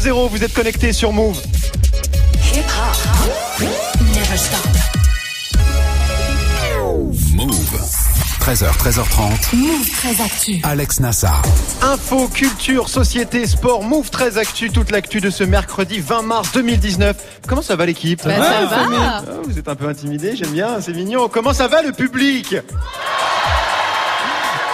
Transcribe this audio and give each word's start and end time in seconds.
00, 0.00 0.28
vous 0.28 0.42
êtes 0.42 0.54
connectés 0.54 0.92
sur 0.92 1.12
Move. 1.12 1.40
Hip 2.54 2.60
hop 2.60 3.68
never 4.14 4.36
stop. 4.36 4.60
Move. 7.34 7.62
13h, 8.40 8.76
13h30. 8.76 9.56
Move 9.56 9.90
très 9.90 10.20
actu. 10.20 10.60
Alex 10.64 10.98
Nassar. 11.00 11.42
Info, 11.82 12.26
culture, 12.26 12.88
société, 12.88 13.46
sport, 13.46 13.84
Move 13.84 14.10
13 14.10 14.36
Actu, 14.38 14.70
toute 14.70 14.90
l'actu 14.90 15.20
de 15.20 15.30
ce 15.30 15.44
mercredi 15.44 16.00
20 16.00 16.22
mars 16.22 16.50
2019. 16.52 17.16
Comment 17.46 17.62
ça 17.62 17.76
va 17.76 17.86
l'équipe? 17.86 18.20
Bah, 18.24 18.36
ça 18.36 18.66
va. 18.66 19.22
Vous 19.44 19.58
êtes 19.58 19.68
un 19.68 19.76
peu 19.76 19.86
intimidé, 19.86 20.34
j'aime 20.34 20.50
bien, 20.50 20.80
c'est 20.80 20.92
mignon. 20.92 21.28
Comment 21.28 21.52
ça 21.52 21.68
va 21.68 21.82
le 21.82 21.92
public? 21.92 22.56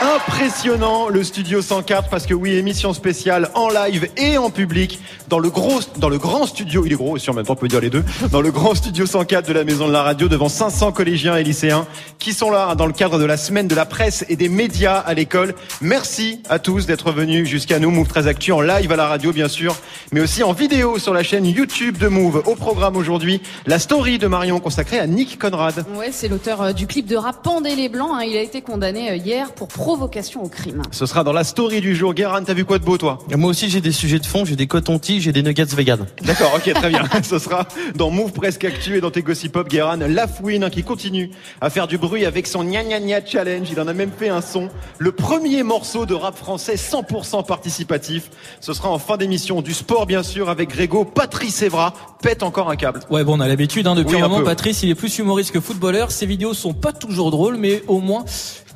Impressionnant 0.01 1.09
le 1.09 1.25
studio 1.25 1.61
104 1.61 2.09
parce 2.09 2.25
que 2.25 2.33
oui 2.33 2.53
émission 2.55 2.93
spéciale 2.93 3.51
en 3.55 3.69
live 3.69 4.09
et 4.17 4.39
en 4.39 4.49
public 4.49 5.01
dans 5.29 5.41
le 5.41 5.51
gros 5.51 5.81
dans 5.97 6.09
le 6.09 6.19
grand 6.19 6.47
studio 6.47 6.85
il 6.87 6.93
est 6.93 6.97
gros 6.97 7.13
aussi 7.17 7.29
en 7.31 7.35
même 7.35 7.45
temps 7.45 7.55
on 7.55 7.57
peut 7.57 7.67
dire 7.67 7.81
les 7.81 7.91
deux 7.91 8.05
dans 8.31 8.41
le 8.41 8.53
grand 8.53 8.77
studio 8.77 9.07
104 9.07 9.49
de 9.49 9.53
la 9.53 9.65
maison 9.65 9.89
de 9.89 9.93
la 9.93 10.03
radio 10.03 10.29
devant 10.29 10.49
500 10.49 10.93
collégiens 10.93 11.37
et 11.37 11.43
lycéens 11.43 11.85
qui 12.21 12.33
sont 12.33 12.51
là 12.53 12.77
dans 12.77 12.87
le 12.87 12.93
cadre 12.93 13.19
de 13.19 13.25
la 13.25 13.37
semaine 13.37 13.67
de 13.67 13.75
la 13.75 13.87
presse 13.87 14.25
et 14.29 14.37
des 14.37 14.49
médias 14.49 14.99
à 14.99 15.15
l'école 15.15 15.55
merci 15.81 16.43
à 16.49 16.61
tous 16.61 16.87
d'être 16.87 17.11
venus 17.11 17.49
jusqu'à 17.49 17.81
nous 17.81 17.91
Move 17.91 18.07
13 18.07 18.29
Actu 18.29 18.53
en 18.53 18.61
live 18.61 18.93
à 18.93 18.97
la 18.97 19.09
radio 19.09 19.33
bien 19.33 19.49
sûr 19.49 19.75
mais 20.13 20.21
aussi 20.21 20.45
en 20.45 20.53
vidéo 20.53 21.01
sur 21.01 21.13
la 21.13 21.25
chaîne 21.25 21.45
YouTube 21.45 21.99
de 21.99 22.07
Move 22.07 22.45
au 22.47 22.55
programme 22.55 22.97
aujourd'hui 22.97 23.41
la 23.67 23.81
story 23.81 24.19
de 24.19 24.29
Marion 24.29 24.61
consacrée 24.61 25.01
à 25.01 25.09
Nick 25.09 25.41
Conrad 25.41 25.85
Ouais, 25.97 26.11
c'est 26.13 26.29
l'auteur 26.29 26.63
euh, 26.63 26.73
du 26.73 26.87
clip 26.87 27.07
de 27.07 27.17
rap 27.17 27.45
les 27.77 27.89
Blancs. 27.89 28.11
hein. 28.15 28.23
Il 28.25 28.37
a 28.37 28.43
été 28.43 28.61
condamné 28.63 29.11
euh, 29.11 29.17
hier 29.17 29.53
pour 29.53 29.69
provocation 29.89 30.45
au 30.45 30.49
crime. 30.49 30.83
ce 30.91 31.07
sera 31.07 31.25
dans 31.25 31.33
la 31.33 31.45
story 31.45 31.81
du 31.81 31.97
jour 31.97 32.13
Guérin 32.13 32.43
t'as 32.43 32.53
vu 32.53 32.67
quoi 32.67 32.79
de 32.79 32.85
beau 32.85 32.99
toi? 32.99 33.21
Moi 33.35 33.49
aussi 33.49 33.71
j'ai 33.71 33.81
des 33.81 33.91
sujets 33.91 34.19
de 34.19 34.27
fond, 34.27 34.45
j'ai 34.45 34.55
des 34.55 34.67
cotons-tiges, 34.67 35.23
j'ai 35.23 35.33
des 35.33 35.43
nuggets 35.43 35.65
vegan. 35.65 36.05
D'accord, 36.25 36.53
ok, 36.55 36.75
très 36.75 36.91
bien. 36.91 37.05
Ce 37.23 37.39
sera 37.39 37.67
dans 37.95 38.11
Move 38.11 38.33
Presque 38.33 38.67
Actu 38.67 38.99
et 38.99 39.01
dans 39.01 39.11
tes 39.11 39.23
Gossip 39.23 39.51
Pop, 39.51 39.67
Guérin 39.67 39.97
Lafouine 39.97 40.65
hein, 40.65 40.69
qui 40.69 40.83
continue 40.83 41.31
à 41.63 41.71
faire 41.71 41.87
du 41.87 41.97
bruit 41.97 42.27
avec 42.27 42.47
son 42.47 42.65
gna 42.65 42.85
gna 42.85 43.01
gna 43.01 43.25
challenge. 43.25 43.69
Il 43.73 43.81
en 43.81 43.89
a 43.89 43.95
même 43.95 44.11
fait 44.15 44.29
un 44.29 44.43
son. 44.43 44.69
Le 44.99 45.11
premier 45.11 45.63
morceau 45.63 46.05
de 46.05 46.13
rap 46.13 46.37
français 46.37 46.75
100% 46.75 47.47
participatif. 47.47 48.29
Ce 48.61 48.75
sera 48.75 48.91
en 48.91 48.99
fin 48.99 49.17
d'émission. 49.17 49.63
Du 49.63 49.73
sport, 49.73 50.05
bien 50.05 50.23
sûr, 50.23 50.51
avec 50.51 50.69
Grégo. 50.69 51.07
Patrice 51.07 51.63
Evra 51.63 51.95
pète 52.21 52.43
encore 52.43 52.69
un 52.69 52.77
câble. 52.77 53.01
Ouais, 53.09 53.25
bon, 53.25 53.39
on 53.39 53.41
a 53.41 53.49
l'habitude, 53.49 53.87
hein, 53.87 53.95
depuis 53.95 54.17
Oui, 54.17 54.21
un 54.21 54.27
un 54.27 54.29
moment, 54.29 54.41
peu. 54.41 54.45
Patrice, 54.45 54.83
il 54.83 54.91
est 54.91 54.95
plus 54.95 55.19
humoriste 55.19 55.51
que 55.51 55.61
footballeur. 55.61 56.11
Ses 56.11 56.27
vidéos 56.27 56.53
sont 56.53 56.75
pas 56.75 56.93
toujours 56.93 57.31
drôles, 57.31 57.57
mais 57.57 57.83
au 57.87 58.01
moins, 58.01 58.27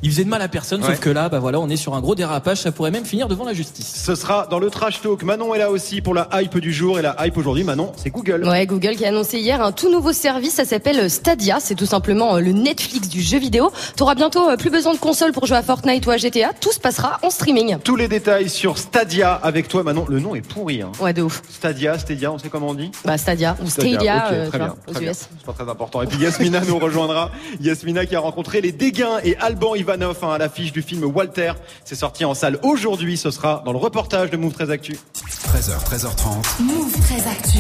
il 0.02 0.10
faisait 0.10 0.24
de 0.24 0.28
mal 0.28 0.42
à 0.42 0.48
personne. 0.48 0.80
Ouais. 0.82 0.88
Sauf 0.88 1.00
que 1.00 1.10
là, 1.10 1.28
bah 1.28 1.38
voilà, 1.38 1.60
on 1.60 1.68
est 1.68 1.76
sur 1.76 1.94
un 1.94 2.00
gros 2.00 2.14
dérapage. 2.14 2.58
Ça 2.58 2.72
pourrait 2.72 2.90
même 2.90 3.04
finir 3.04 3.28
devant 3.28 3.44
la 3.44 3.52
justice. 3.52 4.02
Ce 4.04 4.14
sera 4.14 4.46
dans 4.50 4.58
le 4.58 4.70
trash 4.70 5.00
talk. 5.00 5.22
Manon 5.22 5.54
est 5.54 5.58
là 5.58 5.70
aussi 5.70 6.00
pour 6.00 6.14
la 6.14 6.28
hype 6.34 6.58
du 6.58 6.72
jour. 6.72 6.98
Et 6.98 7.02
la 7.02 7.16
hype 7.24 7.36
aujourd'hui, 7.36 7.64
Manon, 7.64 7.92
c'est 7.96 8.10
Google. 8.10 8.44
Ouais, 8.46 8.66
Google 8.66 8.96
qui 8.96 9.04
a 9.04 9.08
annoncé 9.08 9.38
hier 9.38 9.62
un 9.62 9.72
tout 9.72 9.90
nouveau 9.90 10.12
service, 10.12 10.54
ça 10.54 10.64
s'appelle 10.64 11.10
Stadia, 11.10 11.58
c'est 11.60 11.74
tout 11.74 11.86
simplement 11.86 12.36
euh, 12.36 12.40
le 12.40 12.52
Netflix 12.52 13.08
du 13.08 13.20
jeu 13.20 13.38
vidéo. 13.38 13.70
T'auras 13.96 14.14
bientôt 14.14 14.48
euh, 14.48 14.56
plus 14.56 14.70
besoin 14.70 14.94
de 14.94 14.98
console 14.98 15.32
pour 15.32 15.46
jouer 15.46 15.56
à 15.56 15.62
Fortnite 15.62 16.06
ou 16.06 16.10
à 16.10 16.16
GTA, 16.16 16.52
tout 16.60 16.72
se 16.72 16.80
passera 16.80 17.18
en 17.22 17.30
streaming. 17.30 17.78
Tous 17.84 17.96
les 17.96 18.08
détails 18.08 18.48
sur 18.48 18.78
Stadia 18.78 19.32
avec 19.34 19.68
toi, 19.68 19.82
Manon. 19.82 20.04
Le 20.08 20.20
nom 20.20 20.34
est 20.34 20.46
pourri. 20.46 20.82
Hein. 20.82 20.92
Ouais, 21.00 21.12
de 21.12 21.22
ouf. 21.22 21.42
Stadia, 21.48 21.98
Stadia, 21.98 22.32
on 22.32 22.38
sait 22.38 22.48
comment 22.48 22.68
on 22.68 22.74
dit? 22.74 22.90
Bah 23.04 23.18
Stadia 23.18 23.56
ou 23.62 23.68
Stadia, 23.68 24.16
ok, 24.16 24.32
euh, 24.32 24.48
très 24.48 24.58
bien, 24.58 24.74
très 24.86 25.00
bien. 25.00 25.10
US. 25.10 25.28
C'est 25.38 25.46
pas 25.46 25.52
très 25.52 25.70
important. 25.70 26.02
Et 26.02 26.06
puis 26.06 26.18
Yasmina 26.18 26.60
nous 26.66 26.78
rejoindra. 26.78 27.30
Yasmina 27.60 28.06
qui 28.06 28.16
a 28.16 28.20
rencontré 28.20 28.60
les 28.60 28.72
Dégains 28.72 29.18
et 29.24 29.36
Alban 29.36 29.74
Ivanov 29.92 30.18
hein, 30.22 30.30
à 30.30 30.38
l'affiche 30.38 30.72
du 30.72 30.80
film 30.80 31.04
Walter. 31.04 31.52
C'est 31.84 31.94
sorti 31.94 32.24
en 32.24 32.32
salle 32.32 32.58
aujourd'hui. 32.62 33.18
Ce 33.18 33.30
sera 33.30 33.62
dans 33.66 33.72
le 33.72 33.78
reportage 33.78 34.30
de 34.30 34.36
Move 34.38 34.52
13 34.52 34.70
Actu. 34.70 34.96
13h, 35.52 35.84
13h30. 35.84 36.62
Move 36.62 36.92
très 37.00 37.28
actu. 37.28 37.58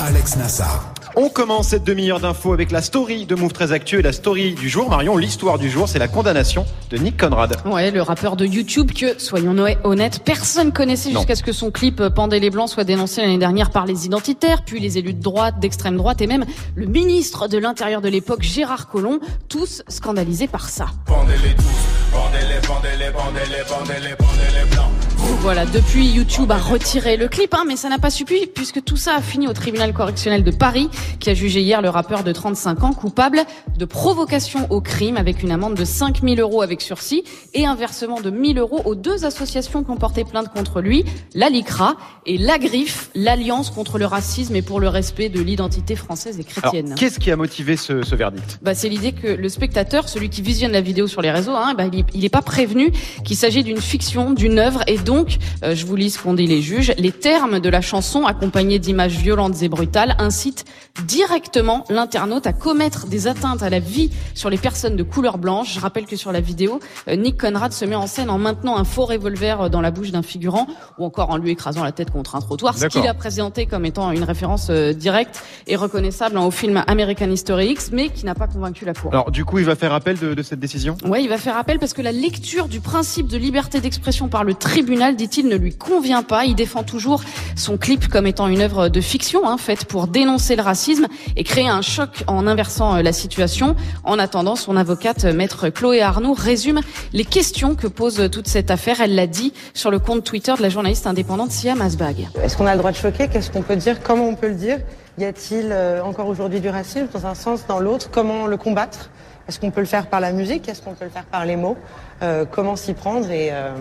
Alex 0.00 0.36
Nassar. 0.36 0.92
On 1.16 1.28
commence 1.28 1.68
cette 1.68 1.84
demi-heure 1.84 2.20
d'infos 2.20 2.52
avec 2.52 2.70
la 2.70 2.82
story 2.82 3.26
de 3.26 3.34
Move 3.34 3.52
13 3.52 3.72
Actu 3.72 3.98
et 3.98 4.02
la 4.02 4.12
story 4.12 4.54
du 4.54 4.68
jour. 4.68 4.88
Marion, 4.88 5.16
l'histoire 5.16 5.58
du 5.58 5.70
jour, 5.70 5.88
c'est 5.88 5.98
la 5.98 6.08
condamnation 6.08 6.64
de 6.90 6.96
Nick 6.96 7.18
Conrad. 7.18 7.56
Ouais, 7.66 7.90
le 7.90 8.00
rappeur 8.00 8.36
de 8.36 8.46
YouTube 8.46 8.92
que, 8.92 9.18
soyons 9.20 9.54
honnêtes, 9.84 10.22
personne 10.24 10.72
connaissait 10.72 11.10
jusqu'à 11.10 11.34
ce 11.34 11.42
que 11.42 11.52
son 11.52 11.70
clip 11.70 12.00
euh, 12.00 12.10
Pendez 12.10 12.40
les 12.40 12.50
Blancs 12.50 12.68
soit 12.68 12.84
dénoncé 12.84 13.20
l'année 13.20 13.38
dernière 13.38 13.70
par 13.70 13.86
les 13.86 14.06
identitaires, 14.06 14.62
puis 14.64 14.80
les 14.80 14.98
élus 14.98 15.14
de 15.14 15.22
droite, 15.22 15.60
d'extrême 15.60 15.96
droite 15.96 16.22
et 16.22 16.26
même 16.26 16.44
le 16.74 16.86
ministre 16.86 17.48
de 17.48 17.58
l'Intérieur 17.58 18.00
de 18.00 18.08
l'époque, 18.08 18.42
Gérard 18.42 18.88
Collomb, 18.88 19.18
tous 19.48 19.82
scandalisés 19.88 20.48
par 20.48 20.68
ça. 20.68 20.86
Pendez-les 21.20 21.54
tous, 21.54 21.86
pendez-les, 22.10 22.66
pendez-les, 22.66 23.10
pendez-les, 23.10 23.64
pendez-les, 23.64 24.16
pendez-les 24.16 24.64
blancs. 24.70 25.09
Voilà, 25.42 25.64
depuis 25.64 26.06
YouTube 26.06 26.50
a 26.52 26.58
retiré 26.58 27.16
le 27.16 27.26
clip, 27.26 27.54
hein, 27.54 27.64
mais 27.66 27.76
ça 27.76 27.88
n'a 27.88 27.98
pas 27.98 28.10
suffi 28.10 28.46
puisque 28.46 28.84
tout 28.84 28.96
ça 28.96 29.16
a 29.16 29.22
fini 29.22 29.48
au 29.48 29.52
tribunal 29.54 29.92
correctionnel 29.94 30.44
de 30.44 30.50
Paris 30.50 30.90
qui 31.18 31.30
a 31.30 31.34
jugé 31.34 31.60
hier 31.62 31.80
le 31.80 31.88
rappeur 31.88 32.24
de 32.24 32.32
35 32.32 32.82
ans 32.84 32.92
coupable 32.92 33.40
de 33.76 33.84
provocation 33.84 34.66
au 34.70 34.80
crime 34.80 35.16
avec 35.16 35.42
une 35.42 35.50
amende 35.50 35.74
de 35.74 35.84
5000 35.84 36.40
euros 36.40 36.62
avec 36.62 36.82
sursis 36.82 37.24
et 37.54 37.66
un 37.66 37.74
versement 37.74 38.20
de 38.20 38.30
1000 38.30 38.58
euros 38.58 38.82
aux 38.84 38.94
deux 38.94 39.24
associations 39.24 39.82
qui 39.82 39.90
ont 39.90 39.96
porté 39.96 40.24
plainte 40.24 40.52
contre 40.52 40.80
lui, 40.80 41.04
la 41.34 41.48
LICRA 41.48 41.96
et 42.26 42.36
la 42.36 42.58
Griffe, 42.58 43.10
l'Alliance 43.14 43.70
contre 43.70 43.98
le 43.98 44.06
racisme 44.06 44.54
et 44.56 44.62
pour 44.62 44.78
le 44.78 44.88
respect 44.88 45.30
de 45.30 45.40
l'identité 45.40 45.96
française 45.96 46.38
et 46.38 46.44
chrétienne. 46.44 46.94
qu'est-ce 46.96 47.18
qui 47.18 47.30
a 47.30 47.36
motivé 47.36 47.76
ce, 47.76 48.02
ce 48.02 48.14
verdict? 48.14 48.58
Bah, 48.62 48.74
c'est 48.74 48.88
l'idée 48.88 49.12
que 49.12 49.28
le 49.28 49.48
spectateur, 49.48 50.08
celui 50.08 50.28
qui 50.28 50.42
visionne 50.42 50.72
la 50.72 50.80
vidéo 50.80 51.06
sur 51.06 51.22
les 51.22 51.30
réseaux, 51.30 51.56
hein, 51.56 51.74
bah, 51.76 51.84
il 52.14 52.20
n'est 52.20 52.28
pas 52.28 52.42
prévenu 52.42 52.92
qu'il 53.24 53.36
s'agit 53.36 53.64
d'une 53.64 53.80
fiction, 53.80 54.32
d'une 54.32 54.58
œuvre, 54.58 54.82
et 54.86 54.98
donc, 54.98 55.19
euh, 55.62 55.74
je 55.74 55.86
vous 55.86 55.96
lis 55.96 56.10
ce 56.10 56.18
qu'ont 56.18 56.34
dit 56.34 56.46
les 56.46 56.62
juges, 56.62 56.92
les 56.98 57.12
termes 57.12 57.60
de 57.60 57.68
la 57.68 57.80
chanson, 57.80 58.26
accompagnés 58.26 58.78
d'images 58.78 59.16
violentes 59.16 59.62
et 59.62 59.68
brutales, 59.68 60.16
incitent 60.18 60.64
directement 61.06 61.84
l'internaute 61.88 62.46
à 62.46 62.52
commettre 62.52 63.06
des 63.06 63.26
atteintes 63.26 63.62
à 63.62 63.70
la 63.70 63.78
vie 63.78 64.10
sur 64.34 64.50
les 64.50 64.58
personnes 64.58 64.96
de 64.96 65.02
couleur 65.02 65.38
blanche. 65.38 65.74
Je 65.74 65.80
rappelle 65.80 66.06
que 66.06 66.16
sur 66.16 66.32
la 66.32 66.40
vidéo, 66.40 66.80
euh, 67.08 67.16
Nick 67.16 67.40
Conrad 67.40 67.72
se 67.72 67.84
met 67.84 67.96
en 67.96 68.06
scène 68.06 68.30
en 68.30 68.38
maintenant 68.38 68.76
un 68.76 68.84
faux 68.84 69.06
revolver 69.06 69.62
euh, 69.62 69.68
dans 69.68 69.80
la 69.80 69.90
bouche 69.90 70.10
d'un 70.10 70.22
figurant, 70.22 70.66
ou 70.98 71.04
encore 71.04 71.30
en 71.30 71.36
lui 71.36 71.50
écrasant 71.50 71.82
la 71.82 71.92
tête 71.92 72.10
contre 72.10 72.36
un 72.36 72.40
trottoir, 72.40 72.76
ce 72.76 72.86
qu'il 72.86 73.06
a 73.06 73.14
présenté 73.14 73.66
comme 73.66 73.86
étant 73.86 74.10
une 74.12 74.24
référence 74.24 74.68
euh, 74.70 74.92
directe 74.92 75.42
et 75.66 75.76
reconnaissable 75.76 76.36
hein, 76.36 76.44
au 76.44 76.50
film 76.50 76.82
American 76.86 77.30
History 77.30 77.68
X, 77.70 77.90
mais 77.92 78.08
qui 78.08 78.26
n'a 78.26 78.34
pas 78.34 78.46
convaincu 78.46 78.84
la 78.84 78.94
Cour. 78.94 79.12
Alors, 79.12 79.30
du 79.30 79.44
coup, 79.44 79.58
il 79.58 79.64
va 79.64 79.76
faire 79.76 79.92
appel 79.92 80.18
de, 80.18 80.34
de 80.34 80.42
cette 80.42 80.60
décision? 80.60 80.96
Ouais, 81.04 81.22
il 81.22 81.28
va 81.28 81.38
faire 81.38 81.56
appel 81.56 81.78
parce 81.78 81.94
que 81.94 82.02
la 82.02 82.12
lecture 82.12 82.68
du 82.68 82.80
principe 82.80 83.28
de 83.28 83.38
liberté 83.38 83.80
d'expression 83.80 84.28
par 84.28 84.44
le 84.44 84.54
tribunal, 84.54 84.99
dit-il, 85.12 85.48
ne 85.48 85.56
lui 85.56 85.74
convient 85.74 86.22
pas. 86.22 86.44
Il 86.44 86.54
défend 86.54 86.82
toujours 86.82 87.22
son 87.56 87.76
clip 87.78 88.08
comme 88.08 88.26
étant 88.26 88.48
une 88.48 88.60
œuvre 88.60 88.88
de 88.88 89.00
fiction, 89.00 89.48
hein, 89.48 89.56
faite 89.56 89.86
pour 89.86 90.06
dénoncer 90.06 90.56
le 90.56 90.62
racisme 90.62 91.06
et 91.36 91.44
créer 91.44 91.68
un 91.68 91.82
choc 91.82 92.24
en 92.26 92.46
inversant 92.46 92.96
euh, 92.96 93.02
la 93.02 93.12
situation. 93.12 93.76
En 94.04 94.18
attendant, 94.18 94.56
son 94.56 94.76
avocate, 94.76 95.24
euh, 95.24 95.32
maître 95.32 95.68
Chloé 95.68 96.02
Arnoux, 96.02 96.34
résume 96.34 96.80
les 97.12 97.24
questions 97.24 97.74
que 97.74 97.86
pose 97.86 98.20
euh, 98.20 98.28
toute 98.28 98.48
cette 98.48 98.70
affaire. 98.70 99.00
Elle 99.00 99.14
l'a 99.14 99.26
dit 99.26 99.52
sur 99.74 99.90
le 99.90 99.98
compte 99.98 100.24
Twitter 100.24 100.54
de 100.56 100.62
la 100.62 100.68
journaliste 100.68 101.06
indépendante 101.06 101.50
Siam 101.50 101.80
Asbag. 101.80 102.28
Est-ce 102.42 102.56
qu'on 102.56 102.66
a 102.66 102.72
le 102.72 102.78
droit 102.78 102.92
de 102.92 102.96
choquer? 102.96 103.28
Qu'est-ce 103.28 103.50
qu'on 103.50 103.62
peut 103.62 103.76
dire? 103.76 104.02
Comment 104.02 104.28
on 104.28 104.34
peut 104.34 104.48
le 104.48 104.54
dire? 104.54 104.78
Y 105.18 105.24
a-t-il 105.24 105.74
encore 106.02 106.28
aujourd'hui 106.28 106.60
du 106.60 106.68
racisme 106.68 107.08
dans 107.12 107.26
un 107.26 107.34
sens, 107.34 107.66
dans 107.66 107.78
l'autre? 107.78 108.10
Comment 108.10 108.46
le 108.46 108.56
combattre? 108.56 109.10
Est-ce 109.50 109.58
qu'on 109.58 109.72
peut 109.72 109.80
le 109.80 109.86
faire 109.88 110.06
par 110.06 110.20
la 110.20 110.30
musique? 110.30 110.68
Est-ce 110.68 110.80
qu'on 110.80 110.94
peut 110.94 111.06
le 111.06 111.10
faire 111.10 111.24
par 111.24 111.44
les 111.44 111.56
mots? 111.56 111.76
Euh, 112.22 112.44
Comment 112.48 112.76
s'y 112.76 112.94
prendre? 112.94 113.28
Et 113.32 113.48
euh, 113.50 113.72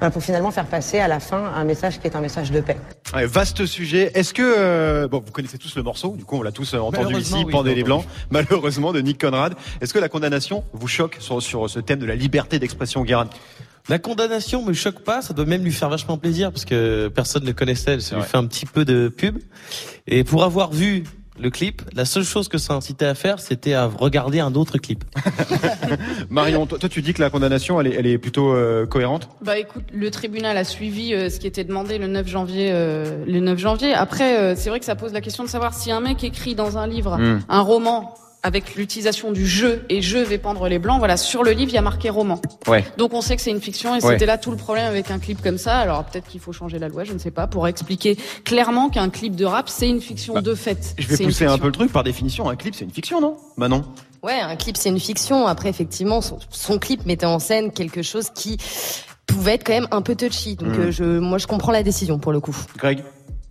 ben, 0.00 0.08
pour 0.10 0.22
finalement 0.22 0.50
faire 0.50 0.64
passer 0.64 0.98
à 0.98 1.08
la 1.08 1.20
fin 1.20 1.52
un 1.54 1.64
message 1.64 2.00
qui 2.00 2.06
est 2.06 2.16
un 2.16 2.22
message 2.22 2.50
de 2.50 2.62
paix. 2.62 2.78
Ouais, 3.14 3.26
vaste 3.26 3.66
sujet. 3.66 4.12
Est-ce 4.14 4.32
que 4.32 4.40
euh, 4.42 5.08
bon, 5.08 5.22
vous 5.22 5.30
connaissez 5.30 5.58
tous 5.58 5.76
le 5.76 5.82
morceau, 5.82 6.14
du 6.16 6.24
coup 6.24 6.38
on 6.38 6.42
l'a 6.42 6.52
tous 6.52 6.72
entendu 6.72 7.16
ici, 7.16 7.34
oui, 7.44 7.52
Pendez 7.52 7.74
les 7.74 7.84
blancs, 7.84 8.06
malheureusement 8.30 8.94
de 8.94 9.02
Nick 9.02 9.20
Conrad. 9.20 9.52
Est-ce 9.82 9.92
que 9.92 9.98
la 9.98 10.08
condamnation 10.08 10.64
vous 10.72 10.88
choque 10.88 11.18
sur, 11.20 11.42
sur 11.42 11.68
ce 11.68 11.80
thème 11.80 11.98
de 11.98 12.06
la 12.06 12.14
liberté 12.14 12.58
d'expression, 12.58 13.04
Guérin? 13.04 13.28
La 13.90 13.98
condamnation 13.98 14.64
me 14.64 14.72
choque 14.72 15.00
pas, 15.00 15.20
ça 15.20 15.34
doit 15.34 15.44
même 15.44 15.62
lui 15.62 15.72
faire 15.72 15.90
vachement 15.90 16.16
plaisir 16.16 16.50
parce 16.50 16.64
que 16.64 17.08
personne 17.08 17.44
ne 17.44 17.52
connaissait, 17.52 18.00
ça 18.00 18.14
lui 18.14 18.22
Ouais. 18.22 18.26
fait 18.28 18.38
un 18.38 18.46
petit 18.46 18.64
peu 18.64 18.86
de 18.86 19.08
pub. 19.08 19.36
Et 20.06 20.24
pour 20.24 20.44
avoir 20.44 20.70
vu 20.70 21.04
le 21.40 21.50
clip, 21.50 21.82
la 21.94 22.04
seule 22.04 22.24
chose 22.24 22.48
que 22.48 22.58
ça 22.58 22.74
incitait 22.74 23.06
à 23.06 23.14
faire, 23.14 23.40
c'était 23.40 23.72
à 23.74 23.86
regarder 23.86 24.40
un 24.40 24.54
autre 24.54 24.78
clip. 24.78 25.04
Marion, 26.30 26.66
toi, 26.66 26.78
toi, 26.78 26.88
tu 26.88 27.02
dis 27.02 27.12
que 27.14 27.22
la 27.22 27.30
condamnation 27.30 27.80
elle 27.80 27.86
est, 27.88 27.94
elle 27.94 28.06
est 28.06 28.18
plutôt 28.18 28.52
euh, 28.54 28.86
cohérente 28.86 29.28
Bah 29.42 29.58
écoute, 29.58 29.84
le 29.92 30.10
tribunal 30.10 30.56
a 30.56 30.64
suivi 30.64 31.14
euh, 31.14 31.28
ce 31.30 31.38
qui 31.40 31.46
était 31.46 31.64
demandé 31.64 31.98
le 31.98 32.06
9 32.06 32.26
janvier. 32.28 32.70
euh, 32.72 33.24
le 33.26 33.40
9 33.40 33.58
janvier. 33.58 33.92
Après, 33.94 34.38
euh, 34.38 34.54
c'est 34.56 34.70
vrai 34.70 34.78
que 34.80 34.84
ça 34.86 34.96
pose 34.96 35.12
la 35.12 35.20
question 35.20 35.44
de 35.44 35.48
savoir 35.48 35.74
si 35.74 35.90
un 35.90 36.00
mec 36.00 36.22
écrit 36.24 36.54
dans 36.54 36.78
un 36.78 36.86
livre 36.86 37.16
Mm. 37.18 37.40
un 37.48 37.60
roman 37.60 38.14
avec 38.42 38.74
l'utilisation 38.74 39.32
du 39.32 39.46
jeu 39.46 39.84
et 39.90 40.00
je 40.00 40.16
vais 40.16 40.38
pendre 40.38 40.66
les 40.68 40.78
blancs. 40.78 40.98
Voilà, 40.98 41.16
sur 41.16 41.42
le 41.42 41.50
livre 41.50 41.70
il 41.72 41.74
y 41.74 41.78
a 41.78 41.82
marqué 41.82 42.08
roman. 42.10 42.40
Ouais. 42.66 42.84
Donc 42.96 43.12
on 43.12 43.20
sait 43.20 43.36
que 43.36 43.42
c'est 43.42 43.50
une 43.50 43.60
fiction 43.60 43.94
et 43.96 44.02
Ouais. 44.04 44.12
c'était 44.14 44.26
là 44.26 44.38
tout 44.38 44.50
le 44.50 44.56
problème 44.56 44.86
avec 44.86 45.10
un 45.10 45.18
clip 45.18 45.42
comme 45.42 45.58
ça. 45.58 45.78
Alors 45.78 46.04
peut-être 46.04 46.26
qu'il 46.26 46.40
faut 46.40 46.52
changer 46.52 46.78
la 46.78 46.88
loi, 46.88 47.04
je 47.04 47.12
ne 47.12 47.18
sais 47.18 47.30
pas, 47.30 47.46
pour 47.46 47.68
expliquer 47.68 48.16
clairement 48.44 48.88
qu'un 48.88 49.10
clip 49.10 49.36
de 49.36 49.44
rap 49.44 49.68
c'est 49.68 49.88
une 49.88 50.00
fiction 50.00 50.34
Bah, 50.34 50.40
de 50.40 50.54
fait. 50.54 50.94
Je 50.98 51.06
vais 51.08 51.24
pousser 51.24 51.44
un 51.46 51.58
peu 51.58 51.66
le 51.66 51.72
truc. 51.72 51.92
Par 51.92 52.02
définition, 52.04 52.48
un 52.48 52.56
clip 52.56 52.74
c'est 52.74 52.84
une 52.84 52.90
fiction, 52.92 53.20
non? 53.20 53.36
Manon? 53.56 53.84
Ouais, 54.22 54.38
un 54.40 54.56
clip 54.56 54.76
c'est 54.76 54.88
une 54.90 55.00
fiction. 55.00 55.46
Après, 55.46 55.68
effectivement, 55.70 56.20
son, 56.20 56.38
son 56.50 56.78
clip 56.78 57.06
mettait 57.06 57.26
en 57.26 57.38
scène 57.38 57.72
quelque 57.72 58.02
chose 58.02 58.28
qui 58.34 58.58
pouvait 59.26 59.54
être 59.54 59.64
quand 59.64 59.72
même 59.72 59.88
un 59.92 60.02
peu 60.02 60.14
touchy. 60.16 60.56
Donc, 60.56 60.68
Mm. 60.76 60.80
euh, 60.80 60.90
je, 60.90 61.04
moi, 61.04 61.38
je 61.38 61.46
comprends 61.46 61.72
la 61.72 61.82
décision 61.82 62.18
pour 62.18 62.32
le 62.32 62.40
coup. 62.40 62.54
Greg? 62.76 63.02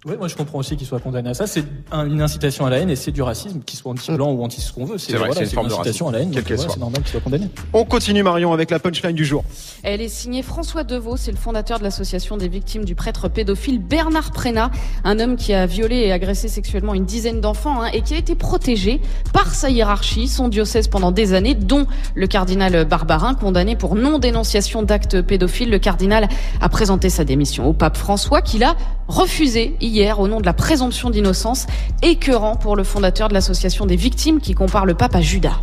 Oui, 0.05 0.15
moi 0.17 0.29
je 0.29 0.35
comprends 0.37 0.59
aussi 0.59 0.77
qu'il 0.77 0.87
soit 0.87 1.01
condamné 1.01 1.31
à 1.31 1.33
ça. 1.33 1.45
C'est 1.45 1.65
un- 1.91 2.05
une 2.05 2.21
incitation 2.21 2.65
à 2.65 2.69
la 2.69 2.77
haine 2.77 2.89
et 2.89 2.95
c'est 2.95 3.11
du 3.11 3.21
racisme, 3.21 3.59
qu'il 3.65 3.77
soit 3.77 3.91
anti-blanc 3.91 4.31
ou 4.31 4.41
anti 4.45 4.61
ce 4.61 4.71
qu'on 4.71 4.85
veut. 4.85 4.97
C'est 4.97 5.17
vrai, 5.17 5.31
c'est 5.33 5.41
une 5.43 5.49
forme 5.49 5.67
de 5.67 5.73
incitation 5.73 6.07
à 6.07 6.13
la 6.13 6.19
haine. 6.19 6.31
quelle 6.31 6.35
donc 6.41 6.47
qu'elle 6.47 6.55
voilà, 6.55 6.69
soit. 6.69 6.73
C'est 6.75 6.79
normal 6.79 7.01
qu'il 7.01 7.11
soit 7.11 7.19
condamné. 7.19 7.49
On 7.73 7.83
continue 7.83 8.23
Marion 8.23 8.53
avec 8.53 8.71
la 8.71 8.79
punchline 8.79 9.11
du 9.13 9.25
jour. 9.25 9.43
Elle 9.83 9.99
est 9.99 10.07
signée 10.07 10.41
François 10.41 10.85
Deveau, 10.85 11.17
c'est 11.17 11.31
le 11.31 11.37
fondateur 11.37 11.79
de 11.79 11.83
l'association 11.83 12.37
des 12.37 12.47
victimes 12.47 12.85
du 12.85 12.95
prêtre 12.95 13.27
pédophile 13.27 13.79
Bernard 13.79 14.31
Prénat, 14.31 14.71
un 15.03 15.19
homme 15.19 15.35
qui 15.35 15.53
a 15.53 15.65
violé 15.65 15.97
et 15.97 16.13
agressé 16.13 16.47
sexuellement 16.47 16.93
une 16.93 17.05
dizaine 17.05 17.41
d'enfants 17.41 17.81
hein, 17.81 17.89
et 17.93 18.01
qui 18.01 18.13
a 18.13 18.17
été 18.17 18.35
protégé 18.35 19.01
par 19.33 19.53
sa 19.53 19.69
hiérarchie, 19.69 20.29
son 20.29 20.47
diocèse 20.47 20.87
pendant 20.87 21.11
des 21.11 21.33
années, 21.33 21.55
dont 21.55 21.87
le 22.15 22.27
cardinal 22.27 22.85
Barbarin, 22.85 23.33
condamné 23.33 23.75
pour 23.75 23.95
non-dénonciation 23.95 24.81
d'actes 24.81 25.21
pédophiles. 25.21 25.69
Le 25.69 25.79
cardinal 25.79 26.29
a 26.61 26.69
présenté 26.69 27.09
sa 27.09 27.25
démission 27.25 27.67
au 27.67 27.73
pape 27.73 27.97
François, 27.97 28.41
qui 28.41 28.59
l'a 28.59 28.77
refusé 29.09 29.75
hier 29.89 30.19
au 30.19 30.27
nom 30.27 30.39
de 30.39 30.45
la 30.45 30.53
présomption 30.53 31.09
d'innocence, 31.09 31.67
écœurant 32.01 32.55
pour 32.55 32.75
le 32.75 32.83
fondateur 32.83 33.27
de 33.27 33.33
l'association 33.33 33.85
des 33.85 33.95
victimes 33.95 34.39
qui 34.39 34.53
compare 34.53 34.85
le 34.85 34.93
pape 34.93 35.15
à 35.15 35.21
Judas. 35.21 35.59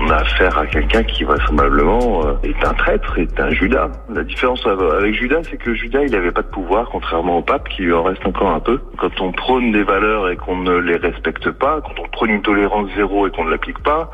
On 0.00 0.10
a 0.10 0.16
affaire 0.16 0.56
à 0.58 0.66
quelqu'un 0.66 1.02
qui 1.02 1.24
vraisemblablement 1.24 2.24
euh, 2.26 2.34
est 2.42 2.64
un 2.66 2.72
traître, 2.74 3.18
est 3.18 3.38
un 3.38 3.50
Judas. 3.50 3.90
La 4.12 4.24
différence 4.24 4.60
avec 4.66 5.14
Judas, 5.14 5.40
c'est 5.48 5.56
que 5.58 5.74
Judas, 5.74 6.00
il 6.04 6.10
n'avait 6.12 6.32
pas 6.32 6.42
de 6.42 6.48
pouvoir, 6.48 6.88
contrairement 6.90 7.38
au 7.38 7.42
pape, 7.42 7.68
qui 7.68 7.82
lui 7.82 7.92
en 7.92 8.02
reste 8.02 8.24
encore 8.26 8.50
un 8.50 8.60
peu. 8.60 8.80
Quand 8.98 9.20
on 9.20 9.32
prône 9.32 9.70
des 9.72 9.82
valeurs 9.84 10.30
et 10.30 10.36
qu'on 10.36 10.56
ne 10.56 10.76
les 10.76 10.96
respecte 10.96 11.50
pas, 11.50 11.80
quand 11.82 12.02
on 12.02 12.08
prône 12.08 12.30
une 12.30 12.42
tolérance 12.42 12.88
zéro 12.96 13.26
et 13.26 13.30
qu'on 13.30 13.44
ne 13.44 13.50
l'applique 13.50 13.80
pas, 13.82 14.10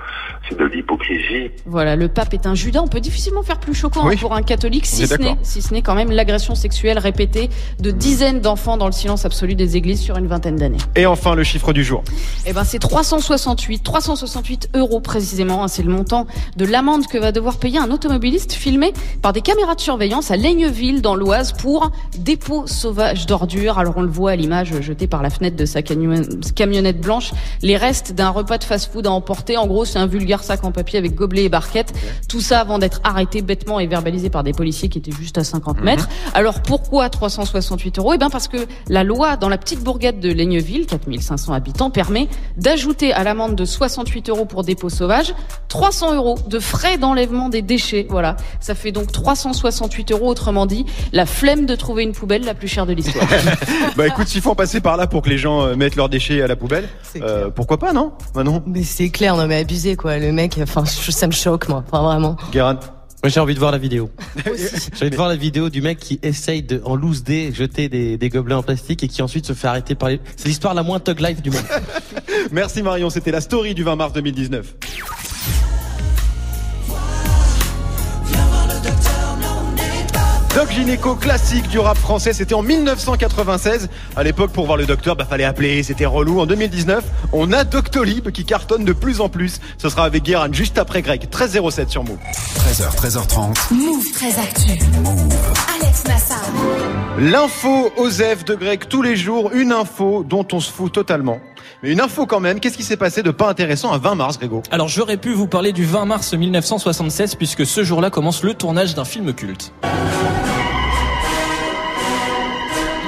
c'est 0.48 0.58
de 0.58 0.64
l'hypocrisie. 0.64 1.50
Voilà, 1.66 1.96
le 1.96 2.08
pape 2.08 2.34
est 2.34 2.46
un 2.46 2.54
Judas. 2.54 2.80
On 2.82 2.88
peut 2.88 3.00
difficilement 3.00 3.42
faire 3.42 3.60
plus 3.60 3.74
choquant 3.74 4.06
Oui. 4.06 4.14
hein, 4.14 4.18
pour 4.20 4.34
un 4.34 4.42
catholique, 4.42 4.86
si 4.86 5.06
ce 5.06 5.14
n'est, 5.14 5.36
si 5.42 5.62
ce 5.62 5.72
n'est 5.72 5.82
quand 5.82 5.94
même 5.94 6.10
l'agression 6.10 6.54
sexuelle 6.54 6.98
répétée 6.98 7.50
de 7.80 7.90
dizaines 7.90 8.40
d'enfants 8.40 8.76
dans 8.76 8.86
le 8.86 8.92
silence 8.92 9.24
absolu 9.24 9.54
des 9.54 9.76
églises 9.76 10.00
sur 10.00 10.16
une 10.16 10.26
vingtaine 10.26 10.56
d'années. 10.56 10.78
Et 10.96 11.06
enfin 11.06 11.34
le 11.34 11.44
chiffre 11.44 11.72
du 11.72 11.84
jour. 11.84 12.02
Eh 12.46 12.52
ben, 12.52 12.64
c'est 12.64 12.78
368, 12.78 13.82
368 13.82 14.70
euros 14.74 15.00
précisément. 15.00 15.62
Hein, 15.68 15.72
c'est 15.72 15.82
le 15.82 15.90
montant 15.92 16.26
de 16.56 16.64
l'amende 16.64 17.06
que 17.06 17.18
va 17.18 17.30
devoir 17.32 17.58
payer 17.58 17.78
un 17.78 17.90
automobiliste 17.90 18.52
filmé 18.52 18.92
par 19.22 19.32
des 19.32 19.40
caméras 19.42 19.74
de 19.74 19.80
surveillance 19.80 20.30
à 20.30 20.36
Laigneville 20.36 21.02
dans 21.02 21.14
l'Oise 21.14 21.52
pour 21.52 21.90
dépôt 22.18 22.66
sauvage 22.66 23.26
d'ordures. 23.26 23.78
Alors 23.78 23.96
on 23.96 24.02
le 24.02 24.08
voit 24.08 24.32
à 24.32 24.36
l'image 24.36 24.80
jetée 24.80 25.06
par 25.06 25.22
la 25.22 25.30
fenêtre 25.30 25.56
de 25.56 25.64
sa 25.66 25.82
camion- 25.82 26.24
camionnette 26.54 27.00
blanche, 27.00 27.32
les 27.62 27.76
restes 27.76 28.12
d'un 28.12 28.30
repas 28.30 28.58
de 28.58 28.64
fast-food 28.64 29.06
à 29.06 29.10
emporter. 29.12 29.56
En 29.56 29.66
gros, 29.66 29.84
c'est 29.84 29.98
un 29.98 30.06
vulgaire 30.06 30.42
sac 30.42 30.64
en 30.64 30.72
papier 30.72 30.98
avec 30.98 31.14
gobelet 31.14 31.44
et 31.44 31.48
barquette. 31.48 31.92
Tout 32.28 32.40
ça 32.40 32.60
avant 32.60 32.78
d'être 32.78 33.00
arrêté 33.04 33.42
bêtement 33.42 33.78
et 33.80 33.86
verbalisé 33.86 34.30
par 34.30 34.42
des 34.44 34.52
policiers 34.52 34.88
qui 34.88 34.98
étaient 34.98 35.12
juste 35.12 35.38
à 35.38 35.44
50 35.44 35.82
mètres. 35.82 36.08
Alors 36.34 36.62
pourquoi 36.62 37.10
368 37.10 37.98
euros? 37.98 38.12
Eh 38.14 38.18
bien 38.18 38.30
parce 38.30 38.48
que 38.48 38.58
la 38.88 39.04
loi 39.04 39.36
dans 39.36 39.48
la 39.48 39.58
petite 39.58 39.82
bourgade 39.82 40.20
de 40.20 40.30
Laigneville, 40.32 40.86
4500 40.86 41.52
habitants, 41.52 41.90
permet 41.90 42.28
d'ajouter 42.56 43.12
à 43.12 43.24
l'amende 43.24 43.54
de 43.54 43.64
68 43.64 44.28
euros 44.30 44.44
pour 44.44 44.64
dépôt 44.64 44.88
sauvage 44.88 45.34
300 45.68 46.14
euros 46.14 46.38
de 46.46 46.58
frais 46.58 46.98
d'enlèvement 46.98 47.48
des 47.48 47.62
déchets. 47.62 48.06
Voilà, 48.08 48.36
ça 48.60 48.74
fait 48.74 48.92
donc 48.92 49.12
368 49.12 50.12
euros. 50.12 50.28
Autrement 50.28 50.66
dit, 50.66 50.86
la 51.12 51.26
flemme 51.26 51.66
de 51.66 51.74
trouver 51.74 52.02
une 52.02 52.12
poubelle 52.12 52.44
la 52.44 52.54
plus 52.54 52.68
chère 52.68 52.86
de 52.86 52.92
l'histoire. 52.92 53.26
Bah 53.96 54.06
écoute, 54.06 54.28
s'il 54.28 54.40
faut 54.40 54.50
en 54.50 54.54
passer 54.54 54.80
par 54.80 54.96
là 54.96 55.06
pour 55.06 55.22
que 55.22 55.28
les 55.28 55.38
gens 55.38 55.62
euh, 55.62 55.74
mettent 55.74 55.96
leurs 55.96 56.08
déchets 56.08 56.42
à 56.42 56.46
la 56.46 56.56
poubelle, 56.56 56.88
euh, 57.16 57.50
pourquoi 57.50 57.78
pas 57.78 57.92
non? 57.92 58.12
Manon 58.34 58.62
Mais 58.66 58.82
c'est 58.82 59.10
clair, 59.10 59.36
non 59.36 59.46
mais 59.46 59.56
abusé 59.56 59.96
quoi. 59.96 60.18
Le 60.18 60.32
mec, 60.32 60.58
enfin, 60.62 60.84
ça 60.84 61.26
me 61.26 61.32
choque 61.32 61.68
moi. 61.68 61.84
Enfin 61.90 62.02
vraiment. 62.02 62.36
Guérin 62.52 62.74
Moi, 62.74 63.30
j'ai 63.30 63.40
envie 63.40 63.54
de 63.54 63.58
voir 63.58 63.72
la 63.72 63.78
vidéo. 63.78 64.10
j'ai 64.46 65.02
envie 65.02 65.10
de 65.10 65.16
voir 65.16 65.28
la 65.28 65.36
vidéo 65.36 65.68
du 65.68 65.82
mec 65.82 65.98
qui 65.98 66.18
essaye 66.22 66.62
de, 66.62 66.80
en 66.84 66.94
loose 66.94 67.24
dé, 67.24 67.52
jeter 67.52 67.88
des, 67.88 68.16
des 68.16 68.28
gobelets 68.28 68.54
en 68.54 68.62
plastique 68.62 69.02
et 69.02 69.08
qui 69.08 69.22
ensuite 69.22 69.46
se 69.46 69.52
fait 69.52 69.68
arrêter 69.68 69.94
par 69.94 70.10
les... 70.10 70.20
C'est 70.36 70.48
l'histoire 70.48 70.74
la 70.74 70.82
moins 70.82 71.00
thug 71.00 71.20
life 71.20 71.42
du 71.42 71.50
monde. 71.50 71.64
Merci 72.52 72.82
Marion, 72.82 73.10
c'était 73.10 73.32
la 73.32 73.40
story 73.40 73.74
du 73.74 73.82
20 73.82 73.96
mars 73.96 74.12
2019. 74.12 74.74
Doc 80.58 80.72
Gynéco 80.72 81.14
classique 81.14 81.68
du 81.68 81.78
rap 81.78 81.96
français, 81.96 82.32
c'était 82.32 82.56
en 82.56 82.62
1996. 82.62 83.88
À 84.16 84.24
l'époque, 84.24 84.50
pour 84.50 84.66
voir 84.66 84.76
le 84.76 84.86
docteur, 84.86 85.14
bah 85.14 85.24
fallait 85.24 85.44
appeler, 85.44 85.84
c'était 85.84 86.04
relou. 86.04 86.40
En 86.40 86.46
2019, 86.46 87.04
on 87.32 87.52
a 87.52 87.62
Doctolib 87.62 88.32
qui 88.32 88.44
cartonne 88.44 88.84
de 88.84 88.92
plus 88.92 89.20
en 89.20 89.28
plus. 89.28 89.60
Ce 89.80 89.88
sera 89.88 90.02
avec 90.02 90.24
Guérin 90.24 90.48
juste 90.50 90.76
après 90.76 91.00
Greg, 91.00 91.20
1307 91.20 91.90
sur 91.90 92.02
Move. 92.02 92.18
13h, 92.72 92.96
13h30. 92.96 93.72
Move 93.72 94.10
très 94.12 94.36
actu. 94.36 94.70
Alex 95.80 96.04
Nassar. 96.08 96.42
L'info 97.20 97.92
Osef 97.96 98.44
de 98.44 98.56
Greg 98.56 98.88
tous 98.88 99.02
les 99.02 99.14
jours, 99.16 99.52
une 99.54 99.70
info 99.70 100.24
dont 100.28 100.46
on 100.50 100.58
se 100.58 100.72
fout 100.72 100.92
totalement. 100.92 101.38
Mais 101.84 101.92
une 101.92 102.00
info 102.00 102.26
quand 102.26 102.40
même, 102.40 102.58
qu'est-ce 102.58 102.76
qui 102.76 102.82
s'est 102.82 102.96
passé 102.96 103.22
de 103.22 103.30
pas 103.30 103.48
intéressant 103.48 103.92
à 103.92 103.98
20 103.98 104.16
mars, 104.16 104.38
Grégo? 104.38 104.64
Alors 104.72 104.88
j'aurais 104.88 105.18
pu 105.18 105.34
vous 105.34 105.46
parler 105.46 105.70
du 105.72 105.84
20 105.84 106.04
mars 106.06 106.34
1976 106.34 107.36
puisque 107.36 107.64
ce 107.64 107.84
jour-là 107.84 108.10
commence 108.10 108.42
le 108.42 108.54
tournage 108.54 108.96
d'un 108.96 109.04
film 109.04 109.32
culte. 109.32 109.72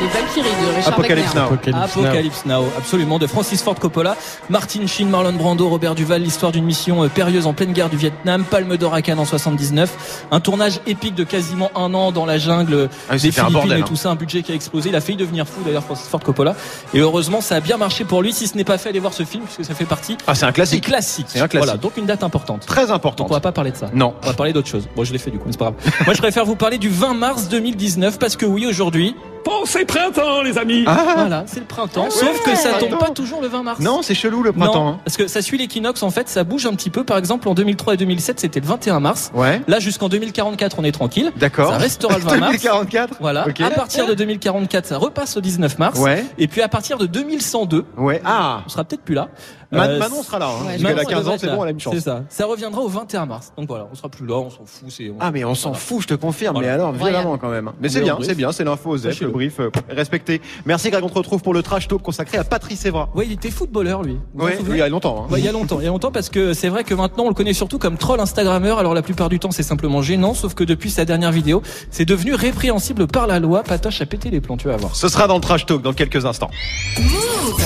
Les 0.00 0.06
Valkyries 0.06 0.48
de 0.62 0.76
Richard 0.76 0.92
Apocalypse. 0.94 1.34
Now. 1.34 1.40
Apocalypse 1.42 1.74
Now. 1.74 2.02
Apocalypse 2.04 2.44
Now, 2.46 2.64
absolument, 2.78 3.18
de 3.18 3.26
Francis 3.26 3.62
Ford 3.62 3.74
Coppola, 3.74 4.16
Martin 4.48 4.86
Sheen, 4.86 5.10
Marlon 5.10 5.34
Brando, 5.34 5.68
Robert 5.68 5.94
Duval, 5.94 6.22
l'histoire 6.22 6.52
d'une 6.52 6.64
mission 6.64 7.04
euh, 7.04 7.08
périlleuse 7.08 7.46
en 7.46 7.52
pleine 7.52 7.72
guerre 7.72 7.90
du 7.90 7.98
Vietnam, 7.98 8.44
Palme 8.44 8.76
d'Or 8.78 8.94
à 8.94 9.02
Cannes 9.02 9.18
en 9.18 9.26
79, 9.26 10.24
un 10.30 10.40
tournage 10.40 10.80
épique 10.86 11.14
de 11.14 11.24
quasiment 11.24 11.70
un 11.74 11.92
an 11.92 12.12
dans 12.12 12.24
la 12.24 12.38
jungle 12.38 12.88
Ah 13.10 13.14
des 13.14 13.18
Philippines 13.30 13.52
bordel, 13.52 13.78
et 13.78 13.82
hein. 13.82 13.84
tout 13.86 13.96
ça, 13.96 14.10
un 14.10 14.14
budget 14.14 14.42
qui 14.42 14.52
a 14.52 14.54
explosé. 14.54 14.88
Il 14.88 14.96
a 14.96 15.02
failli 15.02 15.18
devenir 15.18 15.46
fou 15.46 15.60
d'ailleurs 15.66 15.84
Francis 15.84 16.08
Ford 16.08 16.20
Coppola. 16.20 16.54
Et 16.94 17.00
heureusement, 17.00 17.42
ça 17.42 17.56
a 17.56 17.60
bien 17.60 17.76
marché 17.76 18.04
pour 18.04 18.22
lui. 18.22 18.32
Si 18.32 18.46
ce 18.46 18.56
n'est 18.56 18.64
pas 18.64 18.78
fait, 18.78 18.88
allez 18.88 19.00
voir 19.00 19.12
ce 19.12 19.24
film 19.24 19.44
puisque 19.44 19.66
ça 19.66 19.74
fait 19.74 19.84
partie 19.84 20.16
Ah, 20.26 20.34
c'est 20.34 20.46
un 20.46 20.52
classique. 20.52 20.84
classiques. 20.84 21.26
C'est 21.28 21.40
un 21.40 21.48
classique. 21.48 21.66
Voilà, 21.66 21.78
donc 21.78 21.98
une 21.98 22.06
date 22.06 22.22
importante. 22.22 22.64
Très 22.64 22.86
Donc 22.86 22.96
important. 22.96 23.26
on 23.28 23.32
va 23.32 23.40
pas 23.40 23.52
parler 23.52 23.70
de 23.72 23.76
ça. 23.76 23.90
Non. 23.92 24.14
On 24.22 24.26
va 24.28 24.32
parler 24.32 24.54
d'autre 24.54 24.68
chose. 24.68 24.88
Bon, 24.96 25.04
je 25.04 25.12
l'ai 25.12 25.18
fait 25.18 25.30
du 25.30 25.36
coup, 25.38 25.44
mais 25.46 25.52
c'est 25.52 25.58
pas 25.58 25.72
grave. 25.72 25.94
Moi, 26.06 26.14
je 26.14 26.20
préfère 26.22 26.46
vous 26.46 26.56
parler 26.56 26.78
du 26.78 26.88
20 26.88 27.12
mars 27.14 27.48
2019 27.50 28.18
parce 28.18 28.36
que 28.36 28.46
oui, 28.46 28.66
aujourd'hui, 28.66 29.14
Pensez 29.44 29.84
printemps, 29.84 30.42
les 30.42 30.58
amis 30.58 30.84
Ah, 30.86 31.12
voilà, 31.16 31.44
c'est 31.46 31.60
le 31.60 31.66
printemps. 31.66 32.08
Sauf 32.10 32.42
que 32.44 32.54
ça 32.54 32.74
tombe 32.74 32.98
pas 32.98 33.10
toujours 33.10 33.40
le 33.40 33.48
20 33.48 33.62
mars. 33.62 33.80
non, 33.80 34.02
c'est 34.02 34.14
chelou 34.14 34.42
le 34.42 34.52
printemps. 34.52 34.84
Non, 34.84 34.88
hein. 34.90 35.00
parce 35.04 35.16
que 35.16 35.26
ça 35.28 35.42
suit 35.42 35.58
l'équinoxe 35.58 36.02
en 36.02 36.10
fait, 36.10 36.28
ça 36.28 36.44
bouge 36.44 36.66
un 36.66 36.74
petit 36.74 36.90
peu. 36.90 37.04
Par 37.04 37.16
exemple, 37.18 37.48
en 37.48 37.54
2003 37.54 37.94
et 37.94 37.96
2007, 37.96 38.40
c'était 38.40 38.60
le 38.60 38.66
21 38.66 39.00
mars. 39.00 39.30
Ouais, 39.34 39.62
Là, 39.66 39.78
jusqu'en 39.78 40.08
2044, 40.08 40.76
on 40.78 40.84
est 40.84 40.92
tranquille. 40.92 41.32
d'accord. 41.36 41.70
Ça 41.72 41.78
restera 41.78 42.18
le 42.18 42.24
20 42.24 42.36
mars. 42.38 42.52
2044 42.52 43.14
Voilà. 43.20 43.46
À 43.64 43.70
partir 43.70 44.06
de 44.06 44.14
2044, 44.14 44.86
ça 44.86 44.98
repasse 44.98 45.36
au 45.36 45.40
19 45.40 45.78
mars. 45.78 45.98
Ouais, 45.98 46.24
Et 46.38 46.46
puis 46.48 46.62
à 46.62 46.68
partir 46.68 46.98
de 46.98 47.06
2102, 47.06 47.84
ouais. 47.96 48.20
Ah 48.24 48.60
on 48.66 48.68
sera 48.68 48.84
peut-être 48.84 49.02
plus 49.02 49.14
là. 49.14 49.28
Euh, 49.72 49.98
Manon 49.98 50.22
sera 50.22 50.38
là. 50.38 50.48
Hein, 50.48 50.66
ouais, 50.66 50.66
parce 50.66 50.82
qu'elle 50.82 50.86
a 50.86 51.00
elle 51.02 51.06
15 51.06 51.18
devrait 51.18 51.32
ans, 51.34 51.36
c'est 51.38 51.46
bon, 51.48 51.62
elle 51.62 51.68
a 51.68 51.70
une 51.72 51.80
chance. 51.80 51.94
C'est 51.94 52.00
ça. 52.00 52.24
Ça 52.28 52.46
reviendra 52.46 52.80
au 52.82 52.88
21 52.88 53.26
mars. 53.26 53.52
Donc 53.56 53.68
voilà, 53.68 53.86
on 53.90 53.94
sera 53.94 54.08
plus 54.08 54.26
là, 54.26 54.34
on 54.34 54.50
s'en 54.50 54.64
fout. 54.66 54.88
C'est. 54.88 55.12
Ah 55.20 55.30
mais 55.30 55.44
on 55.44 55.54
s'en 55.54 55.74
fout, 55.74 56.02
je 56.02 56.08
te 56.08 56.14
confirme. 56.14 56.54
Voilà. 56.56 56.68
Mais 56.68 56.74
alors, 56.74 56.92
violemment 56.92 57.38
quand 57.38 57.50
même. 57.50 57.70
Mais 57.80 57.88
c'est 57.88 57.98
Oui, 58.00 58.04
bien, 58.04 58.18
c'est 58.22 58.34
bien, 58.34 58.52
c'est 58.52 58.64
l'info 58.64 58.90
Osef, 58.90 59.20
le 59.20 59.28
brief 59.28 59.60
euh, 59.60 59.70
respecté. 59.88 60.40
Merci 60.66 60.90
Greg, 60.90 61.04
on 61.04 61.08
te 61.08 61.14
retrouve 61.14 61.40
pour 61.42 61.54
le 61.54 61.62
trash 61.62 61.86
talk 61.88 62.02
consacré 62.02 62.38
à 62.38 62.44
Patrice 62.44 62.84
Evra. 62.84 63.08
Ouais, 63.14 63.26
il 63.26 63.32
était 63.32 63.50
footballeur 63.50 64.02
lui. 64.02 64.18
Souvenez 64.36 64.58
il 64.70 64.76
y 64.78 64.82
a 64.82 64.88
longtemps. 64.88 65.26
hein. 65.28 65.32
Ouais, 65.32 65.38
il 65.40 65.44
y 65.44 65.48
a 65.48 65.52
longtemps, 65.52 65.78
il 65.80 65.84
y 65.84 65.86
a 65.86 65.90
longtemps 65.90 66.10
parce 66.12 66.28
que 66.30 66.52
c'est 66.52 66.68
vrai 66.68 66.82
que 66.84 66.94
maintenant 66.94 67.24
on 67.24 67.28
le 67.28 67.34
connaît 67.34 67.52
surtout 67.52 67.78
comme 67.78 67.96
troll 67.96 68.18
Instagrammeur. 68.20 68.78
Alors 68.78 68.94
la 68.94 69.02
plupart 69.02 69.28
du 69.28 69.38
temps 69.38 69.50
c'est 69.52 69.62
simplement 69.62 70.02
gênant, 70.02 70.34
sauf 70.34 70.54
que 70.54 70.64
depuis 70.64 70.90
sa 70.90 71.04
dernière 71.04 71.32
vidéo, 71.32 71.62
c'est 71.90 72.04
devenu 72.04 72.34
répréhensible 72.34 73.06
par 73.06 73.26
la 73.28 73.38
loi. 73.38 73.62
Patoche 73.62 74.00
a 74.00 74.06
pété 74.06 74.30
les 74.30 74.40
plombs, 74.40 74.56
tu 74.56 74.66
vas 74.68 74.76
voir. 74.76 74.96
Ce 74.96 75.08
sera 75.08 75.26
dans 75.28 75.36
le 75.36 75.40
trash 75.40 75.64
talk 75.66 75.80
dans 75.82 75.92
quelques 75.92 76.24
instants. 76.26 76.50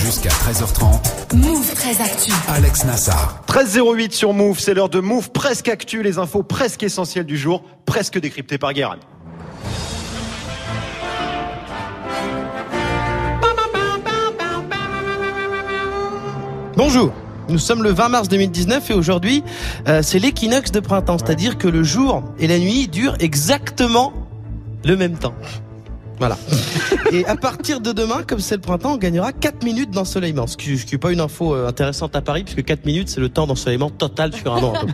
Jusqu'à 0.05 0.29
13h30. 0.31 1.37
Move 1.37 1.73
très 1.95 2.05
actu. 2.05 2.33
Alex 2.49 2.85
Nassar. 2.85 3.43
13.08 3.47 4.13
sur 4.13 4.33
Move, 4.33 4.59
c'est 4.59 4.75
l'heure 4.75 4.89
de 4.89 5.01
Move 5.01 5.31
presque 5.31 5.69
actu, 5.69 6.03
les 6.03 6.19
infos 6.19 6.43
presque 6.43 6.83
essentielles 6.83 7.27
du 7.27 7.37
jour, 7.37 7.63
presque 7.87 8.19
décryptées 8.19 8.59
par 8.59 8.73
Guérin. 8.73 8.97
Bonjour, 16.77 17.13
nous 17.49 17.59
sommes 17.59 17.83
le 17.83 17.91
20 17.91 18.09
mars 18.09 18.29
2019 18.29 18.91
et 18.91 18.95
aujourd'hui, 18.95 19.45
euh, 19.87 20.03
c'est 20.03 20.19
l'équinoxe 20.19 20.73
de 20.73 20.81
printemps, 20.81 21.19
c'est-à-dire 21.19 21.57
que 21.57 21.69
le 21.69 21.85
jour 21.85 22.25
et 22.39 22.49
la 22.49 22.59
nuit 22.59 22.89
durent 22.89 23.17
exactement 23.21 24.13
le 24.85 24.97
même 24.97 25.17
temps. 25.17 25.35
Voilà. 26.19 26.39
Et 27.13 27.25
à 27.27 27.37
partir 27.37 27.81
de 27.81 27.93
demain, 27.93 28.23
comme 28.27 28.41
c'est 28.41 28.55
le 28.55 28.61
printemps, 28.61 28.95
on 28.95 28.97
gagnera 28.97 29.33
4 29.33 29.65
minutes 29.65 29.91
d'ensoleillement. 29.91 30.47
Ce 30.47 30.57
qui 30.57 30.79
ce 30.79 30.87
qui 30.87 30.95
est 30.95 30.99
pas 30.99 31.13
une 31.13 31.21
info 31.21 31.55
euh, 31.55 31.69
intéressante 31.69 32.17
à 32.17 32.21
Paris, 32.21 32.45
puisque 32.45 32.65
4 32.65 32.85
minutes, 32.87 33.09
c'est 33.09 33.21
le 33.21 33.29
temps 33.29 33.47
d'ensoleillement 33.47 33.91
total 33.91 34.35
sur 34.35 34.55
un 34.55 34.63
an. 34.63 34.75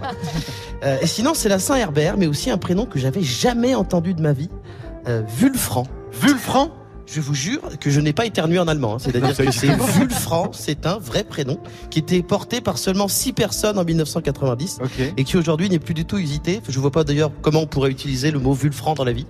Euh, 0.82 0.96
et 1.02 1.06
sinon, 1.06 1.32
c'est 1.34 1.50
la 1.50 1.58
Saint-Herbert, 1.58 2.16
mais 2.16 2.26
aussi 2.26 2.50
un 2.50 2.56
prénom 2.56 2.86
que 2.86 2.98
j'avais 2.98 3.20
jamais 3.20 3.74
entendu 3.74 4.14
de 4.14 4.22
ma 4.22 4.32
vie, 4.32 4.48
euh, 5.08 5.20
Vulfran. 5.36 5.86
Vulfran? 6.10 6.70
Je 7.12 7.20
vous 7.20 7.34
jure 7.34 7.60
que 7.80 7.90
je 7.90 8.00
n'ai 8.00 8.12
pas 8.12 8.24
éternué 8.24 8.58
en 8.60 8.68
allemand. 8.68 8.94
hein. 8.94 8.98
C'est-à-dire 9.00 9.36
que 9.36 9.50
c'est 9.50 9.66
Vulfran, 9.98 10.50
c'est 10.52 10.86
un 10.86 10.98
vrai 10.98 11.24
prénom 11.24 11.58
qui 11.90 11.98
était 11.98 12.22
porté 12.22 12.60
par 12.60 12.78
seulement 12.78 13.08
6 13.08 13.32
personnes 13.32 13.78
en 13.78 13.84
1990 13.84 14.78
Ok. 14.82 14.90
et 15.16 15.24
qui 15.24 15.36
aujourd'hui 15.36 15.68
n'est 15.68 15.80
plus 15.80 15.94
du 15.94 16.04
tout 16.04 16.18
usité. 16.18 16.60
Je 16.68 16.78
vois 16.78 16.92
pas 16.92 17.02
d'ailleurs 17.02 17.32
comment 17.42 17.60
on 17.62 17.66
pourrait 17.66 17.90
utiliser 17.90 18.30
le 18.30 18.38
mot 18.38 18.52
Vulfran 18.52 18.94
dans 18.94 19.04
la 19.04 19.12
vie, 19.12 19.26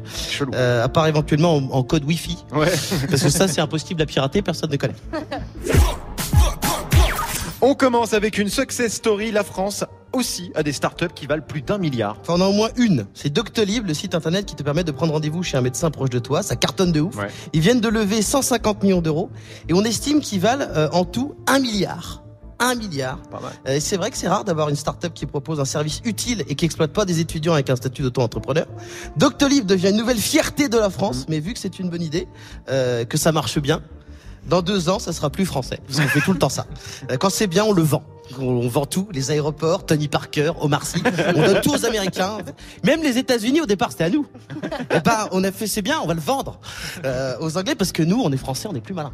euh, 0.53 0.85
à 0.85 0.89
part 0.89 1.07
éventuellement 1.07 1.57
en, 1.57 1.71
en 1.71 1.83
code 1.83 2.05
Wi-Fi, 2.05 2.39
Ouais. 2.55 2.71
parce 3.09 3.23
que 3.23 3.31
ça 3.31 3.49
c'est 3.49 3.61
impossible 3.63 4.03
à 4.03 4.07
pirater, 4.07 4.43
personne 4.43 4.71
ne 4.71 4.77
connaît. 4.77 4.95
On 7.63 7.75
commence 7.75 8.15
avec 8.15 8.39
une 8.39 8.49
success 8.49 8.95
story. 8.95 9.33
La 9.33 9.45
France 9.45 9.85
aussi 10.15 10.51
a 10.55 10.63
des 10.63 10.73
startups 10.73 11.13
qui 11.15 11.27
valent 11.27 11.45
plus 11.47 11.61
d'un 11.61 11.77
milliard. 11.77 12.17
Enfin, 12.23 12.35
on 12.35 12.41
en 12.41 12.47
a 12.47 12.49
au 12.49 12.53
moins 12.53 12.71
une. 12.77 13.07
C'est 13.13 13.29
Doctolib, 13.29 13.87
le 13.87 13.93
site 13.93 14.15
internet 14.15 14.47
qui 14.47 14.57
te 14.57 14.63
permet 14.63 14.83
de 14.83 14.91
prendre 14.93 15.13
rendez-vous 15.13 15.43
chez 15.43 15.59
un 15.59 15.61
médecin 15.61 15.91
proche 15.91 16.09
de 16.09 16.19
toi. 16.19 16.43
Ça 16.43 16.57
cartonne 16.57 16.91
de 16.91 17.03
ouf. 17.03 17.15
Ouais. 17.17 17.29
Ils 17.53 17.61
viennent 17.61 17.83
de 17.83 17.89
lever 17.89 18.23
150 18.23 18.83
millions 18.83 19.03
d'euros 19.03 19.29
et 19.69 19.75
on 19.75 19.85
estime 19.85 20.21
qu'ils 20.21 20.41
valent 20.41 20.67
euh, 20.75 20.89
en 20.93 21.05
tout 21.05 21.35
un 21.47 21.59
milliard. 21.59 22.25
Un 22.61 22.75
milliard. 22.75 23.19
Euh, 23.69 23.79
c'est 23.79 23.99
vrai 23.99 24.11
que 24.11 24.17
c'est 24.17 24.29
rare 24.29 24.45
d'avoir 24.45 24.71
une 24.71 24.77
start-up 24.77 25.13
qui 25.15 25.27
propose 25.27 25.61
un 25.61 25.67
service 25.67 26.01
utile 26.05 26.45
et 26.49 26.55
qui 26.55 26.65
exploite 26.65 26.93
pas 26.93 27.05
des 27.05 27.21
étudiants 27.21 27.53
avec 27.53 27.69
un 27.69 27.77
statut 27.77 28.01
d'auto-entrepreneur. 28.01 28.67
Doctolib 29.19 29.67
devient 29.67 29.91
une 29.91 29.97
nouvelle 29.97 30.19
fierté 30.19 30.71
de 30.71 30.79
la 30.79 30.89
France, 30.89 31.27
mais 31.29 31.41
vu 31.41 31.53
que 31.53 31.59
c'est 31.59 31.79
une 31.79 31.91
bonne 31.91 32.03
idée, 32.03 32.27
euh, 32.71 33.05
que 33.05 33.19
ça 33.19 33.33
marche 33.33 33.59
bien, 33.59 33.83
dans 34.47 34.63
deux 34.63 34.89
ans, 34.89 34.99
ça 34.99 35.13
sera 35.13 35.31
plus 35.31 35.47
français. 35.47 35.79
Parce 35.87 36.01
qu'on 36.01 36.09
fait 36.09 36.21
tout 36.21 36.33
le 36.33 36.39
temps 36.39 36.49
ça. 36.49 36.67
Euh, 37.11 37.17
Quand 37.17 37.31
c'est 37.31 37.47
bien, 37.47 37.65
on 37.65 37.73
le 37.73 37.83
vend. 37.83 38.03
On, 38.39 38.69
vend 38.69 38.87
tout, 38.87 39.09
les 39.13 39.33
aéroports, 39.33 39.85
Tony 39.85 40.07
Parker, 40.07 40.53
Omar 40.61 40.87
Sy. 40.87 41.03
On 41.35 41.43
donne 41.43 41.61
tout 41.63 41.73
aux 41.73 41.85
Américains. 41.85 42.39
Même 42.85 43.03
les 43.03 43.19
États-Unis, 43.19 43.61
au 43.61 43.67
départ, 43.67 43.91
c'était 43.91 44.05
à 44.05 44.11
nous. 44.11 44.25
Et 44.95 45.01
ben, 45.01 45.29
on 45.33 45.43
a 45.43 45.51
fait, 45.51 45.67
c'est 45.67 45.83
bien, 45.83 45.99
on 46.03 46.07
va 46.07 46.15
le 46.15 46.21
vendre 46.21 46.61
euh, 47.05 47.35
aux 47.41 47.59
Anglais 47.59 47.75
parce 47.75 47.91
que 47.91 48.05
nous, 48.05 48.21
on 48.23 48.31
est 48.31 48.37
français, 48.37 48.69
on 48.71 48.75
est 48.75 48.81
plus 48.81 48.95
malins. 48.95 49.13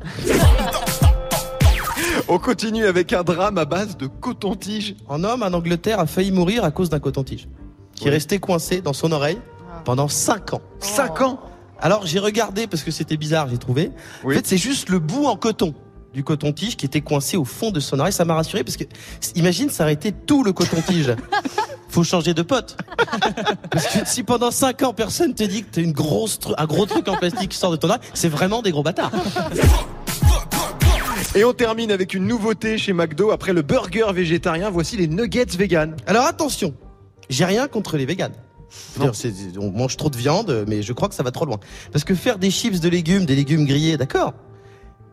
On 2.29 2.39
continue 2.39 2.87
avec 2.87 3.13
un 3.13 3.23
drame 3.23 3.57
à 3.57 3.65
base 3.65 3.97
de 3.97 4.07
coton-tige. 4.07 4.97
Un 5.09 5.25
homme 5.25 5.43
en 5.43 5.53
Angleterre 5.53 6.01
a 6.01 6.07
failli 6.07 6.33
mourir 6.33 6.65
à 6.65 6.71
cause 6.71 6.91
d'un 6.91 6.99
coton-tige 6.99 7.49
qui 7.95 8.09
est 8.09 8.11
resté 8.11 8.39
coincé 8.39 8.81
dans 8.81 8.93
son 8.93 9.13
oreille 9.13 9.39
pendant 9.85 10.09
5 10.09 10.55
ans. 10.55 10.61
5 10.81 11.21
ans? 11.23 11.41
Alors 11.81 12.07
j'ai 12.07 12.19
regardé 12.19 12.67
parce 12.67 12.83
que 12.83 12.91
c'était 12.91 13.17
bizarre, 13.17 13.49
j'ai 13.49 13.59
trouvé. 13.59 13.91
Oui. 14.25 14.35
En 14.35 14.39
fait, 14.39 14.47
c'est 14.47 14.59
juste 14.59 14.89
le 14.89 14.99
bout 14.99 15.27
en 15.27 15.37
coton 15.37 15.75
du 16.17 16.25
coton-tige 16.25 16.77
qui 16.77 16.87
était 16.87 17.03
coincé 17.03 17.37
au 17.37 17.45
fond 17.45 17.71
de 17.71 17.79
son 17.79 18.01
oreille. 18.01 18.13
Ça 18.13 18.25
m'a 18.25 18.35
rassuré 18.35 18.65
parce 18.65 18.79
que 18.79 18.85
imagine 19.35 19.69
été 19.91 20.13
tout 20.13 20.43
le 20.43 20.53
coton-tige. 20.53 21.15
Faut 21.89 22.05
changer 22.05 22.35
de 22.35 22.43
pote. 22.43 22.77
Parce 23.71 23.87
que 23.87 24.07
si 24.07 24.23
pendant 24.23 24.51
5 24.51 24.83
ans 24.83 24.93
personne 24.93 25.35
te 25.35 25.45
dit 25.45 25.63
que 25.63 25.69
t'as 25.71 25.81
une 25.81 25.93
grosse 25.93 26.39
un 26.59 26.67
gros 26.67 26.85
truc 26.85 27.09
en 27.09 27.17
plastique 27.17 27.51
qui 27.51 27.57
sort 27.57 27.71
de 27.71 27.77
ton 27.77 27.89
oreille, 27.89 28.01
c'est 28.13 28.29
vraiment 28.29 28.61
des 28.61 28.71
gros 28.71 28.83
bâtards. 28.83 29.13
Et 31.35 31.45
on 31.45 31.53
termine 31.53 31.91
avec 31.93 32.13
une 32.13 32.27
nouveauté 32.27 32.77
chez 32.77 32.93
McDo. 32.93 33.31
Après 33.31 33.53
le 33.53 33.63
burger 33.63 34.13
végétarien, 34.13 34.69
voici 34.69 34.97
les 34.97 35.07
nuggets 35.07 35.57
vegan. 35.57 35.97
Alors 36.07 36.27
attention, 36.27 36.75
j'ai 37.31 37.45
rien 37.45 37.69
contre 37.69 37.97
les 37.97 38.07
véganes. 38.07 38.35
On 39.59 39.71
mange 39.71 39.97
trop 39.97 40.11
de 40.11 40.17
viande, 40.17 40.65
mais 40.69 40.83
je 40.83 40.93
crois 40.93 41.09
que 41.09 41.15
ça 41.15 41.23
va 41.23 41.31
trop 41.31 41.45
loin. 41.45 41.59
Parce 41.93 42.05
que 42.05 42.15
faire 42.15 42.39
des 42.39 42.51
chips 42.51 42.81
de 42.81 42.89
légumes, 42.89 43.27
des 43.27 43.37
légumes 43.37 43.65
grillés, 43.67 43.97
d'accord. 43.97 44.35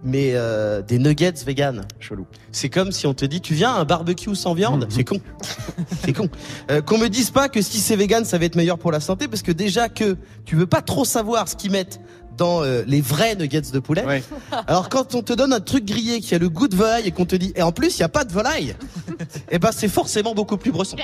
Mais 0.05 0.31
euh, 0.33 0.81
des 0.81 0.99
nuggets 0.99 1.31
vegan, 1.45 1.85
Chelou. 2.01 2.27
c'est 2.51 2.67
comme 2.67 2.91
si 2.91 3.07
on 3.07 3.13
te 3.13 3.23
dit 3.23 3.39
tu 3.39 3.53
viens 3.53 3.71
à 3.73 3.79
un 3.79 3.85
barbecue 3.85 4.35
sans 4.35 4.53
viande. 4.53 4.85
C'est 4.89 5.05
con. 5.05 5.21
c'est 6.03 6.11
con. 6.11 6.27
Euh, 6.69 6.81
Qu'on 6.81 6.97
me 6.97 7.07
dise 7.07 7.31
pas 7.31 7.47
que 7.47 7.61
si 7.61 7.77
c'est 7.79 7.95
vegan, 7.95 8.25
ça 8.25 8.37
va 8.37 8.43
être 8.43 8.57
meilleur 8.57 8.77
pour 8.77 8.91
la 8.91 8.99
santé, 8.99 9.29
parce 9.29 9.43
que 9.43 9.53
déjà 9.53 9.87
que 9.87 10.17
tu 10.43 10.57
veux 10.57 10.65
pas 10.67 10.81
trop 10.81 11.05
savoir 11.05 11.47
ce 11.47 11.55
qu'ils 11.55 11.71
mettent 11.71 12.01
dans 12.37 12.63
euh, 12.63 12.83
les 12.87 13.01
vrais 13.01 13.35
nuggets 13.35 13.61
de 13.61 13.79
poulet. 13.79 14.03
Ouais. 14.05 14.23
Alors 14.67 14.89
quand 14.89 15.15
on 15.15 15.21
te 15.21 15.33
donne 15.33 15.53
un 15.53 15.59
truc 15.59 15.85
grillé 15.85 16.19
qui 16.19 16.35
a 16.35 16.37
le 16.37 16.49
goût 16.49 16.67
de 16.67 16.75
volaille 16.75 17.07
et 17.07 17.11
qu'on 17.11 17.25
te 17.25 17.35
dit 17.35 17.53
et 17.55 17.61
en 17.61 17.71
plus 17.71 17.97
il 17.97 18.01
y 18.01 18.03
a 18.03 18.09
pas 18.09 18.23
de 18.23 18.31
volaille, 18.31 18.75
eh 19.51 19.59
ben 19.59 19.71
c'est 19.71 19.87
forcément 19.87 20.33
beaucoup 20.33 20.57
plus 20.57 20.71
bresson. 20.71 20.97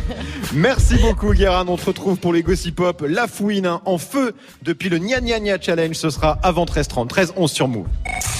Merci 0.52 0.96
beaucoup 0.98 1.32
Guérin, 1.32 1.64
on 1.68 1.76
te 1.76 1.86
retrouve 1.86 2.18
pour 2.18 2.32
les 2.32 2.42
Gossip 2.42 2.76
Pop. 2.76 3.04
La 3.08 3.26
fouine 3.26 3.66
hein, 3.66 3.80
en 3.84 3.98
feu 3.98 4.34
depuis 4.62 4.88
le 4.88 4.98
Nya 4.98 5.20
Nya 5.20 5.40
Nya 5.40 5.60
Challenge, 5.60 5.94
ce 5.94 6.10
sera 6.10 6.38
avant 6.42 6.64
13h30, 6.64 7.08
13h11 7.08 7.48
sur 7.48 7.68
Move. 7.68 7.86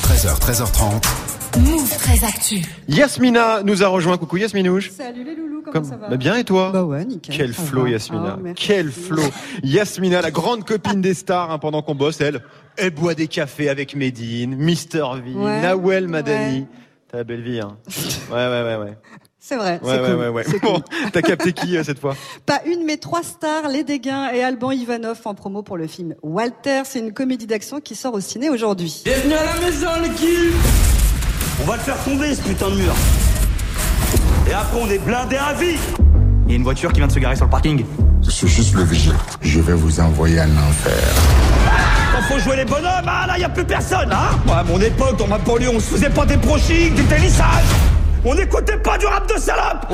13h, 0.05 0.41
13h30. 0.41 1.32
Move 1.59 1.89
très 1.99 2.25
actu. 2.25 2.63
Yasmina 2.89 3.63
nous 3.63 3.83
a 3.83 3.89
rejoint, 3.89 4.17
coucou 4.17 4.37
Yasminouche. 4.39 4.91
Salut 4.91 5.25
les 5.25 5.35
loulous, 5.35 5.61
comment 5.63 5.73
Comme- 5.73 5.85
ça 5.85 5.97
va 5.97 6.09
Bah 6.09 6.17
bien 6.17 6.37
et 6.37 6.45
toi 6.45 6.71
Bah 6.73 6.85
ouais, 6.85 7.05
nickel. 7.05 7.37
Quel 7.37 7.53
flow. 7.53 7.87
Yasmina, 7.87 8.39
Ah, 8.39 8.49
quel 8.55 8.91
flow. 8.91 9.23
Yasmina, 9.63 10.23
la 10.23 10.31
grande 10.31 10.65
copine 10.65 11.01
des 11.01 11.15
stars, 11.15 11.51
hein, 11.51 11.59
pendant 11.59 11.83
qu'on 11.83 11.95
bosse, 11.95 12.21
elle, 12.21 12.41
elle 12.77 12.91
boit 12.91 13.15
des 13.15 13.29
cafés 13.29 13.69
avec 13.69 13.95
Medine, 13.95 14.55
Mister 14.57 15.05
V, 15.25 15.33
Ouais, 15.35 15.61
Nawel 15.61 16.09
Madani. 16.09 16.61
ouais. 16.61 16.67
T'as 17.11 17.19
la 17.19 17.25
belle 17.25 17.43
vie, 17.43 17.61
hein. 17.61 17.77
Ouais, 18.31 18.37
ouais, 18.37 18.63
ouais, 18.63 18.77
ouais. 18.77 18.99
C'est 19.39 19.57
vrai, 19.57 19.81
Ouais, 19.83 19.95
c'est 19.97 20.01
ouais, 20.01 20.07
cool. 20.09 20.19
ouais, 20.21 20.29
ouais. 20.29 20.45
c'est 20.47 20.61
Bon, 20.63 20.75
cool. 20.75 21.11
t'as 21.13 21.21
capté 21.23 21.53
qui 21.53 21.77
euh, 21.77 21.83
cette 21.85 21.99
fois? 21.99 22.17
Pas 22.47 22.61
une, 22.65 22.85
mais 22.87 22.97
trois 22.97 23.23
stars, 23.23 23.69
les 23.69 23.83
Dégains 23.85 24.31
et 24.33 24.43
Alban 24.43 24.71
Ivanov 24.71 25.21
en 25.27 25.35
promo 25.35 25.63
pour 25.63 25.77
le 25.77 25.87
film 25.89 26.15
Walter. 26.23 26.83
C'est 26.85 27.01
une 27.01 27.13
comédie 27.13 27.47
d'action 27.47 27.81
qui 27.81 27.95
sort 27.95 28.15
au 28.15 28.21
ciné 28.21 28.49
aujourd'hui. 28.51 29.03
Bienvenue 29.05 29.35
à 29.35 29.45
la 29.45 29.61
maison, 29.67 29.89
l'équipe 30.03 30.55
On 31.63 31.65
va 31.65 31.77
le 31.77 31.83
faire 31.83 31.97
tomber, 32.03 32.35
ce 32.35 32.43
putain 32.43 32.71
de 32.71 32.75
mur. 32.75 32.93
Et 34.51 34.53
après, 34.53 34.81
on 34.81 34.91
est 34.91 34.99
blindé 34.99 35.37
à 35.37 35.53
vie 35.53 35.77
Il 36.47 36.51
y 36.51 36.55
a 36.55 36.57
une 36.57 36.65
voiture 36.65 36.93
qui 36.93 36.99
vient 36.99 37.07
de 37.07 37.13
se 37.13 37.21
garer 37.21 37.37
sur 37.37 37.45
le 37.45 37.51
parking. 37.53 37.85
Je 38.21 38.31
suis 38.31 38.49
juste 38.49 38.75
le 38.75 38.83
vigile. 38.83 39.15
Je 39.41 39.61
vais 39.61 39.75
vous 39.75 40.01
envoyer 40.01 40.41
en 40.41 40.51
enfer. 40.51 41.15
Quand 42.13 42.35
faut 42.35 42.41
jouer 42.41 42.57
les 42.57 42.65
bonhommes, 42.65 43.07
ah 43.07 43.27
là, 43.29 43.39
y 43.39 43.45
a 43.45 43.49
plus 43.49 43.65
personne, 43.65 44.13
hein 44.13 44.39
Moi, 44.45 44.57
à 44.57 44.65
mon 44.65 44.81
époque, 44.81 45.17
dans 45.19 45.29
ma 45.29 45.39
banlieue, 45.39 45.71
on 45.73 45.79
se 45.79 45.87
faisait 45.87 46.11
pas 46.11 46.27
des 46.27 46.37
brochiques, 46.37 46.95
du 46.95 47.05
télissage 47.05 47.65
On 48.25 48.35
n'écoutait 48.35 48.79
pas 48.79 48.99
du 48.99 49.07
rap 49.07 49.33
de 49.33 49.39
salope 49.41 49.87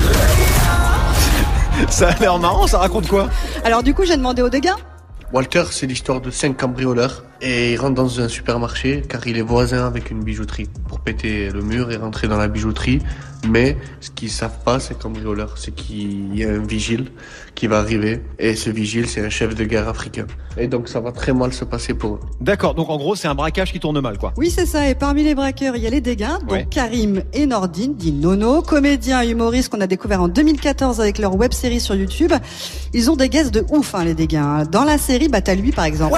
Ça 1.91 2.09
a 2.09 2.19
l'air 2.19 2.39
marrant, 2.39 2.67
ça 2.67 2.79
raconte 2.79 3.09
quoi? 3.09 3.29
Alors 3.63 3.83
du 3.83 3.93
coup, 3.93 4.05
j'ai 4.07 4.17
demandé 4.17 4.41
aux 4.41 4.49
Dégains. 4.49 4.77
Walter, 5.31 5.65
c'est 5.71 5.87
l'histoire 5.87 6.23
de 6.23 6.31
cinq 6.31 6.57
cambrioleurs 6.57 7.23
et 7.43 7.75
il 7.75 7.77
rentre 7.79 7.97
dans 7.97 8.21
un 8.21 8.29
supermarché 8.29 9.03
car 9.07 9.27
il 9.27 9.37
est 9.37 9.43
voisin 9.43 9.87
avec 9.87 10.11
une 10.11 10.25
bijouterie 10.25 10.69
pour 10.89 11.01
péter 11.01 11.51
le 11.51 11.61
mur 11.61 11.93
et 11.93 11.97
rentrer 11.97 12.29
dans 12.29 12.39
la 12.39 12.49
bijouterie. 12.49 13.01
Mais 13.47 13.77
ce 14.01 14.11
qu'ils 14.11 14.31
savent 14.31 14.59
pas, 14.65 14.81
ces 14.81 14.95
cambrioleurs, 14.95 15.57
c'est 15.57 15.75
qu'il 15.75 16.37
y 16.37 16.45
a 16.45 16.51
un 16.51 16.59
vigile 16.59 17.11
qui 17.55 17.67
va 17.67 17.79
arriver 17.79 18.21
et 18.39 18.57
ce 18.57 18.71
vigile, 18.71 19.09
c'est 19.09 19.25
un 19.25 19.31
chef 19.31 19.55
de 19.55 19.65
guerre 19.65 19.89
africain. 19.89 20.27
Et 20.57 20.67
donc 20.67 20.89
ça 20.89 21.01
va 21.01 21.13
très 21.13 21.33
mal 21.33 21.53
se 21.53 21.65
passer 21.65 21.95
pour 21.95 22.15
eux. 22.17 22.21
D'accord, 22.41 22.75
donc 22.75 22.91
en 22.91 22.97
gros, 22.97 23.15
c'est 23.15 23.29
un 23.29 23.35
braquage 23.35 23.73
qui 23.73 23.81
tourne 23.81 24.01
mal, 24.01 24.19
quoi. 24.19 24.33
Oui, 24.37 24.51
c'est 24.51 24.67
ça. 24.67 24.89
Et 24.89 24.95
parmi 24.95 25.23
les 25.23 25.35
braqueurs, 25.35 25.77
il 25.77 25.83
y 25.83 25.87
a 25.87 25.91
les 25.91 26.01
dont 26.01 26.19
Ouais. 26.49 26.67
Karim 26.71 27.23
et 27.33 27.47
Nordine, 27.47 27.95
dit 27.95 28.13
Nono, 28.13 28.63
comédiens 28.63 29.23
et 29.23 29.29
humoristes 29.29 29.71
qu'on 29.71 29.81
a 29.81 29.87
découvert 29.87 30.23
en 30.23 30.29
2014 30.29 31.01
avec 31.01 31.19
leur 31.19 31.37
web 31.37 31.53
série 31.53 31.81
sur 31.81 31.95
YouTube. 31.95 32.33
Ils 32.95 33.11
ont 33.11 33.17
des 33.17 33.29
guests 33.29 33.53
de 33.53 33.65
ouf, 33.71 33.95
hein, 33.95 34.05
les 34.05 34.15
Dégains. 34.15 34.65
Dans 34.65 34.85
la 34.85 34.99
série, 34.99 35.29
bah 35.29 35.41
t'as 35.43 35.55
lui 35.55 35.73
par 35.73 35.85
exemple. 35.85 36.15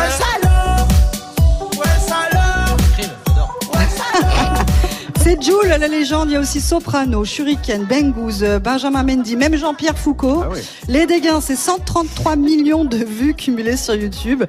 C'est 5.23 5.41
Jules, 5.43 5.69
la 5.69 5.87
légende. 5.89 6.31
Il 6.31 6.33
y 6.33 6.37
a 6.37 6.41
aussi 6.41 6.61
Soprano, 6.61 7.25
Shuriken, 7.25 7.85
Bengouz, 7.85 8.43
euh, 8.43 8.59
Benjamin 8.59 9.03
Mendy, 9.03 9.37
même 9.37 9.55
Jean-Pierre 9.55 9.97
Foucault. 9.99 10.43
Ah 10.45 10.49
oui. 10.53 10.61
Les 10.89 11.07
Dégains, 11.07 11.41
c'est 11.41 11.57
133 11.57 12.37
millions 12.37 12.85
de 12.85 12.97
vues 12.97 13.35
cumulées 13.35 13.77
sur 13.77 13.95
YouTube. 13.95 14.45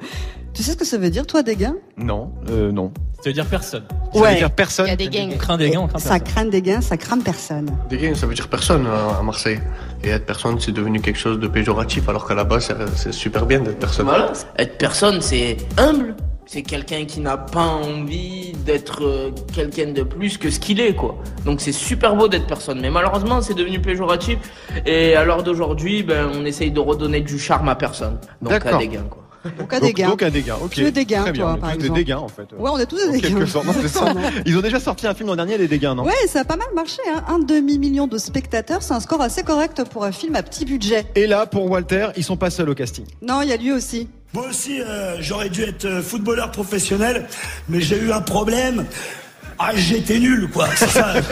Tu 0.54 0.62
sais 0.62 0.72
ce 0.72 0.76
que 0.76 0.84
ça 0.84 0.98
veut 0.98 1.10
dire, 1.10 1.26
toi, 1.26 1.42
Dégains 1.42 1.76
Non, 1.96 2.32
euh, 2.50 2.72
non. 2.72 2.92
Ça 3.22 3.28
veut 3.30 3.34
dire 3.34 3.46
personne. 3.46 3.84
Ça 4.12 4.18
veut 4.18 4.24
Ouais. 4.24 4.36
dire 4.36 4.50
personne. 4.50 4.86
Il 4.86 4.90
y 4.90 4.92
a 4.92 4.96
des 4.96 5.08
gangs. 5.08 5.30
On 5.34 5.38
craint 5.38 5.56
des 5.56 5.70
gains, 5.70 5.80
on 5.80 5.86
craint 5.88 5.98
Ça 5.98 6.10
personne. 6.18 6.26
craint 6.34 6.44
des 6.46 6.62
gains, 6.62 6.80
ça 6.80 6.96
crame 6.96 7.22
personne. 7.22 7.70
Des 7.88 7.98
gains, 7.98 8.14
ça 8.14 8.26
veut 8.26 8.34
dire 8.34 8.48
personne 8.48 8.86
hein, 8.86 9.16
à 9.18 9.22
Marseille. 9.22 9.60
Et 10.02 10.08
être 10.08 10.26
personne, 10.26 10.58
c'est 10.58 10.72
devenu 10.72 11.00
quelque 11.00 11.18
chose 11.18 11.38
de 11.38 11.46
péjoratif 11.46 12.08
alors 12.08 12.26
qu'à 12.26 12.34
la 12.34 12.44
base, 12.44 12.66
c'est- 12.66 12.96
c'est 12.96 13.12
super 13.12 13.46
bien 13.46 13.60
d'être 13.60 13.78
personne. 13.78 14.06
Voilà. 14.06 14.32
Être 14.58 14.76
personne, 14.78 15.20
c'est 15.20 15.56
humble. 15.78 16.16
C'est 16.46 16.62
quelqu'un 16.62 17.04
qui 17.04 17.20
n'a 17.20 17.36
pas 17.36 17.66
envie 17.66 18.52
d'être 18.66 19.04
euh, 19.04 19.30
quelqu'un 19.54 19.92
de 19.92 20.02
plus 20.02 20.38
que 20.38 20.50
ce 20.50 20.58
qu'il 20.58 20.80
est, 20.80 20.94
quoi. 20.94 21.16
Donc 21.44 21.60
c'est 21.60 21.72
super 21.72 22.16
beau 22.16 22.28
d'être 22.28 22.46
personne. 22.46 22.80
Mais 22.80 22.90
malheureusement, 22.90 23.40
c'est 23.40 23.54
devenu 23.54 23.80
péjoratif. 23.80 24.38
Et 24.84 25.14
à 25.14 25.24
l'heure 25.24 25.42
d'aujourd'hui, 25.42 26.02
ben, 26.02 26.30
on 26.34 26.44
essaye 26.44 26.70
de 26.70 26.80
redonner 26.80 27.20
du 27.20 27.38
charme 27.38 27.68
à 27.68 27.74
personne. 27.74 28.18
Donc 28.42 28.66
à 28.66 28.76
des 28.76 28.88
gains, 28.88 29.06
quoi. 29.08 29.22
Donc 29.58 29.72
à 29.72 29.80
des 29.80 29.92
gains. 29.92 30.08
donc 30.08 30.22
à 30.22 30.30
des 30.30 30.42
gains, 30.42 30.56
ok. 30.62 30.70
Tu 30.70 30.84
es 30.84 30.92
des 30.92 31.04
gains, 31.04 31.22
Très 31.22 31.32
bien, 31.32 31.42
toi, 31.42 31.52
on 31.52 31.56
est 31.56 31.60
par 31.60 31.72
tous 31.72 31.78
des 31.78 31.90
dégâts, 31.90 32.12
en 32.14 32.28
fait. 32.28 32.46
Ouais, 32.56 32.70
on 32.72 32.78
est 32.78 32.86
tous 32.86 32.96
des 32.96 33.08
En 33.08 33.12
dégâts. 33.12 33.28
quelque 33.28 33.46
sorte, 33.46 33.66
non, 33.66 33.72
c'est 33.80 33.88
ça. 33.88 34.12
Ils 34.46 34.56
ont 34.56 34.60
déjà 34.60 34.78
sorti 34.78 35.06
un 35.06 35.14
film 35.14 35.28
l'an 35.28 35.36
dernier, 35.36 35.58
les 35.58 35.68
dégâts, 35.68 35.92
non? 35.96 36.04
Ouais, 36.04 36.12
ça 36.28 36.40
a 36.40 36.44
pas 36.44 36.56
mal 36.56 36.68
marché. 36.74 37.00
Hein. 37.12 37.24
Un 37.28 37.38
demi-million 37.40 38.06
de 38.06 38.18
spectateurs, 38.18 38.82
c'est 38.82 38.94
un 38.94 39.00
score 39.00 39.20
assez 39.20 39.42
correct 39.42 39.82
pour 39.90 40.04
un 40.04 40.12
film 40.12 40.36
à 40.36 40.42
petit 40.42 40.64
budget. 40.64 41.06
Et 41.16 41.26
là, 41.26 41.46
pour 41.46 41.68
Walter, 41.68 42.08
ils 42.16 42.22
sont 42.24 42.36
pas 42.36 42.50
seuls 42.50 42.70
au 42.70 42.74
casting. 42.74 43.04
Non, 43.20 43.42
il 43.42 43.48
y 43.48 43.52
a 43.52 43.56
lui 43.56 43.72
aussi. 43.72 44.08
Moi 44.34 44.46
aussi, 44.48 44.80
euh, 44.80 45.16
j'aurais 45.20 45.50
dû 45.50 45.62
être 45.62 45.84
euh, 45.84 46.00
footballeur 46.02 46.50
professionnel, 46.50 47.26
mais 47.68 47.82
j'ai 47.82 47.98
eu 47.98 48.12
un 48.12 48.22
problème. 48.22 48.86
Ah, 49.58 49.72
j'étais 49.74 50.18
nul, 50.18 50.48
quoi, 50.50 50.68
c'est 50.74 50.88
ça. 50.88 51.14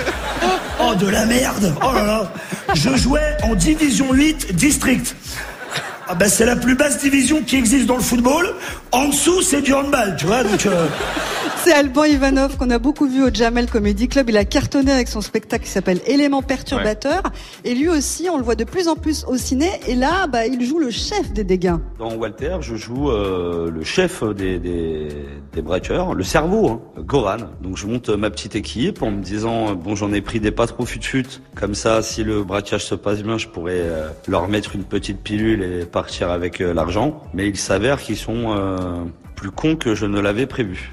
Oh, 0.82 0.94
de 0.94 1.08
la 1.08 1.26
merde. 1.26 1.74
Oh 1.82 1.92
là 1.92 2.06
là. 2.06 2.32
Je 2.72 2.96
jouais 2.96 3.36
en 3.42 3.54
division 3.54 4.14
8 4.14 4.54
district. 4.54 5.14
Ah 6.08 6.14
ben, 6.14 6.26
c'est 6.26 6.46
la 6.46 6.56
plus 6.56 6.74
basse 6.74 6.98
division 6.98 7.42
qui 7.42 7.56
existe 7.56 7.84
dans 7.84 7.96
le 7.96 8.02
football. 8.02 8.54
En 8.90 9.08
dessous, 9.08 9.42
c'est 9.42 9.60
du 9.60 9.74
handball, 9.74 10.16
tu 10.18 10.24
vois. 10.24 10.42
Donc, 10.42 10.64
euh, 10.64 10.86
C'est 11.62 11.74
Alban 11.74 12.04
Ivanov 12.04 12.56
qu'on 12.56 12.70
a 12.70 12.78
beaucoup 12.78 13.06
vu 13.06 13.22
au 13.22 13.28
Jamel 13.32 13.68
Comedy 13.68 14.08
Club. 14.08 14.30
Il 14.30 14.38
a 14.38 14.46
cartonné 14.46 14.92
avec 14.92 15.08
son 15.08 15.20
spectacle 15.20 15.64
qui 15.64 15.70
s'appelle 15.70 16.00
Éléments 16.06 16.40
perturbateurs. 16.40 17.22
Et 17.64 17.74
lui 17.74 17.86
aussi, 17.86 18.28
on 18.32 18.38
le 18.38 18.42
voit 18.42 18.54
de 18.54 18.64
plus 18.64 18.88
en 18.88 18.96
plus 18.96 19.26
au 19.28 19.36
ciné. 19.36 19.68
Et 19.86 19.94
là, 19.94 20.26
bah, 20.26 20.46
il 20.46 20.64
joue 20.64 20.78
le 20.78 20.90
chef 20.90 21.34
des 21.34 21.44
dégâts. 21.44 21.74
Dans 21.98 22.14
Walter, 22.14 22.56
je 22.62 22.76
joue 22.76 23.10
euh, 23.10 23.70
le 23.70 23.84
chef 23.84 24.24
des, 24.24 24.58
des, 24.58 25.08
des 25.52 25.60
breakers, 25.60 26.14
le 26.14 26.24
cerveau, 26.24 26.68
hein, 26.70 26.80
Goran. 27.02 27.36
Donc 27.60 27.76
je 27.76 27.86
monte 27.86 28.08
ma 28.08 28.30
petite 28.30 28.56
équipe 28.56 29.02
en 29.02 29.10
me 29.10 29.22
disant, 29.22 29.72
euh, 29.72 29.74
bon 29.74 29.94
j'en 29.94 30.14
ai 30.14 30.22
pris 30.22 30.40
des 30.40 30.52
pas 30.52 30.66
trop 30.66 30.86
fut-fut. 30.86 31.42
Comme 31.56 31.74
ça, 31.74 32.00
si 32.00 32.24
le 32.24 32.42
braquage 32.42 32.86
se 32.86 32.94
passe 32.94 33.22
bien, 33.22 33.36
je 33.36 33.48
pourrais 33.48 33.80
euh, 33.80 34.08
leur 34.28 34.48
mettre 34.48 34.74
une 34.74 34.84
petite 34.84 35.20
pilule 35.20 35.62
et 35.62 35.84
partir 35.84 36.30
avec 36.30 36.62
euh, 36.62 36.72
l'argent. 36.72 37.22
Mais 37.34 37.48
il 37.48 37.58
s'avère 37.58 38.00
qu'ils 38.00 38.16
sont 38.16 38.56
plus 39.36 39.50
cons 39.50 39.76
que 39.76 39.94
je 39.94 40.06
ne 40.06 40.20
l'avais 40.20 40.46
prévu. 40.46 40.90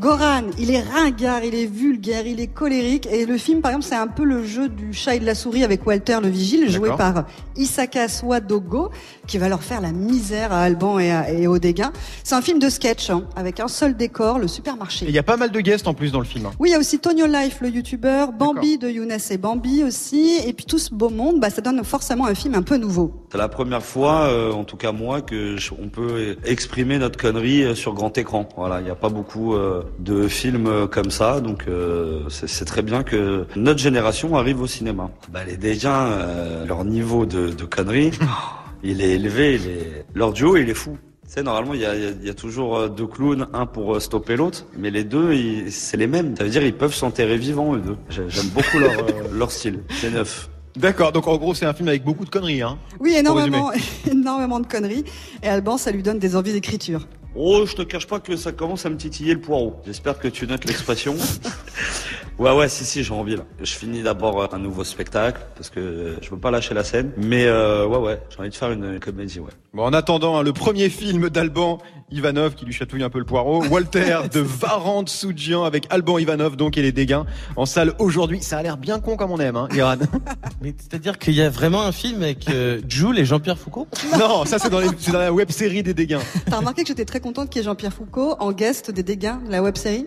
Goran, 0.00 0.42
il 0.60 0.70
est 0.70 0.80
ringard, 0.80 1.42
il 1.42 1.54
est 1.56 1.66
vulgaire, 1.66 2.24
il 2.26 2.38
est 2.40 2.46
colérique. 2.46 3.08
Et 3.10 3.26
le 3.26 3.36
film, 3.36 3.60
par 3.60 3.72
exemple, 3.72 3.86
c'est 3.86 3.96
un 3.96 4.06
peu 4.06 4.22
le 4.24 4.44
jeu 4.44 4.68
du 4.68 4.92
chat 4.92 5.16
et 5.16 5.18
de 5.18 5.26
la 5.26 5.34
souris 5.34 5.64
avec 5.64 5.84
Walter 5.86 6.18
le 6.22 6.28
vigile, 6.28 6.70
joué 6.70 6.90
par 6.96 7.24
Isaka 7.56 8.06
Swadogo, 8.08 8.90
qui 9.26 9.38
va 9.38 9.48
leur 9.48 9.62
faire 9.62 9.80
la 9.80 9.90
misère 9.90 10.52
à 10.52 10.60
Alban 10.60 11.00
et, 11.00 11.10
à, 11.10 11.32
et 11.32 11.48
au 11.48 11.58
dégâts. 11.58 11.86
C'est 12.22 12.36
un 12.36 12.42
film 12.42 12.60
de 12.60 12.68
sketch, 12.68 13.10
hein, 13.10 13.24
avec 13.34 13.58
un 13.58 13.66
seul 13.66 13.96
décor, 13.96 14.38
le 14.38 14.46
supermarché. 14.46 15.06
Et 15.06 15.08
il 15.08 15.14
y 15.14 15.18
a 15.18 15.24
pas 15.24 15.36
mal 15.36 15.50
de 15.50 15.60
guests 15.60 15.88
en 15.88 15.94
plus 15.94 16.12
dans 16.12 16.20
le 16.20 16.24
film. 16.26 16.46
hein. 16.46 16.52
Oui, 16.60 16.68
il 16.68 16.72
y 16.72 16.74
a 16.76 16.78
aussi 16.78 17.00
Tonio 17.00 17.26
Life, 17.26 17.58
le 17.60 17.68
youtubeur, 17.70 18.30
Bambi 18.32 18.78
de 18.78 18.88
Younes 18.88 19.16
et 19.30 19.36
Bambi 19.36 19.82
aussi, 19.82 20.36
et 20.46 20.52
puis 20.52 20.64
tout 20.64 20.78
ce 20.78 20.94
beau 20.94 21.10
monde, 21.10 21.40
bah, 21.40 21.50
ça 21.50 21.60
donne 21.60 21.82
forcément 21.82 22.26
un 22.26 22.34
film 22.36 22.54
un 22.54 22.62
peu 22.62 22.76
nouveau. 22.76 23.12
C'est 23.32 23.38
la 23.38 23.48
première 23.48 23.82
fois, 23.82 24.26
euh, 24.26 24.52
en 24.52 24.62
tout 24.64 24.76
cas 24.76 24.92
moi, 24.92 25.22
que 25.22 25.56
je- 25.56 25.72
on 25.76 25.88
peut 25.88 26.36
exprimer 26.44 26.98
notre 26.98 27.18
connerie 27.18 27.64
euh, 27.64 27.74
sur 27.74 27.94
grand 27.94 28.16
écran. 28.16 28.48
Voilà, 28.56 28.80
il 28.80 28.84
n'y 28.84 28.90
a 28.90 28.94
pas 28.94 29.08
beaucoup 29.08 29.54
euh, 29.54 29.82
de 29.98 30.28
films 30.28 30.88
comme 30.90 31.10
ça, 31.10 31.40
donc 31.40 31.64
euh, 31.68 32.20
c'est 32.28 32.64
très 32.64 32.82
bien 32.82 33.02
que 33.02 33.46
notre 33.56 33.78
génération 33.80 34.36
arrive 34.36 34.60
au 34.60 34.66
cinéma. 34.66 35.10
Bah, 35.32 35.40
les 35.46 35.56
déjà, 35.56 36.06
euh, 36.06 36.64
leur 36.66 36.84
niveau 36.84 37.26
de, 37.26 37.50
de 37.50 37.64
connerie, 37.64 38.10
il 38.82 39.00
est 39.02 39.10
élevé, 39.10 39.54
il 39.56 39.66
est... 39.70 40.06
leur 40.14 40.32
duo, 40.32 40.56
il 40.56 40.68
est 40.70 40.74
fou. 40.74 40.96
Tu 41.26 41.34
sais, 41.34 41.42
normalement, 41.42 41.74
il 41.74 41.80
y 41.80 41.84
a, 41.86 41.94
y 41.94 42.34
toujours 42.34 42.76
euh, 42.78 42.88
deux 42.88 43.06
clowns, 43.06 43.48
un 43.52 43.66
pour 43.66 44.00
stopper 44.00 44.36
l'autre, 44.36 44.64
mais 44.78 44.90
les 44.90 45.04
deux, 45.04 45.34
c'est 45.70 45.96
les 45.98 46.06
mêmes. 46.06 46.34
Ça 46.36 46.44
veut 46.44 46.50
dire 46.50 46.62
ils 46.62 46.74
peuvent 46.74 46.94
s'enterrer 46.94 47.36
vivants, 47.36 47.74
eux 47.74 47.80
deux. 47.80 47.96
J'ai- 48.08 48.28
J'aime 48.28 48.48
beaucoup 48.48 48.78
leur, 48.78 48.92
leur 49.32 49.50
style. 49.50 49.80
C'est 49.90 50.10
neuf. 50.10 50.48
D'accord, 50.76 51.10
donc 51.12 51.26
en 51.26 51.36
gros 51.38 51.54
c'est 51.54 51.66
un 51.66 51.74
film 51.74 51.88
avec 51.88 52.04
beaucoup 52.04 52.24
de 52.24 52.30
conneries. 52.30 52.62
Hein, 52.62 52.78
Oui, 53.00 53.14
énormément, 53.16 53.72
énormément 54.10 54.60
de 54.60 54.66
conneries. 54.66 55.04
Et 55.42 55.48
Alban, 55.48 55.76
ça 55.76 55.90
lui 55.90 56.02
donne 56.04 56.18
des 56.20 56.36
envies 56.36 56.52
d'écriture. 56.52 57.06
Oh, 57.40 57.64
je 57.64 57.76
te 57.76 57.82
cache 57.82 58.08
pas 58.08 58.18
que 58.18 58.34
ça 58.34 58.50
commence 58.50 58.84
à 58.84 58.90
me 58.90 58.96
titiller 58.96 59.32
le 59.32 59.40
poireau. 59.40 59.80
J'espère 59.86 60.18
que 60.18 60.26
tu 60.26 60.44
notes 60.48 60.64
l'expression. 60.64 61.14
ouais, 62.38 62.52
ouais, 62.56 62.68
si, 62.68 62.84
si, 62.84 63.02
j'ai 63.04 63.12
envie 63.14 63.36
là. 63.36 63.42
Je 63.60 63.72
finis 63.74 64.02
d'abord 64.02 64.40
euh, 64.42 64.46
un 64.52 64.58
nouveau 64.58 64.84
spectacle 64.84 65.40
parce 65.56 65.70
que 65.70 66.16
je 66.22 66.30
veux 66.30 66.38
pas 66.38 66.50
lâcher 66.50 66.74
la 66.74 66.84
scène. 66.84 67.10
Mais 67.16 67.44
euh, 67.46 67.86
ouais, 67.86 67.98
ouais, 67.98 68.20
j'ai 68.30 68.38
envie 68.40 68.50
de 68.50 68.54
faire 68.54 68.70
une 68.72 68.98
comédie, 69.00 69.40
ouais. 69.40 69.50
Bon, 69.74 69.84
en 69.84 69.92
attendant, 69.92 70.38
hein, 70.38 70.42
le 70.42 70.52
premier 70.52 70.88
film 70.88 71.28
d'Alban 71.28 71.78
Ivanov 72.10 72.54
qui 72.54 72.64
lui 72.64 72.72
chatouille 72.72 73.02
un 73.02 73.10
peu 73.10 73.18
le 73.18 73.24
poireau, 73.24 73.62
Walter 73.70 74.20
de 74.32 74.40
Varant 74.40 75.04
Soudjian 75.06 75.62
avec 75.64 75.86
Alban 75.90 76.18
Ivanov 76.18 76.56
donc 76.56 76.78
et 76.78 76.82
les 76.82 76.92
dégâts 76.92 77.20
en 77.56 77.66
salle 77.66 77.92
aujourd'hui. 77.98 78.42
Ça 78.42 78.58
a 78.58 78.62
l'air 78.62 78.76
bien 78.78 78.98
con 78.98 79.16
comme 79.16 79.30
on 79.30 79.38
aime, 79.38 79.56
hein, 79.56 79.68
Iran. 79.74 79.96
Mais 80.62 80.74
c'est-à-dire 80.78 81.18
qu'il 81.18 81.34
y 81.34 81.42
a 81.42 81.50
vraiment 81.50 81.82
un 81.82 81.92
film 81.92 82.22
avec 82.22 82.48
euh, 82.50 82.80
Jules 82.88 83.18
et 83.18 83.24
Jean-Pierre 83.24 83.58
Foucault? 83.58 83.86
Non, 84.18 84.44
ça 84.46 84.58
c'est 84.58 84.70
dans, 84.70 84.80
les- 84.80 84.88
c'est 84.98 85.12
dans 85.12 85.18
la 85.18 85.32
web 85.32 85.50
série 85.50 85.82
des 85.82 85.94
dégâts. 85.94 86.18
T'as 86.50 86.56
remarqué 86.56 86.82
que 86.82 86.88
j'étais 86.88 87.04
très 87.04 87.20
contente 87.20 87.50
qu'il 87.50 87.60
y 87.60 87.62
ait 87.62 87.64
Jean-Pierre 87.66 87.92
Foucault 87.92 88.36
en 88.40 88.52
guest 88.52 88.90
des 88.90 89.02
dégâts 89.02 89.34
de 89.46 89.50
la 89.52 89.62
web 89.62 89.76
série? 89.76 90.06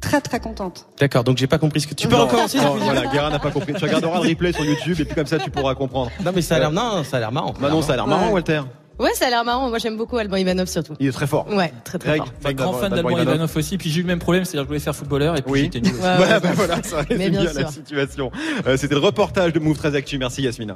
Très 0.00 0.20
très 0.20 0.38
contente. 0.40 0.86
D'accord, 1.00 1.24
donc 1.24 1.38
j'ai 1.38 1.46
pas 1.48 1.58
compris 1.58 1.80
ce 1.80 1.86
que 1.88 1.94
tu 1.94 2.06
peux 2.08 2.16
Non, 2.16 2.26
recommencer. 2.26 2.58
non, 2.58 2.74
Sophie 2.74 2.84
Voilà, 2.84 3.06
Guérin 3.06 3.30
n'a 3.30 3.38
pas 3.38 3.50
compris. 3.50 3.74
Tu 3.74 3.84
regarderas 3.84 4.20
le 4.22 4.28
replay 4.28 4.52
sur 4.52 4.64
YouTube 4.64 4.96
et 5.00 5.04
puis 5.04 5.14
comme 5.14 5.26
ça 5.26 5.38
tu 5.38 5.50
pourras 5.50 5.74
comprendre. 5.74 6.10
Non 6.24 6.30
mais 6.34 6.42
ça 6.42 6.56
a 6.56 6.58
l'air 6.60 6.70
non, 6.70 7.02
ça 7.04 7.16
a 7.16 7.20
l'air 7.20 7.32
marrant. 7.32 7.52
Manon, 7.60 7.82
ça 7.82 7.94
a 7.94 7.96
l'air 7.96 8.06
marrant, 8.06 8.26
Ouais. 8.28 8.32
Walter. 8.34 8.62
Ouais, 9.00 9.12
ça 9.14 9.26
a 9.26 9.30
l'air 9.30 9.44
marrant. 9.44 9.68
Moi, 9.68 9.78
j'aime 9.78 9.96
beaucoup 9.96 10.16
Alban 10.18 10.36
Ivanov 10.38 10.66
surtout. 10.66 10.94
Il 10.98 11.06
est 11.06 11.12
très 11.12 11.28
fort. 11.28 11.46
Ouais, 11.48 11.72
très 11.84 11.98
très 11.98 12.18
Greg, 12.18 12.22
fort. 12.22 12.32
Enfin, 12.40 12.52
grand 12.52 12.72
fan 12.72 12.90
d'Alban 12.92 13.10
Ivanov 13.18 13.56
aussi, 13.56 13.78
puis 13.78 13.90
j'ai 13.90 14.00
eu 14.00 14.02
le 14.02 14.08
même 14.08 14.18
problème, 14.18 14.44
c'est-à-dire 14.44 14.62
que 14.62 14.64
je 14.64 14.68
voulais 14.70 14.80
faire 14.80 14.96
footballeur 14.96 15.36
et 15.36 15.42
puis 15.42 15.52
Oui. 15.52 15.60
j'étais 15.72 15.80
nul. 15.80 15.92
aussi. 15.94 16.02
Ouais, 16.02 16.14
Voilà, 16.16 16.34
ouais. 16.34 16.40
bah 16.42 16.48
voilà, 16.54 16.82
ça 16.82 16.96
résume 17.02 17.16
bien 17.30 17.42
bien 17.42 17.52
la 17.52 17.68
situation. 17.70 18.30
Euh, 18.66 18.76
C'était 18.76 18.94
le 18.96 19.00
reportage 19.00 19.52
de 19.52 19.60
Move 19.60 19.76
13 19.76 19.94
Actu. 19.94 20.18
Merci 20.18 20.42
Yasmina. 20.42 20.74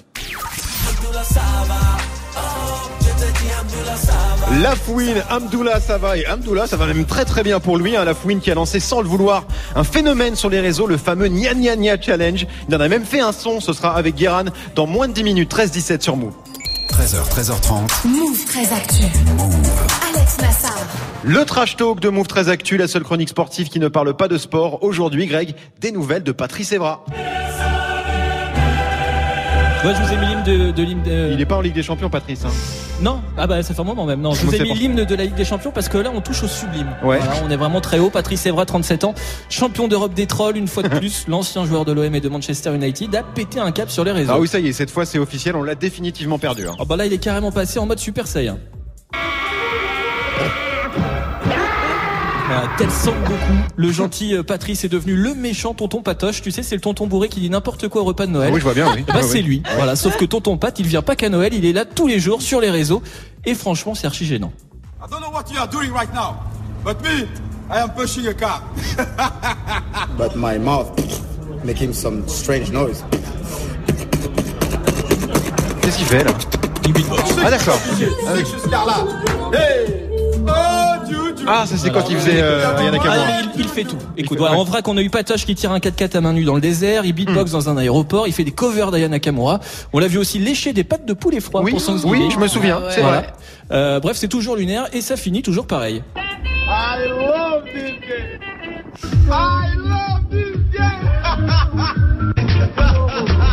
La 4.61 4.77
Fouine, 4.77 5.23
Amdoula, 5.31 5.81
ça 5.81 5.97
va 5.97 6.19
et 6.19 6.27
Amdoula, 6.27 6.67
ça 6.67 6.77
va 6.77 6.87
même 6.87 7.07
très 7.07 7.25
très 7.25 7.43
bien 7.43 7.59
pour 7.59 7.79
lui. 7.79 7.97
Hein, 7.97 8.05
la 8.05 8.13
Fouine 8.13 8.41
qui 8.41 8.51
a 8.51 8.55
lancé 8.55 8.81
sans 8.81 9.01
le 9.01 9.09
vouloir 9.09 9.45
un 9.75 9.83
phénomène 9.83 10.37
sur 10.37 10.51
les 10.51 10.61
réseaux, 10.61 10.87
le 10.87 10.99
fameux 10.99 11.29
Nya 11.29 11.55
Nya 11.55 11.75
Nya 11.75 11.99
Challenge. 11.99 12.47
Il 12.69 12.75
en 12.77 12.81
a 12.81 12.89
même 12.89 13.05
fait 13.05 13.21
un 13.21 13.33
son, 13.33 13.61
ce 13.61 13.73
sera 13.73 13.97
avec 13.97 14.17
Guéran 14.17 14.45
dans 14.75 14.87
moins 14.87 15.09
de 15.09 15.15
10 15.15 15.25
minutes, 15.25 15.55
13-17 15.55 16.03
sur 16.03 16.17
Move. 16.17 16.35
13h, 16.91 17.31
13h30. 17.31 18.07
Move 18.07 18.45
très 18.45 18.71
actu. 18.75 19.05
Alex 20.15 20.39
Nassar. 20.39 20.77
Le 21.23 21.45
trash 21.47 21.77
talk 21.77 22.01
de 22.01 22.11
Move 22.11 22.27
13 22.27 22.51
Actu, 22.51 22.77
la 22.77 22.89
seule 22.89 23.05
chronique 23.05 23.31
sportive 23.31 23.71
qui 23.71 23.81
ne 23.81 23.89
parle 23.89 24.15
pas 24.15 24.29
de 24.29 24.37
sport. 24.37 24.83
Aujourd'hui, 24.83 25.27
Greg, 25.27 25.55
des 25.81 25.93
nouvelles 25.93 26.25
de 26.25 26.33
Patrice 26.33 26.73
Evra. 26.73 27.05
Ouais, 29.85 29.93
je 29.97 30.03
vous 30.07 30.13
ai 30.13 30.17
mis 30.17 30.27
l'hymne 30.27 30.45
de, 30.45 30.71
de 30.71 30.83
l'hymne 30.83 31.03
de- 31.03 31.31
Il 31.33 31.41
est 31.41 31.45
pas 31.47 31.57
en 31.57 31.61
Ligue 31.61 31.75
des 31.75 31.83
Champions, 31.83 32.09
Patrice. 32.09 32.45
Hein. 32.45 32.51
Non, 33.01 33.21
ah 33.37 33.49
bah 33.49 33.63
ça 33.65 33.75
fait 33.75 33.81
un 33.81 33.85
moment 33.85 34.07
même. 34.07 34.21
Non, 34.21 34.33
je 34.33 34.47
vous 34.47 34.55
ai 34.55 34.61
mis 34.63 34.75
l'hymne 34.75 35.05
de 35.05 35.15
la 35.17 35.25
Ligue 35.25 35.35
des 35.35 35.45
Champions 35.45 35.73
parce 35.73 35.89
que 35.89 35.99
là 35.99 36.11
on 36.15 36.21
touche 36.21 36.45
au 36.45 36.47
sublime. 36.47 36.87
Ouais. 37.03 37.19
Voilà, 37.19 37.33
on 37.45 37.51
est 37.51 37.57
vraiment 37.57 37.81
très 37.81 37.99
haut. 37.99 38.09
Patrice 38.11 38.47
Evra, 38.47 38.65
37 38.65 39.03
ans, 39.03 39.15
champion 39.51 39.89
d'Europe 39.89 40.15
des 40.15 40.27
trolls 40.27 40.57
une 40.57 40.69
fois 40.69 40.85
de 40.85 40.89
plus. 40.99 41.25
L'ancien 41.27 41.65
joueur 41.65 41.85
de 41.85 41.91
l'OM 41.93 42.15
et 42.15 42.21
de 42.21 42.29
Manchester 42.29 42.73
United 42.75 43.13
a 43.17 43.25
pété 43.25 43.59
un 43.59 43.73
cap 43.73 43.91
sur 43.91 44.05
les 44.05 44.13
réseaux. 44.13 44.33
Ah 44.33 44.39
oui, 44.39 44.47
ça 44.47 44.61
y 44.61 44.69
est, 44.69 44.73
cette 44.73 44.91
fois 44.91 45.05
c'est 45.05 45.19
officiel, 45.19 45.57
on 45.57 45.65
l'a 45.65 45.75
définitivement 45.75 46.39
perdu. 46.39 46.69
hein. 46.69 46.77
Ah 46.79 46.85
bah 46.85 46.95
là 46.97 47.07
il 47.07 47.13
est 47.13 47.19
carrément 47.19 47.51
passé 47.51 47.81
en 47.81 47.87
mode 47.87 47.99
Super 47.99 48.29
Saiyan. 48.29 48.59
Tel 52.79 52.91
Son 52.91 53.13
Goku, 53.13 53.53
le 53.77 53.93
gentil 53.93 54.35
euh, 54.35 54.43
Patrice 54.43 54.85
est 54.85 54.89
devenu 54.89 55.15
le 55.15 55.35
méchant 55.35 55.75
tonton 55.75 56.03
Patoche. 56.03 56.43
Tu 56.43 56.51
sais, 56.51 56.63
c'est 56.63 56.75
le 56.75 56.81
tonton 56.81 57.07
bourré 57.07 57.29
qui 57.29 57.41
dit 57.41 57.51
n'importe 57.51 57.89
quoi 57.89 58.03
au 58.03 58.05
repas 58.05 58.27
de 58.27 58.33
Noël. 58.33 58.49
Ah 58.51 58.55
oui, 58.55 58.61
je 58.61 58.65
vois 58.65 58.75
bien, 58.75 58.93
oui. 58.93 59.05
Eh 59.09 59.13
ben, 59.13 59.19
Ouais, 59.19 59.23
c'est 59.23 59.43
lui. 59.43 59.63
Voilà, 59.77 59.97
sauf 59.97 60.17
que 60.17 60.25
tonton 60.25 60.57
Pat, 60.57 60.79
il 60.79 60.87
vient 60.87 61.03
pas 61.03 61.17
qu'à 61.17 61.29
Noël, 61.29 61.55
il 61.55 61.65
est 61.65 61.73
là 61.73 61.85
tous 61.85 62.07
les 62.07 62.21
jours 62.21 62.43
sur 62.43 62.61
les 62.61 62.71
réseaux. 62.71 63.03
Et 63.45 63.55
franchement, 63.55 63.95
c'est 63.95 64.07
archi 64.07 64.25
gênant. 64.27 64.53
I 65.01 65.11
don't 65.11 65.21
know 65.21 65.31
what 65.33 65.45
you 65.53 65.59
are 65.59 65.69
doing 65.69 65.91
right 65.93 66.13
now, 66.15 66.37
but 66.85 66.97
me, 67.03 67.27
I 67.71 67.79
am 67.81 67.91
pushing 67.95 68.27
a 68.29 68.35
car. 68.35 68.63
But 70.17 70.37
my 70.37 70.59
mouth 70.59 70.93
making 71.65 71.93
some 71.93 72.23
strange 72.29 72.71
noise. 72.71 73.05
Qu'est-ce 75.81 75.97
qu'il 75.97 76.07
fait 76.07 76.23
là? 76.25 76.33
Il 76.85 76.93
beatbox. 76.93 77.23
Ah 77.45 77.51
d'accord. 77.51 77.79
Ah, 78.27 78.33
oui. 78.37 78.45
Ah, 81.47 81.65
ça 81.67 81.77
c'est 81.77 81.91
quand 81.91 82.09
il 82.09 82.17
faisait 82.17 82.41
euh, 82.41 82.77
Ayana 82.77 82.99
Ah, 83.01 83.03
Kamura. 83.05 83.27
mais 83.27 83.33
il, 83.57 83.61
il 83.63 83.69
fait 83.69 83.85
tout. 83.85 83.97
Écoute, 84.17 84.37
fait- 84.37 84.39
voilà, 84.39 84.55
ouais. 84.55 84.61
en 84.61 84.65
vrai 84.65 84.83
qu'on 84.83 84.97
a 84.97 85.03
eu 85.03 85.11
Patoche 85.11 85.45
qui 85.45 85.55
tire 85.55 85.73
un 85.73 85.79
4x4 85.79 86.17
à 86.17 86.21
main 86.21 86.33
nue 86.33 86.45
dans 86.45 86.55
le 86.55 86.61
désert, 86.61 87.05
il 87.05 87.13
beatbox 87.13 87.51
Hmm. 87.51 87.55
dans 87.55 87.69
un 87.69 87.77
aéroport, 87.77 88.27
il 88.29 88.33
fait 88.33 88.45
des 88.45 88.53
covers 88.53 88.91
d'Ayana 88.91 89.17
Nakamura. 89.17 89.61
On 89.93 89.99
l'a 89.99 90.07
vu 90.07 90.19
aussi 90.19 90.39
lécher 90.39 90.73
des 90.73 90.85
pâtes 90.85 91.05
de 91.07 91.13
poulet 91.15 91.41
froid 91.41 91.63
Oui, 91.63 91.73
pour 91.73 91.85
Thanksgiving. 91.85 92.23
oui, 92.27 92.31
je 92.33 92.39
me 92.39 92.47
souviens, 92.47 92.79
Ah 92.81 92.87
ouais. 92.87 92.93
c'est 92.93 93.01
Voilà. 93.01 93.17
vrai. 93.19 93.33
Euh, 93.73 94.01
bref, 94.01 94.17
c'est 94.17 94.29
toujours 94.29 94.57
lunaire 94.57 94.87
et 94.93 95.01
ça 95.01 95.17
finit 95.17 95.43
toujours 95.43 95.67
pareil. 95.67 96.03
I 96.17 97.09
love 97.09 97.65
this 97.65 97.93
game. 98.01 98.41
I 99.29 99.77
love 99.77 100.23
this 100.31 100.57
game. 100.73 101.92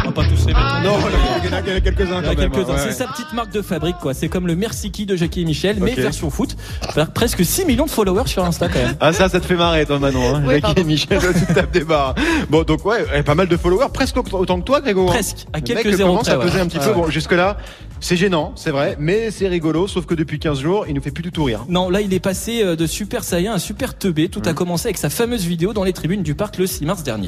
Va 0.10 0.24
pas 0.24 0.28
tous 0.28 0.46
les 0.48 0.54
mettre. 0.54 0.82
Non, 0.84 0.98
il 1.44 1.50
y 1.50 1.54
en 1.54 1.58
a, 1.58 1.62
quelques-uns 1.82 2.06
Il 2.06 2.10
y 2.10 2.14
en 2.14 2.22
quand 2.22 2.30
a 2.30 2.36
même. 2.36 2.52
quelques-uns. 2.52 2.74
ouais. 2.74 2.80
C'est 2.84 2.92
sa 2.94 3.08
petite 3.08 3.32
marque 3.34 3.52
de 3.52 3.62
fabrique, 3.62 3.98
quoi. 4.02 4.14
C'est 4.14 4.28
comme 4.30 4.48
le 4.48 4.56
Merci 4.56 4.92
qui 4.92 5.06
de 5.06 5.16
Jackie 5.16 5.42
et 5.42 5.46
Michel, 5.46 5.78
mais 5.80 5.94
version 5.94 6.30
foot. 6.30 6.56
Faire 6.94 7.12
presque 7.12 7.44
6 7.46 7.66
millions 7.66 7.86
de 7.86 7.92
followers 7.92 8.28
sur 8.28 8.44
Insta, 8.44 8.68
quand 8.70 8.80
même. 8.80 8.96
Ah 9.00 9.14
ça, 9.14 9.30
ça 9.30 9.40
te 9.40 9.46
fait 9.46 9.56
marrer 9.56 9.86
toi 9.86 10.00
Manon. 10.00 10.36
Hein. 10.36 10.42
Oui, 10.46 10.50
Jackie 10.56 10.62
pardon. 10.62 10.82
et 10.82 10.84
Michel, 10.86 11.20
tu 11.48 11.54
tapes 11.54 11.72
des 11.72 11.84
barres. 11.84 12.16
Bon 12.50 12.64
donc 12.64 12.84
ouais, 12.86 13.06
eh, 13.16 13.24
pas 13.24 13.36
mal 13.36 13.48
de 13.48 13.58
followers, 13.58 13.88
presque 13.94 14.18
autant 14.18 14.60
que 14.60 14.66
toi 14.66 14.82
Grégo. 14.82 15.04
hein. 15.08 15.12
Presque, 15.12 15.46
à 15.54 15.58
Le 15.58 15.64
quelques 15.64 15.86
mec 15.86 15.96
près, 15.98 16.32
à 16.32 16.38
peser 16.38 16.56
ouais. 16.56 16.62
un 16.62 16.68
petit 16.68 16.80
peu. 16.80 16.88
ouais. 16.88 16.94
Bon 16.94 17.10
jusque 17.10 17.32
là, 17.34 17.58
c'est 18.00 18.16
gênant, 18.18 18.54
c'est 18.56 18.72
vrai, 18.72 18.96
mais 19.00 19.30
c'est 19.32 19.48
rigolo. 19.48 19.88
Sauf 19.88 20.06
que 20.06 20.14
depuis 20.16 20.40
15 20.40 20.60
jours, 20.60 20.86
il 20.88 20.96
nous 20.96 21.02
fait 21.02 21.12
plus 21.12 21.24
du 21.24 21.32
tout 21.32 21.44
rire. 21.44 21.66
Non, 21.70 21.90
là, 21.90 22.02
il 22.02 22.14
est 22.14 22.20
passé 22.20 22.64
euh, 22.64 22.76
de 22.76 22.88
Super 22.88 23.24
Saiyan 23.24 23.54
à 23.54 23.60
Super 23.60 23.98
Teubé. 23.98 24.30
Tout 24.30 24.42
a 24.46 24.54
commencé 24.54 24.88
avec 24.88 24.98
sa 24.98 25.10
fameuse 25.10 25.46
vidéo 25.46 25.74
dans 25.74 25.84
les 25.84 25.94
tribunes 25.94 26.24
du 26.24 26.34
parc 26.36 26.58
le 26.58 26.66
6 26.68 26.86
mars 26.86 27.04
dernier. 27.04 27.28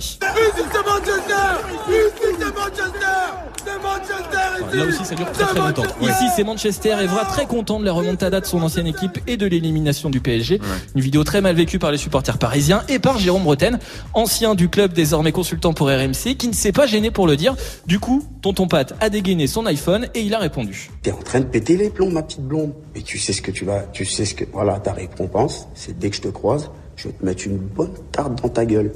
Manchester. 2.62 2.98
C'est 3.66 3.82
Manchester. 3.82 4.38
C'est 4.66 4.68
Manchester 4.68 4.68
ici. 4.68 4.78
Là 4.78 4.86
aussi, 4.86 5.06
ça 5.06 5.16
dure 5.16 5.32
très 5.32 5.46
très 5.46 5.60
longtemps. 5.60 5.84
Ici, 6.02 6.26
c'est 6.36 6.44
Manchester. 6.44 6.96
Evra 7.02 7.26
très 7.26 7.46
content 7.46 7.80
de 7.80 7.86
la 7.86 7.92
remontada 7.92 8.40
de 8.40 8.46
son 8.46 8.62
ancienne 8.62 8.88
équipe 8.88 9.20
et 9.28 9.38
de 9.38 9.48
l'élimination 9.48 10.10
du 10.10 10.20
PSG. 10.20 10.60
Une 10.96 11.02
vidéo 11.02 11.24
très 11.24 11.42
mal 11.42 11.56
vécue 11.56 11.80
par 11.80 11.92
les 11.92 11.98
supporters 11.98 12.38
parisiens 12.38 12.84
et 12.88 13.00
par 13.00 13.18
Jérôme 13.18 13.44
Bretagne, 13.44 13.78
ancien 14.14 14.56
du 14.56 14.70
club, 14.70 14.94
désormais 14.94 15.32
consultant 15.32 15.74
pour 15.74 15.88
RMC, 15.88 16.36
qui 16.38 16.48
ne 16.48 16.54
s'est 16.54 16.72
pas 16.72 16.86
gêné 16.86 17.12
pour 17.12 17.28
le 17.28 17.36
dire. 17.36 17.56
Du 17.88 18.00
coup, 18.00 18.24
Tonton 18.42 18.68
Pat 18.68 18.94
a 19.00 19.10
dégainé 19.10 19.48
son 19.48 19.66
iPhone 19.66 20.08
et 20.14 20.22
il 20.22 20.34
a 20.34 20.40
répondu. 20.40 20.90
T'es 21.02 21.12
en 21.12 21.18
train 21.18 21.40
de 21.40 21.46
péter 21.46 21.78
les 21.78 21.90
plombs, 21.90 22.10
ma 22.10 22.22
petite 22.22 22.42
blonde. 22.42 22.74
Et 22.96 23.02
tu 23.02 23.18
sais 23.18 23.34
ce 23.34 23.42
que 23.42 23.52
tu 23.52 23.66
vas, 23.66 23.84
tu 23.92 24.06
sais 24.06 24.26
ce 24.26 24.36
que, 24.36 24.46
voilà, 24.54 24.80
ta 24.80 24.94
récompense, 24.94 25.68
c'est 25.74 25.98
dès 25.98 26.10
que 26.10 26.16
je 26.16 26.22
te 26.22 26.28
croise, 26.30 26.70
Je 26.96 27.08
vais 27.08 27.14
te 27.14 27.26
mettre 27.26 27.48
une 27.48 27.58
bonne 27.58 27.94
tarte 28.12 28.42
dans 28.44 28.50
ta 28.50 28.66
gueule. 28.66 28.92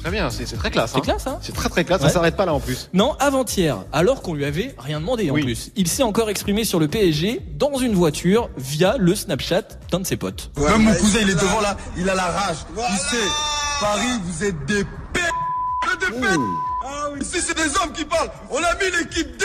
Très 0.00 0.10
bien, 0.10 0.30
c'est 0.30 0.46
c'est 0.46 0.56
très 0.56 0.70
classe. 0.70 0.92
C'est 0.94 1.00
classe, 1.02 1.26
hein 1.26 1.38
C'est 1.42 1.54
très 1.54 1.68
très 1.68 1.84
classe, 1.84 2.00
Ouais. 2.00 2.08
ça 2.08 2.14
s'arrête 2.14 2.36
pas 2.36 2.46
là 2.46 2.54
en 2.54 2.60
plus. 2.60 2.88
Non, 2.94 3.14
avant-hier, 3.20 3.78
alors 3.92 4.22
qu'on 4.22 4.34
lui 4.34 4.44
avait 4.44 4.74
rien 4.78 4.98
demandé 5.00 5.30
en 5.30 5.34
Oui. 5.34 5.42
plus. 5.42 5.70
Il 5.76 5.88
s'est 5.88 6.02
encore 6.02 6.30
exprimé 6.30 6.64
sur 6.64 6.80
le 6.80 6.88
PSG 6.88 7.40
dans 7.58 7.76
une 7.78 7.92
voiture 7.94 8.48
via 8.56 8.96
le 8.98 9.14
Snapchat 9.14 9.62
d'un 9.90 10.00
de 10.00 10.06
ses 10.06 10.16
potes. 10.16 10.50
Même 10.56 10.82
mon 10.84 10.94
cousin, 10.94 11.18
il 11.22 11.30
est 11.30 11.34
devant 11.34 11.60
là, 11.60 11.76
il 11.98 12.08
a 12.08 12.14
la 12.14 12.24
rage. 12.26 12.56
Il 12.76 12.96
sait, 12.98 13.16
Paris, 13.80 14.20
vous 14.24 14.44
êtes 14.44 14.64
des 14.66 14.84
p... 14.84 15.20
que 15.82 15.98
des 16.12 16.20
p... 16.20 16.26
Ah 16.82 17.08
oui. 17.12 17.20
Ici, 17.20 17.38
c'est 17.46 17.56
des 17.56 17.76
hommes 17.76 17.92
qui 17.92 18.04
parlent. 18.06 18.30
On 18.50 18.56
a 18.56 18.74
mis 18.76 18.90
l'équipe 18.98 19.36
D. 19.36 19.44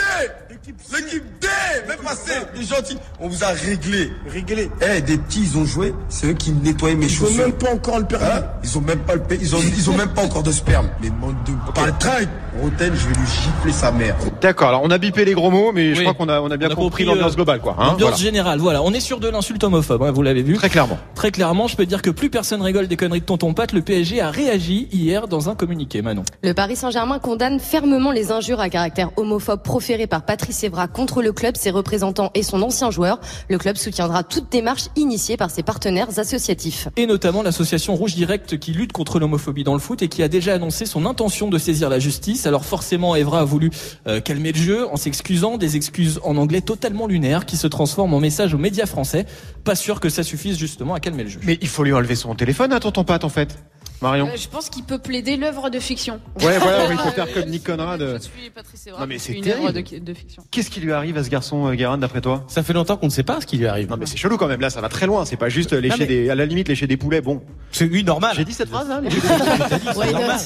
L'équipe 0.62 1.22
D. 1.40 1.46
Même 1.88 1.98
passé, 1.98 2.32
les 2.54 2.64
gentils. 2.64 2.96
On 3.20 3.28
vous 3.28 3.44
a 3.44 3.48
réglé. 3.48 4.10
Réglé. 4.26 4.70
Eh, 4.80 5.00
des 5.02 5.18
petits, 5.18 5.42
ils 5.42 5.58
ont 5.58 5.64
joué. 5.66 5.92
C'est 6.08 6.28
eux 6.28 6.32
qui 6.32 6.50
nettoyaient 6.52 6.94
mes 6.96 7.06
Ils 7.06 7.12
ont 7.22 7.26
chaussures. 7.26 7.42
même 7.44 7.52
pas 7.52 7.72
encore 7.72 7.98
le 7.98 8.06
permis. 8.06 8.24
Hein 8.24 8.44
ils 8.62 8.78
ont 8.78 8.80
même 8.80 8.98
pas 9.00 9.14
le 9.16 9.22
ils 9.40 9.54
ont, 9.54 9.58
ils 9.60 9.90
ont 9.90 9.96
même 9.96 10.08
pas 10.14 10.22
encore 10.22 10.42
de 10.42 10.52
sperme. 10.52 10.88
Les 11.02 11.10
modes 11.10 11.34
de 11.44 11.52
paltrain. 11.74 12.24
Roten, 12.60 12.94
je 12.94 13.06
vais 13.08 13.14
lui 13.14 13.26
gifler 13.26 13.72
sa 13.72 13.92
mère. 13.92 14.16
D'accord, 14.40 14.68
alors 14.68 14.80
on 14.82 14.90
a 14.90 14.96
bipé 14.96 15.26
les 15.26 15.34
gros 15.34 15.50
mots, 15.50 15.72
mais 15.72 15.92
je 15.94 15.98
Oui. 15.98 16.04
crois 16.04 16.14
qu'on 16.14 16.28
a, 16.30 16.40
on 16.40 16.50
a 16.50 16.56
bien 16.56 16.68
On 16.68 16.72
a 16.72 16.74
compris 16.74 17.04
compris, 17.04 17.04
l'ambiance 17.04 17.32
euh, 17.32 17.36
globale, 17.36 17.60
quoi. 17.60 17.74
hein, 17.78 17.88
Ambiance 17.88 18.00
voilà. 18.12 18.16
générale, 18.16 18.58
voilà. 18.60 18.82
On 18.82 18.92
est 18.94 19.00
sur 19.00 19.20
de 19.20 19.28
l'insulte 19.28 19.62
homophobe, 19.62 20.02
hein, 20.04 20.10
vous 20.10 20.22
l'avez 20.22 20.42
vu. 20.42 20.54
Très 20.54 20.70
clairement. 20.70 20.98
Très 21.26 21.32
clairement, 21.32 21.66
je 21.66 21.74
peux 21.74 21.86
dire 21.86 22.02
que 22.02 22.10
plus 22.10 22.30
personne 22.30 22.62
rigole 22.62 22.86
des 22.86 22.96
conneries 22.96 23.18
de 23.18 23.24
tonton 23.24 23.52
Pat. 23.52 23.72
Le 23.72 23.82
PSG 23.82 24.20
a 24.20 24.30
réagi 24.30 24.86
hier 24.92 25.26
dans 25.26 25.50
un 25.50 25.56
communiqué, 25.56 26.00
Manon. 26.00 26.22
Le 26.44 26.54
Paris 26.54 26.76
Saint-Germain 26.76 27.18
condamne 27.18 27.58
fermement 27.58 28.12
les 28.12 28.30
injures 28.30 28.60
à 28.60 28.68
caractère 28.68 29.10
homophobe 29.16 29.60
proférées 29.60 30.06
par 30.06 30.24
Patrice 30.24 30.62
Evra 30.62 30.86
contre 30.86 31.22
le 31.22 31.32
club, 31.32 31.56
ses 31.56 31.70
représentants 31.70 32.30
et 32.34 32.44
son 32.44 32.62
ancien 32.62 32.92
joueur. 32.92 33.18
Le 33.48 33.58
club 33.58 33.76
soutiendra 33.76 34.22
toute 34.22 34.52
démarche 34.52 34.84
initiée 34.94 35.36
par 35.36 35.50
ses 35.50 35.64
partenaires 35.64 36.16
associatifs. 36.16 36.86
Et 36.96 37.08
notamment 37.08 37.42
l'association 37.42 37.96
Rouge 37.96 38.14
Direct 38.14 38.56
qui 38.60 38.70
lutte 38.70 38.92
contre 38.92 39.18
l'homophobie 39.18 39.64
dans 39.64 39.74
le 39.74 39.80
foot 39.80 40.02
et 40.02 40.08
qui 40.08 40.22
a 40.22 40.28
déjà 40.28 40.54
annoncé 40.54 40.86
son 40.86 41.06
intention 41.06 41.48
de 41.48 41.58
saisir 41.58 41.88
la 41.88 41.98
justice. 41.98 42.46
Alors 42.46 42.64
forcément, 42.64 43.16
Evra 43.16 43.40
a 43.40 43.44
voulu 43.44 43.72
euh, 44.06 44.20
calmer 44.20 44.52
le 44.52 44.58
jeu 44.58 44.86
en 44.92 44.96
s'excusant, 44.96 45.56
des 45.58 45.74
excuses 45.74 46.20
en 46.22 46.36
anglais 46.36 46.60
totalement 46.60 47.08
lunaires 47.08 47.46
qui 47.46 47.56
se 47.56 47.66
transforment 47.66 48.14
en 48.14 48.20
message 48.20 48.54
aux 48.54 48.58
médias 48.58 48.86
français. 48.86 49.26
Pas 49.66 49.74
sûr 49.74 49.98
que 49.98 50.08
ça 50.08 50.22
suffise 50.22 50.56
justement 50.56 50.94
à 50.94 51.00
calmer 51.00 51.24
le 51.24 51.28
jeu. 51.28 51.40
Mais 51.42 51.58
il 51.60 51.66
faut 51.66 51.82
lui 51.82 51.92
enlever 51.92 52.14
son 52.14 52.36
téléphone 52.36 52.72
à 52.72 52.78
tonton 52.78 53.02
Pat 53.02 53.24
en 53.24 53.28
fait. 53.28 53.58
Marion. 54.02 54.26
Euh, 54.26 54.36
je 54.36 54.46
pense 54.48 54.68
qu'il 54.68 54.84
peut 54.84 54.98
plaider 54.98 55.36
l'œuvre 55.38 55.70
de 55.70 55.78
fiction. 55.80 56.20
Ouais, 56.42 56.58
voilà, 56.58 56.86
oui, 56.88 56.94
il 56.94 56.98
faut 56.98 57.10
faire 57.14 57.32
comme 57.32 57.46
Nick 57.48 57.64
Conrad. 57.64 57.98
Je 58.00 58.18
suis 58.22 58.50
Patrice 58.54 58.86
Evra, 58.86 59.00
Non, 59.00 59.06
mais 59.06 59.18
c'est 59.18 59.32
une 59.32 59.42
terrible. 59.42 59.68
œuvre 59.68 59.72
de, 59.80 59.98
de 59.98 60.14
fiction. 60.14 60.42
Qu'est-ce 60.50 60.70
qui 60.70 60.80
lui 60.80 60.92
arrive 60.92 61.16
à 61.16 61.24
ce 61.24 61.30
garçon, 61.30 61.66
euh, 61.66 61.74
Guérin, 61.74 61.96
d'après 61.96 62.20
toi? 62.20 62.44
Ça 62.48 62.62
fait 62.62 62.74
longtemps 62.74 62.96
qu'on 62.98 63.06
ne 63.06 63.10
sait 63.10 63.22
pas 63.22 63.40
ce 63.40 63.46
qui 63.46 63.56
lui 63.56 63.66
arrive. 63.66 63.88
Non, 63.88 63.96
mais 63.98 64.04
c'est 64.06 64.18
chelou 64.18 64.36
quand 64.36 64.48
même. 64.48 64.60
Là, 64.60 64.68
ça 64.68 64.80
va 64.82 64.88
très 64.90 65.06
loin. 65.06 65.24
C'est 65.24 65.36
pas 65.36 65.48
juste 65.48 65.72
lécher 65.72 65.96
mais- 66.00 66.06
des, 66.06 66.30
à 66.30 66.34
la 66.34 66.44
limite, 66.44 66.68
lécher 66.68 66.86
des 66.86 66.96
poulets. 66.98 67.20
Bon. 67.22 67.42
C'est 67.72 67.86
oui, 67.86 68.04
normal. 68.04 68.34
J'ai 68.36 68.44
dit 68.44 68.52
cette 68.52 68.68
phrase, 68.68 68.88
là 68.88 69.00
lécher 69.00 69.20
des 69.20 69.26
C'est 69.94 70.12
normal. 70.12 70.36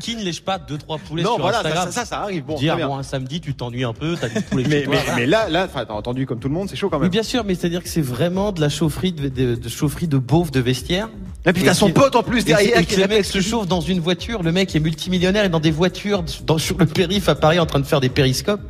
Qui 0.00 0.14
ne 0.16 0.22
lèche 0.22 0.42
pas 0.42 0.58
deux 0.58 0.78
trois 0.78 0.98
poulets 0.98 1.22
Non, 1.24 1.34
sur 1.34 1.42
voilà, 1.42 1.58
ça, 1.62 1.66
Instagram 1.68 1.86
ça, 1.92 2.00
ça, 2.00 2.06
ça 2.06 2.20
arrive. 2.20 2.44
Bon, 2.44 2.54
Dire 2.56 2.74
très 2.74 2.76
bien. 2.82 2.88
bon 2.88 2.96
un 2.96 3.02
samedi 3.02 3.40
tu 3.40 3.54
t'ennuies 3.54 3.84
un 3.84 3.92
peu, 3.92 4.16
t'as 4.20 4.28
des 4.28 4.40
poulets 4.40 4.64
mais, 4.68 4.78
chez 4.80 4.84
toi. 4.84 4.94
mais, 4.94 5.00
voilà. 5.02 5.16
mais 5.16 5.26
là, 5.26 5.48
là, 5.48 5.64
enfin, 5.68 5.84
t'as 5.84 5.94
entendu 5.94 6.26
comme 6.26 6.38
tout 6.38 6.48
le 6.48 6.54
monde, 6.54 6.68
c'est 6.70 6.76
chaud 6.76 6.88
quand 6.90 6.96
Oui, 6.98 7.02
même. 7.02 7.10
bien 7.10 7.22
sûr, 7.24 7.44
mais 7.44 7.54
c'est-à-dire 7.56 7.82
que 7.82 7.88
c'est 7.88 8.00
vraiment 8.00 8.52
de 8.52 8.60
la 8.60 8.68
chaufferie 8.68 9.12
de, 9.12 9.28
de, 9.28 9.54
de 9.56 9.68
chaufferie 9.68 10.06
de 10.08 10.18
beauf 10.18 10.50
de 10.52 10.60
vestiaire. 10.60 11.08
Et 11.46 11.54
puis 11.54 11.62
t'as 11.64 11.72
son 11.72 11.90
pote 11.90 12.14
en 12.16 12.22
plus 12.22 12.44
derrière 12.44 12.78
et 12.78 12.84
que 12.84 13.00
le 13.00 13.06
mec 13.06 13.24
se 13.24 13.40
chauffe 13.40 13.66
dans 13.66 13.80
une 13.80 13.98
voiture, 14.00 14.42
le 14.42 14.52
mec 14.52 14.76
est 14.76 14.80
multimillionnaire 14.80 15.44
et 15.44 15.48
dans 15.48 15.58
des 15.60 15.70
voitures 15.70 16.22
dans, 16.44 16.58
sur 16.58 16.76
le 16.76 16.84
périph 16.84 17.30
à 17.30 17.34
Paris 17.34 17.58
en 17.58 17.64
train 17.64 17.80
de 17.80 17.86
faire 17.86 18.00
des 18.00 18.10
périscopes. 18.10 18.60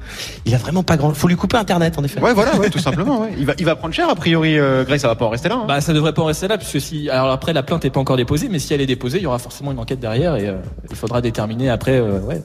Il 0.47 0.55
a 0.55 0.59
vraiment 0.59 0.85
pas 0.85 0.97
grand. 0.97 1.13
Faut 1.13 1.27
lui 1.27 1.35
couper 1.35 1.57
internet 1.57 1.99
en 1.99 2.05
effet. 2.05 2.21
Ouais, 2.21 2.33
voilà, 2.33 2.55
ouais, 2.57 2.71
tout 2.71 2.79
simplement. 2.79 3.23
Ouais. 3.23 3.31
Il 3.39 3.45
va, 3.47 3.55
il 3.59 3.65
va 3.65 3.75
prendre 3.75 3.93
cher 3.93 4.09
a 4.09 4.15
priori. 4.15 4.57
Euh, 4.57 4.85
Grace, 4.85 5.01
ça 5.01 5.09
va 5.09 5.17
pas 5.17 5.25
en 5.25 5.31
rester 5.31 5.49
là. 5.49 5.57
hein. 5.57 5.65
Bah 5.67 5.81
ça 5.81 5.93
devrait 5.93 6.15
pas 6.15 6.23
en 6.23 6.27
rester 6.27 6.47
là 6.47 6.59
puisque 6.59 6.81
si 6.81 7.11
alors 7.11 7.31
après 7.33 7.53
la 7.53 7.65
plainte 7.65 7.85
est 7.85 7.91
pas 7.91 8.01
encore 8.01 8.17
déposée 8.17 8.49
mais 8.49 8.61
si 8.61 8.73
elle 8.73 8.81
est 8.81 8.87
déposée 8.87 9.19
il 9.19 9.23
y 9.25 9.27
aura 9.27 9.39
forcément 9.41 9.73
une 9.73 9.79
enquête 9.81 9.99
derrière 10.01 10.37
et 10.37 10.49
euh, 10.49 10.55
il 10.91 10.97
faudra 10.97 11.21
déterminer 11.21 11.71
après 11.71 11.97
euh, 11.99 12.21
ouais 12.21 12.41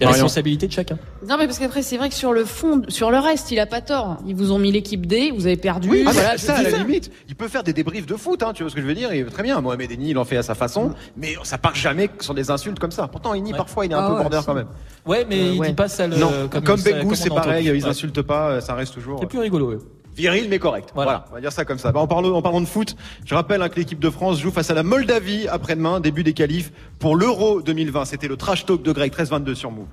les 0.00 0.06
Marion. 0.06 0.22
responsabilités 0.24 0.66
de 0.66 0.72
chacun. 0.72 0.98
Non, 1.28 1.36
mais 1.38 1.46
parce 1.46 1.58
qu'après, 1.58 1.82
c'est 1.82 1.96
vrai 1.96 2.08
que 2.08 2.14
sur 2.14 2.32
le 2.32 2.44
fond, 2.44 2.82
sur 2.88 3.10
le 3.10 3.18
reste, 3.18 3.50
il 3.50 3.58
a 3.60 3.66
pas 3.66 3.80
tort. 3.80 4.18
Ils 4.26 4.34
vous 4.34 4.52
ont 4.52 4.58
mis 4.58 4.70
l'équipe 4.72 5.06
D, 5.06 5.32
vous 5.34 5.46
avez 5.46 5.56
perdu. 5.56 5.88
Oui, 5.90 6.02
voilà, 6.04 6.32
ah, 6.34 6.38
ça, 6.38 6.54
à 6.56 6.62
la 6.62 6.70
ça. 6.70 6.78
limite, 6.78 7.10
il 7.28 7.34
peut 7.34 7.48
faire 7.48 7.62
des 7.62 7.72
débriefs 7.72 8.06
de 8.06 8.14
foot, 8.16 8.42
hein, 8.42 8.52
tu 8.54 8.62
vois 8.62 8.70
ce 8.70 8.74
que 8.76 8.80
je 8.82 8.86
veux 8.86 8.94
dire, 8.94 9.12
et 9.12 9.24
très 9.24 9.42
bien, 9.42 9.60
Mohamed 9.60 9.90
Eni, 9.92 10.10
il 10.10 10.18
en 10.18 10.24
fait 10.24 10.36
à 10.36 10.42
sa 10.42 10.54
façon, 10.54 10.92
mais 11.16 11.34
ça 11.42 11.58
part 11.58 11.74
jamais 11.74 12.08
sur 12.20 12.34
des 12.34 12.50
insultes 12.50 12.78
comme 12.78 12.90
ça. 12.90 13.08
Pourtant, 13.08 13.34
Eni, 13.34 13.52
parfois, 13.52 13.86
il 13.86 13.92
est 13.92 13.94
un 13.94 13.98
Ah 14.00 14.06
peu 14.08 14.14
ouais, 14.14 14.20
border 14.22 14.40
quand 14.46 14.54
même. 14.54 14.68
Ouais 15.06 15.24
mais 15.28 15.36
Euh, 15.40 15.52
il 15.54 15.60
ouais. 15.60 15.68
dit 15.68 15.74
pas 15.74 15.88
ça 15.88 16.06
le, 16.06 16.16
non, 16.16 16.30
comme, 16.50 16.64
comme, 16.64 16.80
on 17.04 17.14
c'est 17.14 17.28
pareil, 17.30 17.66
ils 17.66 17.84
Ouais. 17.84 17.88
insultent 17.90 18.22
pas, 18.22 18.60
ça 18.60 18.74
reste 18.74 18.92
toujours 18.94 19.18
C'est 19.20 19.26
plus 19.26 19.38
rigolo. 19.38 19.78
Viril 20.16 20.48
mais 20.48 20.58
correct. 20.58 20.90
Voilà. 20.94 21.26
on 21.30 21.34
va 21.34 21.40
dire 21.40 21.52
ça 21.52 21.64
comme 21.64 21.78
ça. 21.78 21.92
Bah, 21.92 22.00
en, 22.00 22.06
parlant, 22.06 22.30
en 22.30 22.42
parlant 22.42 22.60
de 22.60 22.66
foot, 22.66 22.96
je 23.24 23.34
rappelle 23.34 23.62
hein, 23.62 23.68
que 23.68 23.76
l'équipe 23.76 24.00
de 24.00 24.10
France 24.10 24.40
joue 24.40 24.50
face 24.50 24.70
à 24.70 24.74
la 24.74 24.82
Moldavie 24.82 25.46
après-demain, 25.48 26.00
début 26.00 26.24
des 26.24 26.32
qualifs 26.32 26.72
pour 26.98 27.16
l'Euro 27.16 27.60
2020. 27.62 28.06
C'était 28.06 28.28
le 28.28 28.36
trash 28.36 28.64
talk 28.64 28.82
de 28.82 28.92
Greg 28.92 29.12
1322 29.12 29.54
sur 29.54 29.70
Move. 29.70 29.86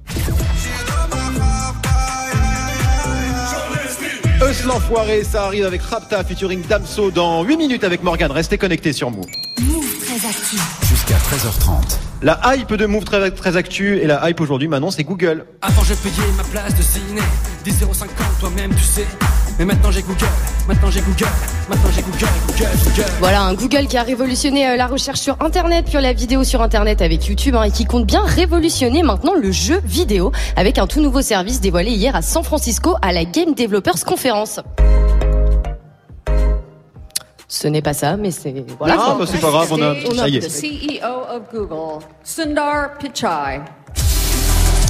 Eus 4.42 4.66
l'enfoiré, 4.66 5.24
ça 5.24 5.46
arrive 5.46 5.66
avec 5.66 5.82
Rapta 5.82 6.24
featuring 6.24 6.62
Damso 6.68 7.12
dans 7.12 7.44
8 7.44 7.58
minutes 7.58 7.84
avec 7.84 8.04
Morgan. 8.04 8.32
Restez 8.32 8.58
connectés 8.58 8.92
sur 8.94 9.10
Move. 9.10 9.26
Move 9.62 10.00
très 10.06 10.28
actu. 10.28 10.58
Jusqu'à 10.86 11.16
13h30. 11.16 11.98
La 12.22 12.40
hype 12.56 12.74
de 12.74 12.86
Move 12.86 13.04
très, 13.04 13.32
très 13.32 13.58
actu 13.58 13.98
et 14.00 14.08
la 14.08 14.30
hype 14.30 14.40
aujourd'hui 14.42 14.68
maintenant 14.68 14.92
c'est 14.92 15.04
Google. 15.04 15.46
Avant 15.62 15.84
je 15.84 15.94
payais 15.94 16.32
ma 16.38 16.44
place 16.44 16.76
de 16.76 16.82
ciné 16.82 17.22
10,50 17.66 18.08
toi-même 18.40 18.74
tu 18.76 18.84
sais 18.84 19.08
Mais 19.60 19.66
maintenant 19.66 19.92
j'ai 19.92 20.02
Google 20.02 20.26
Maintenant 20.68 20.90
j'ai 20.90 21.02
Google 21.02 21.26
Maintenant 21.70 21.90
j'ai 21.96 22.02
Google 22.02 22.26
Google 22.48 22.70
Google 22.86 23.10
Voilà, 23.20 23.42
un 23.44 23.54
Google 23.54 23.88
qui 23.88 23.98
a 23.98 24.04
révolutionné 24.04 24.68
euh, 24.68 24.76
la 24.76 24.88
recherche 24.88 25.20
sur 25.20 25.38
Internet, 25.42 25.86
puis 25.86 26.02
la 26.02 26.14
vidéo 26.14 26.44
sur 26.44 26.62
Internet 26.62 27.02
avec 27.02 27.26
YouTube, 27.28 27.56
hein, 27.56 27.64
et 27.64 27.72
qui 27.72 27.86
compte 27.86 28.06
bien 28.06 28.24
révolutionner 28.24 29.04
maintenant 29.04 29.34
le 29.36 29.52
jeu 29.52 29.80
vidéo 29.86 30.32
avec 30.56 30.78
un 30.80 30.88
tout 30.88 31.02
nouveau 31.02 31.22
service 31.22 31.62
dévoilé 31.62 31.92
hier 31.92 32.16
à 32.16 32.22
San 32.22 32.44
Francisco 32.44 32.96
à 33.02 33.12
la 33.14 33.26
Game 33.26 33.54
Developers 33.54 34.04
Conference. 34.06 34.60
Ce 37.48 37.68
n'est 37.68 37.84
pas 37.84 37.94
ça, 37.94 38.18
mais 38.18 38.32
c'est 38.32 38.66
voilà. 38.80 38.96
Ah, 38.98 39.16
bah, 39.20 39.26
c'est 39.28 39.40
pas 39.40 39.50
grave, 39.52 39.68
on 39.72 39.82
a, 39.82 39.94
On 40.10 40.12
a- 40.14 40.22
ça 40.22 40.28
y 40.30 40.38
est. 40.38 40.50
CEO 40.50 41.06
of 41.30 41.44
Google, 41.54 42.04
Sundar 42.24 42.98
Pichai. 42.98 43.62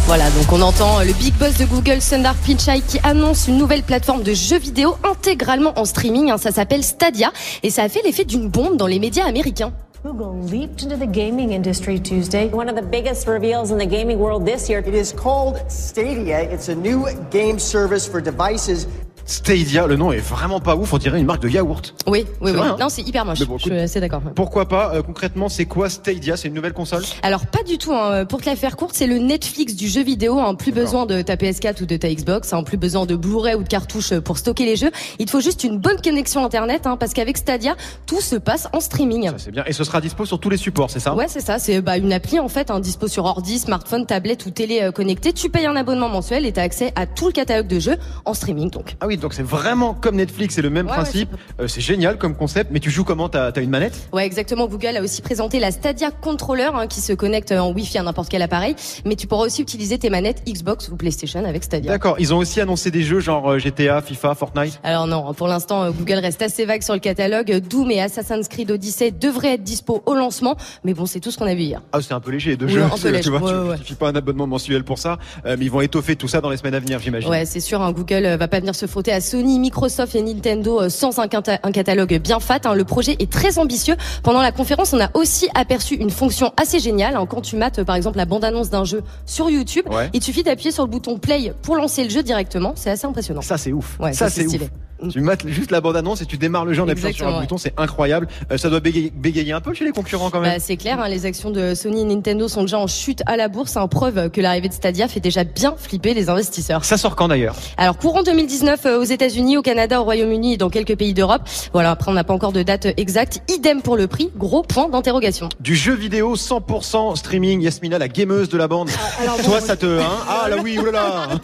Voilà, 0.05 0.29
donc 0.31 0.51
on 0.51 0.61
entend 0.61 0.99
le 0.99 1.13
big 1.13 1.33
boss 1.35 1.57
de 1.57 1.65
Google, 1.65 2.01
Sundar 2.01 2.35
Pichai, 2.35 2.81
qui 2.87 2.99
annonce 3.03 3.47
une 3.47 3.57
nouvelle 3.57 3.83
plateforme 3.83 4.21
de 4.21 4.33
jeux 4.33 4.59
vidéo 4.59 4.95
intégralement 5.03 5.73
en 5.77 5.85
streaming. 5.85 6.29
hein, 6.29 6.37
ça 6.37 6.51
s'appelle 6.51 6.83
Stadia 6.83 7.31
et 7.63 7.69
ça 7.69 7.83
a 7.83 7.89
fait 7.89 8.01
l'effet 8.03 8.25
d'une 8.25 8.49
bombe 8.49 8.75
dans 8.77 8.85
les 8.87 8.99
médias 8.99 9.25
américains. 9.25 9.71
Google 10.03 10.45
leaped 10.51 10.83
into 10.83 10.97
the 10.97 11.09
gaming 11.09 11.53
industry 11.53 11.97
Tuesday. 11.97 12.49
One 12.53 12.67
of 12.69 12.75
the 12.75 12.83
biggest 12.83 13.25
reveals 13.25 13.71
in 13.71 13.77
the 13.77 13.87
gaming 13.87 14.19
world 14.19 14.45
this 14.45 14.67
year. 14.67 14.83
It 14.85 14.93
is 14.93 15.13
called 15.13 15.55
Stadia. 15.69 16.41
It's 16.41 16.67
a 16.67 16.75
new 16.75 17.05
game 17.31 17.57
service 17.57 18.05
for 18.05 18.19
devices. 18.21 18.85
Stadia, 19.25 19.88
le 19.88 19.95
nom 19.95 20.12
est 20.12 20.17
vraiment 20.17 20.59
pas 20.59 20.75
ouf, 20.75 20.93
on 20.93 20.97
dirait 20.97 21.19
une 21.19 21.25
marque 21.25 21.41
de 21.41 21.49
yaourt. 21.49 21.95
Oui, 22.07 22.25
oui, 22.41 22.51
oui. 22.51 22.51
vrai, 22.51 22.67
hein 22.69 22.77
non, 22.79 22.89
c'est 22.89 23.01
hyper 23.01 23.25
moche. 23.25 23.45
Bon, 23.45 23.57
Je 23.57 23.63
suis 23.63 23.79
assez 23.79 23.99
d'accord. 23.99 24.21
Pourquoi 24.36 24.67
pas 24.67 24.93
euh, 24.95 25.01
Concrètement, 25.01 25.49
c'est 25.49 25.65
quoi 25.65 25.89
Stadia? 25.89 26.36
C'est 26.38 26.49
une 26.49 26.53
nouvelle 26.53 26.73
console? 26.73 27.03
Alors 27.21 27.45
pas 27.47 27.63
du 27.63 27.77
tout. 27.77 27.93
Hein. 27.93 28.25
Pour 28.25 28.41
te 28.41 28.49
la 28.49 28.55
faire 28.55 28.75
courte, 28.75 28.95
c'est 28.95 29.07
le 29.07 29.17
Netflix 29.17 29.75
du 29.75 29.88
jeu 29.88 30.03
vidéo. 30.03 30.39
Hein. 30.39 30.55
Plus 30.55 30.71
besoin 30.71 31.05
de 31.05 31.21
ta 31.21 31.36
PS4 31.36 31.83
ou 31.83 31.86
de 31.86 31.97
ta 31.97 32.13
Xbox. 32.13 32.51
Hein. 32.53 32.63
Plus 32.63 32.77
besoin 32.77 33.05
de 33.05 33.15
Blu-ray 33.15 33.55
ou 33.55 33.63
de 33.63 33.67
cartouches 33.67 34.13
pour 34.19 34.38
stocker 34.38 34.65
les 34.65 34.75
jeux. 34.75 34.91
Il 35.19 35.25
te 35.25 35.31
faut 35.31 35.41
juste 35.41 35.63
une 35.63 35.77
bonne 35.77 36.01
connexion 36.01 36.43
Internet, 36.43 36.83
parce 36.99 37.13
qu'avec 37.13 37.38
Stadia, 37.38 37.75
tout 38.05 38.21
se 38.21 38.36
passe 38.36 38.67
en 38.73 38.79
streaming. 38.79 39.31
C'est 39.38 39.51
bien. 39.51 39.63
Et 39.65 39.73
ce 39.73 39.83
sera 39.83 40.01
dispo 40.01 40.25
sur 40.25 40.39
tous 40.39 40.49
les 40.49 40.57
supports, 40.57 40.89
c'est 40.89 40.99
ça? 40.99 41.15
Ouais, 41.15 41.27
c'est 41.27 41.39
ça. 41.39 41.59
C'est 41.59 41.81
bah, 41.81 41.97
une 41.97 42.12
appli 42.12 42.39
en 42.39 42.49
fait, 42.49 42.71
dispo 42.81 43.07
sur 43.07 43.25
ordi, 43.25 43.59
smartphone, 43.59 44.05
tablette 44.05 44.45
ou 44.45 44.51
télé 44.51 44.81
euh, 44.81 44.91
connectée. 44.91 45.33
Tu 45.33 45.49
payes 45.49 45.65
un 45.65 45.75
abonnement 45.75 46.09
mensuel 46.09 46.45
et 46.45 46.51
t'as 46.51 46.63
accès 46.63 46.91
à 46.95 47.05
tout 47.05 47.27
le 47.27 47.31
catalogue 47.31 47.67
de 47.67 47.79
jeux 47.79 47.97
en 48.25 48.33
streaming. 48.33 48.69
Donc. 48.69 48.95
Ah 48.99 49.07
oui, 49.07 49.12
donc 49.17 49.34
c'est 49.34 49.43
vraiment 49.43 49.93
comme 49.93 50.15
Netflix, 50.15 50.56
c'est 50.56 50.62
le 50.62 50.69
même 50.69 50.88
Ouais, 50.88 50.93
principe. 50.93 51.30
Euh, 51.60 51.67
c'est 51.67 51.82
génial 51.82 52.17
comme 52.17 52.36
concept, 52.36 52.71
mais 52.71 52.80
tu 52.80 52.89
joues 52.89 53.04
comment? 53.04 53.30
T'as 53.30 53.52
as 53.56 53.60
une 53.62 53.69
manette? 53.69 54.08
Ouais, 54.12 54.26
exactement. 54.26 54.67
Google 54.67 54.97
a 54.97 55.02
aussi 55.02 55.21
présenté 55.21 55.60
la 55.60 55.71
Stadia 55.71 56.12
Controller 56.12 56.69
hein, 56.73 56.88
qui 56.88 57.02
se 57.02 57.13
connecte 57.13 57.52
en 57.52 57.71
Wi-Fi 57.71 57.99
à 57.99 58.04
n'importe 58.04 58.30
quel 58.30 58.41
appareil, 58.41 58.76
mais 59.06 59.15
tu 59.15 59.28
pourras 59.28 59.45
aussi 59.45 59.62
utiliser 59.62 59.97
tes 59.97 60.10
manettes 60.10 60.43
Xbox 60.47 60.89
ou 60.89 60.95
PlayStation 60.95 61.43
avec 61.45 61.63
Stadia. 61.63 61.91
D'accord. 61.91 62.15
Ils 62.19 62.34
ont 62.34 62.38
aussi 62.38 62.60
annoncé 62.62 62.91
des 62.91 63.04
jeux 63.04 63.19
genre 63.19 63.52
euh, 63.52 63.60
GTA, 63.60 64.02
FIFA, 64.02 64.36
Fortnite? 64.36 64.80
Alors 64.84 65.08
non, 65.08 65.34
pour 65.34 65.47
l'instant, 65.47 65.84
euh, 65.84 65.91
Google 65.91 66.19
reste 66.19 66.41
assez 66.41 66.65
vague 66.65 66.82
sur 66.82 66.93
le 66.93 66.99
catalogue. 66.99 67.52
Doom 67.69 67.91
et 67.91 68.02
Assassin's 68.02 68.47
Creed 68.47 68.71
Odyssey 68.71 69.12
devraient 69.12 69.54
être 69.56 69.63
dispo 69.63 70.02
au 70.06 70.13
lancement, 70.15 70.56
mais 70.84 70.93
bon, 70.93 71.06
c'est 71.06 71.19
tout 71.19 71.32
ce 71.32 71.38
qu'on 71.38 71.45
a 71.47 71.56
vu 71.56 71.62
hier. 71.63 71.82
Ah, 71.91 71.99
c'est 72.02 72.13
un 72.13 72.19
peu 72.19 72.32
léger 72.32 72.56
de 72.58 72.65
Oui, 72.65 72.71
jeux. 72.73 72.84
tu 73.21 73.30
vois, 73.30 73.41
ouais, 73.69 73.78
tu 73.84 73.93
ouais. 73.93 73.97
pas 73.97 74.10
un 74.10 74.15
abonnement 74.15 74.47
mensuel 74.47 74.84
pour 74.84 74.97
ça, 74.97 75.17
euh, 75.45 75.56
mais 75.58 75.65
ils 75.65 75.71
vont 75.71 75.82
étoffer 75.82 76.15
tout 76.15 76.28
ça 76.28 76.41
dans 76.41 76.49
les 76.49 76.58
semaines 76.58 76.76
à 76.76 76.80
venir, 76.80 76.99
j'imagine. 76.99 77.30
Ouais, 77.30 77.45
c'est 77.45 77.60
sûr, 77.60 77.82
hein, 77.82 77.91
Google 77.91 78.26
euh, 78.26 78.38
va 78.38 78.47
pas 78.47 78.60
venir 78.60 78.76
se 78.76 78.86
frotter 78.86 79.02
à 79.11 79.21
Sony, 79.21 79.59
Microsoft 79.59 80.15
et 80.15 80.21
Nintendo 80.21 80.81
euh, 80.81 80.89
sans 80.89 81.19
un, 81.19 81.27
cata- 81.27 81.59
un 81.63 81.71
catalogue 81.71 82.17
bien 82.19 82.39
fat. 82.39 82.59
hein. 82.65 82.73
Le 82.73 82.83
projet 82.83 83.15
est 83.19 83.31
très 83.31 83.59
ambitieux. 83.59 83.95
Pendant 84.23 84.41
la 84.41 84.51
conférence, 84.51 84.93
on 84.93 84.99
a 84.99 85.09
aussi 85.13 85.49
aperçu 85.55 85.95
une 85.95 86.09
fonction 86.09 86.51
assez 86.57 86.79
géniale. 86.79 87.15
hein. 87.15 87.25
Quand 87.25 87.41
tu 87.41 87.55
mates, 87.55 87.79
euh, 87.79 87.83
par 87.85 87.95
exemple, 87.95 88.17
la 88.17 88.25
bande-annonce 88.25 88.69
d'un 88.69 88.85
jeu 88.85 89.03
sur 89.25 89.49
YouTube, 89.49 89.85
Ouais. 89.89 90.09
il 90.13 90.23
suffit 90.23 90.43
d'appuyer 90.43 90.71
sur 90.71 90.83
le 90.83 90.89
bouton 90.89 91.17
play 91.17 91.53
pour 91.61 91.75
lancer 91.75 92.03
le 92.03 92.09
jeu 92.09 92.23
directement. 92.23 92.73
C'est 92.75 92.89
assez 92.91 93.05
impressionnant. 93.07 93.41
Ça, 93.41 93.57
c'est 93.57 93.71
ouf. 93.73 93.97
Ouais, 93.99 94.13
ça, 94.13 94.29
c'est 94.29 94.45
ouf. 94.47 94.61
Tu 95.09 95.21
mates 95.21 95.47
juste 95.47 95.71
la 95.71 95.81
bande-annonce 95.81 96.21
et 96.21 96.25
tu 96.25 96.37
démarres 96.37 96.65
le 96.65 96.73
jeu 96.73 96.81
en 96.83 96.87
appuyant 96.87 97.11
sur 97.13 97.27
un 97.27 97.39
bouton, 97.41 97.57
c'est 97.57 97.73
incroyable. 97.77 98.27
Euh, 98.51 98.57
ça 98.57 98.69
doit 98.69 98.79
bégayer, 98.79 99.11
bégayer 99.15 99.53
un 99.53 99.61
peu 99.61 99.73
chez 99.73 99.85
les 99.85 99.91
concurrents 99.91 100.29
quand 100.29 100.39
même. 100.39 100.53
Bah, 100.53 100.59
c'est 100.59 100.77
clair, 100.77 100.99
hein, 100.99 101.07
les 101.07 101.25
actions 101.25 101.49
de 101.51 101.73
Sony 101.75 102.01
et 102.01 102.05
Nintendo 102.05 102.47
sont 102.47 102.61
déjà 102.61 102.79
en 102.79 102.87
chute 102.87 103.21
à 103.25 103.37
la 103.37 103.47
bourse, 103.47 103.75
en 103.77 103.87
preuve 103.87 104.29
que 104.29 104.41
l'arrivée 104.41 104.69
de 104.69 104.73
Stadia 104.73 105.07
fait 105.07 105.19
déjà 105.19 105.43
bien 105.43 105.75
flipper 105.77 106.13
les 106.13 106.29
investisseurs. 106.29 106.85
Ça 106.85 106.97
sort 106.97 107.15
quand 107.15 107.27
d'ailleurs? 107.27 107.55
Alors 107.77 107.97
courant 107.97 108.23
2019 108.23 108.85
euh, 108.85 108.99
aux 108.99 109.03
États-Unis, 109.03 109.57
au 109.57 109.61
Canada, 109.61 110.01
au 110.01 110.03
Royaume-Uni 110.03 110.53
et 110.53 110.57
dans 110.57 110.69
quelques 110.69 110.95
pays 110.95 111.13
d'Europe. 111.13 111.41
Voilà, 111.73 111.91
après 111.91 112.11
on 112.11 112.13
n'a 112.13 112.23
pas 112.23 112.33
encore 112.33 112.51
de 112.53 112.63
date 112.63 112.87
exacte. 112.97 113.41
Idem 113.49 113.81
pour 113.81 113.97
le 113.97 114.07
prix, 114.07 114.31
gros 114.37 114.63
point 114.63 114.89
d'interrogation. 114.89 115.49
Du 115.59 115.75
jeu 115.75 115.93
vidéo 115.93 116.35
100% 116.35 117.15
streaming, 117.15 117.61
Yasmina, 117.61 117.97
la 117.97 118.07
gameuse 118.07 118.49
de 118.49 118.57
la 118.57 118.67
bande. 118.67 118.89
alors 119.21 119.37
bon, 119.37 119.43
Toi, 119.43 119.61
ça 119.61 119.75
te, 119.75 119.99
hein? 119.99 120.17
Ah 120.27 120.49
là 120.49 120.57
oui, 120.63 120.77
oulala. 120.79 121.27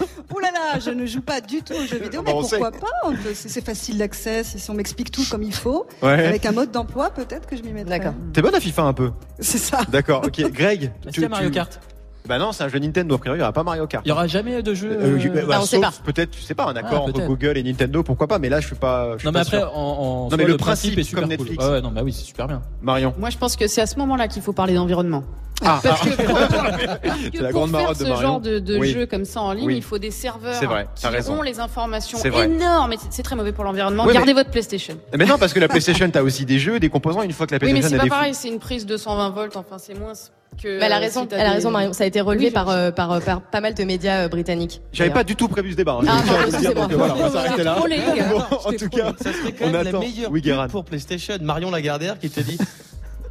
Là, 0.71 0.79
je 0.79 0.89
ne 0.91 1.05
joue 1.05 1.21
pas 1.21 1.41
du 1.41 1.61
tout 1.61 1.73
aux 1.73 1.85
jeux 1.85 1.97
vidéo, 1.99 2.21
mais 2.23 2.31
Bon, 2.31 2.39
on 2.39 2.47
pourquoi 2.47 2.71
pas 2.71 2.87
On 3.05 3.11
peut- 3.11 3.33
C'est 3.49 3.65
facile 3.65 3.97
d'accès, 3.97 4.43
si 4.43 4.59
si 4.59 4.69
on 4.69 4.75
m'explique 4.75 5.09
tout 5.09 5.23
comme 5.31 5.41
il 5.41 5.53
faut. 5.53 5.87
Ouais. 6.03 6.27
Avec 6.27 6.45
un 6.45 6.51
mode 6.51 6.69
d'emploi, 6.69 7.09
peut-être 7.09 7.47
que 7.47 7.57
je 7.57 7.63
m'y 7.63 7.73
mettrai. 7.73 7.97
D'accord. 7.97 8.13
T'es 8.31 8.43
bonne 8.43 8.53
à 8.53 8.59
FIFA 8.59 8.83
un 8.83 8.93
peu. 8.93 9.11
C'est 9.39 9.57
ça. 9.57 9.79
D'accord, 9.89 10.23
ok. 10.23 10.51
Greg, 10.51 10.91
y 11.17 11.23
a 11.23 11.29
Mario 11.29 11.49
Kart? 11.49 11.79
Bah 12.27 12.37
non, 12.37 12.51
c'est 12.51 12.63
un 12.63 12.69
jeu 12.69 12.79
Nintendo. 12.79 13.15
A 13.15 13.17
priori, 13.17 13.37
il 13.37 13.39
n'y 13.39 13.43
aura 13.43 13.53
pas 13.53 13.63
Mario 13.63 13.87
Kart. 13.87 14.05
Il 14.05 14.09
y 14.09 14.11
aura 14.11 14.27
jamais 14.27 14.61
de 14.61 14.73
jeu. 14.73 14.89
Euh, 14.91 15.17
euh, 15.17 15.45
bah, 15.47 15.55
Ah, 15.55 15.59
on 15.61 15.65
sait 15.65 15.77
sauf 15.81 15.85
pas. 15.99 16.11
peut-être, 16.11 16.35
je 16.37 16.43
sais 16.43 16.53
pas, 16.53 16.65
un 16.65 16.75
accord 16.75 16.89
Ah, 16.93 17.01
entre 17.03 17.13
peut-être. 17.13 17.27
Google 17.27 17.57
et 17.57 17.63
Nintendo, 17.63 18.03
pourquoi 18.03 18.27
pas. 18.27 18.37
Mais 18.39 18.49
là, 18.49 18.59
je 18.59 18.67
suis 18.67 18.75
pas. 18.75 19.13
Je 19.13 19.19
suis 19.19 19.25
Non 19.25 19.31
mais 19.31 19.39
pas 19.39 19.47
après 19.47 19.57
sûr. 19.59 19.71
en, 19.75 19.81
en 20.25 20.29
Non, 20.29 20.37
mais 20.37 20.43
le 20.45 20.57
principe 20.57 20.91
principe, 20.93 20.99
est 20.99 21.03
super 21.03 21.21
comme 21.23 21.29
cool. 21.29 21.39
Netflix. 21.39 21.65
Ouais, 21.65 21.71
ouais, 21.71 21.81
non 21.81 21.91
bah 21.91 22.01
oui 22.03 22.13
c'est 22.13 22.25
super 22.25 22.47
bien. 22.47 22.61
Marion. 22.81 23.13
Moi, 23.17 23.29
je 23.29 23.37
pense 23.37 23.55
que 23.55 23.67
c'est 23.67 23.81
à 23.81 23.85
ce 23.87 23.97
moment-là 23.97 24.27
qu'il 24.27 24.41
faut 24.41 24.53
parler 24.53 24.73
d'environnement. 24.75 25.23
Ah, 25.61 25.79
Parce 25.83 26.01
ah. 26.03 26.09
que 26.09 26.23
pour, 26.25 26.37
C'est 27.33 27.41
la 27.41 27.49
pour 27.49 27.59
grande 27.59 27.71
faire 27.71 27.79
marotte 27.81 27.99
de 27.99 28.03
ce 28.05 28.09
Marion. 28.09 28.21
genre 28.29 28.39
de, 28.39 28.59
de 28.59 28.77
Oui. 28.77 28.91
jeu 28.91 29.05
comme 29.07 29.25
ça 29.25 29.41
en 29.41 29.51
ligne, 29.51 29.65
Oui. 29.65 29.75
il 29.77 29.83
faut 29.83 29.97
des 29.97 30.11
serveurs 30.11 30.53
C'est 30.55 30.65
vrai, 30.67 30.87
qui 30.95 31.05
raison. 31.07 31.39
ont 31.39 31.41
les 31.41 31.59
informations 31.59 32.17
énormes. 32.23 32.93
C'est- 33.09 33.23
très 33.23 33.35
mauvais 33.35 33.51
pour 33.51 33.65
l'environnement. 33.65 34.03
Oui, 34.03 34.09
mais- 34.09 34.13
Gardez 34.15 34.33
votre 34.33 34.51
PlayStation. 34.51 34.95
Mais 35.17 35.25
non, 35.25 35.37
parce 35.37 35.51
que 35.53 35.59
la 35.59 35.67
PlayStation, 35.67 36.09
t'as 36.09 36.21
aussi 36.21 36.45
des 36.45 36.59
jeux, 36.59 36.79
des 36.79 36.89
composants. 36.89 37.23
Une 37.23 37.33
fois 37.33 37.45
que 37.45 37.51
la 37.53 37.57
Oui, 37.57 37.73
mais 37.73 37.79
PlayStation 37.79 38.01
c'est 38.03 38.09
pas 38.09 38.15
pareil. 38.15 38.33
C'est 38.33 38.47
une 38.47 38.59
prise 38.59 38.85
de 38.85 38.95
120 38.95 39.31
volts. 39.31 39.57
Enfin, 39.57 39.77
c'est 39.79 39.99
moins 39.99 40.13
que. 40.61 40.79
Mais 40.79 40.85
elle 40.85 40.93
a 40.93 40.97
euh, 40.97 40.99
raison, 40.99 41.27
elle 41.31 41.45
a 41.45 41.69
Marion. 41.69 41.93
Ça 41.93 42.03
a 42.03 42.07
été 42.07 42.21
relevé 42.21 42.45
Oui, 42.47 42.51
par, 42.51 42.69
euh, 42.69 42.91
par, 42.91 43.11
euh, 43.11 43.19
par 43.19 43.41
pas 43.41 43.61
mal 43.61 43.73
de 43.73 43.83
médias 43.83 44.25
euh, 44.25 44.27
britanniques. 44.27 44.81
J'avais 44.93 45.09
pas 45.09 45.23
du 45.23 45.35
tout 45.35 45.47
prévu 45.47 45.71
ce 45.71 45.77
débat. 45.77 45.99
hein. 46.01 46.05
Ah, 46.07 46.57
dire, 46.59 46.73
donc, 46.73 46.91
voilà, 46.91 47.15
on 47.15 47.27
va 47.27 47.29
s'arrêter 47.31 47.63
là. 47.63 47.77
En 48.65 48.71
tout 48.73 48.89
cas, 48.89 49.13
Ça 49.21 49.31
serait 49.33 49.51
quand 49.53 49.65
on 49.65 49.71
même 49.71 49.83
la 49.83 49.89
attend. 49.89 49.99
meilleure 49.99 50.31
Oui, 50.31 50.41
pub 50.41 50.45
Guérin. 50.51 50.67
pour 50.67 50.85
PlayStation. 50.85 51.35
Marion 51.41 51.71
Lagardère 51.71 52.19
qui 52.19 52.29
te 52.29 52.39
dit 52.41 52.57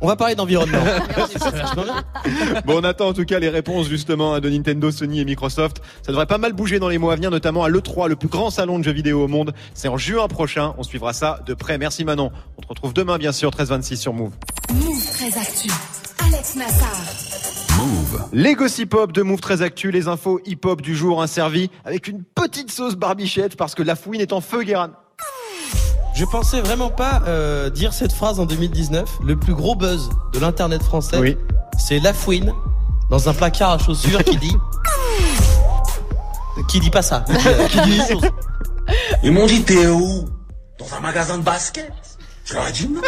On 0.00 0.06
va 0.06 0.14
parler 0.16 0.34
d'environnement. 0.36 0.78
Bien. 1.74 2.60
Bon, 2.64 2.78
on 2.80 2.84
attend 2.84 3.08
en 3.08 3.12
tout 3.12 3.24
cas 3.24 3.38
les 3.40 3.48
réponses 3.48 3.88
justement 3.88 4.38
de 4.38 4.48
Nintendo, 4.48 4.90
Sony 4.90 5.20
et 5.20 5.24
Microsoft. 5.24 5.78
Ça 6.02 6.12
devrait 6.12 6.26
pas 6.26 6.38
mal 6.38 6.52
bouger 6.52 6.78
dans 6.78 6.88
les 6.88 6.98
mois 6.98 7.12
à 7.12 7.16
venir, 7.16 7.30
notamment 7.30 7.64
à 7.64 7.68
l'E3, 7.68 8.08
le 8.08 8.14
plus 8.16 8.28
grand 8.28 8.50
salon 8.50 8.78
de 8.78 8.84
jeux 8.84 8.92
vidéo 8.92 9.24
au 9.24 9.28
monde. 9.28 9.52
C'est 9.74 9.88
en 9.88 9.96
juin 9.98 10.28
prochain. 10.28 10.74
On 10.78 10.82
suivra 10.84 11.12
ça 11.12 11.40
de 11.46 11.54
près. 11.54 11.78
Merci 11.78 12.04
Manon. 12.04 12.30
On 12.56 12.62
te 12.62 12.68
retrouve 12.68 12.94
demain, 12.94 13.18
bien 13.18 13.32
sûr, 13.32 13.50
13-26 13.50 13.96
sur 13.96 14.12
Move. 14.12 14.32
Move 14.72 15.04
très 15.14 15.26
actu. 15.38 15.68
Alex 16.26 16.56
Nassar. 16.56 16.96
Move. 17.78 18.24
Les 18.32 18.54
gossip 18.54 18.94
hop 18.94 19.12
de 19.12 19.22
Move 19.22 19.40
très 19.40 19.62
actu, 19.62 19.90
les 19.90 20.08
infos 20.08 20.40
hip 20.44 20.60
hop 20.64 20.80
du 20.82 20.96
jour 20.96 21.24
servis 21.28 21.70
avec 21.84 22.08
une 22.08 22.22
petite 22.24 22.70
sauce 22.70 22.94
barbichette 22.96 23.56
parce 23.56 23.74
que 23.74 23.82
la 23.82 23.94
fouine 23.96 24.20
est 24.20 24.32
en 24.32 24.40
feu, 24.40 24.62
Guérin. 24.62 24.90
Je 26.14 26.24
pensais 26.24 26.60
vraiment 26.60 26.90
pas 26.90 27.22
euh, 27.26 27.70
dire 27.70 27.92
cette 27.92 28.12
phrase 28.12 28.40
en 28.40 28.46
2019. 28.46 29.08
Le 29.24 29.36
plus 29.36 29.54
gros 29.54 29.76
buzz 29.76 30.10
de 30.32 30.40
l'internet 30.40 30.82
français, 30.82 31.18
Oui. 31.18 31.36
c'est 31.78 32.00
Lafouine 32.00 32.52
dans 33.10 33.28
un 33.28 33.34
placard 33.34 33.70
à 33.70 33.78
chaussures 33.78 34.24
qui 34.24 34.36
dit. 34.38 34.56
qui 36.68 36.80
dit 36.80 36.90
pas 36.90 37.02
ça. 37.02 37.24
Qui, 37.28 37.68
qui 37.68 37.80
dit 37.82 37.96
une 37.96 38.06
chose. 38.20 38.30
Ils 39.22 39.30
m'ont 39.32 39.46
dit 39.46 39.62
t'es 39.62 39.86
où? 39.86 40.24
Dans 40.78 40.92
un 40.96 41.00
magasin 41.00 41.38
de 41.38 41.42
basket? 41.44 41.92
Je 42.44 42.54
leur 42.54 42.66
ai 42.66 42.72
dit 42.72 42.88
non. 42.88 43.02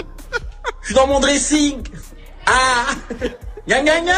Je 0.83 0.87
suis 0.87 0.95
dans 0.95 1.07
mon 1.09 1.19
dressing. 1.21 1.79
Ah 2.51 2.87
Gna 3.69 3.83
gna 3.83 4.01
gna 4.01 4.13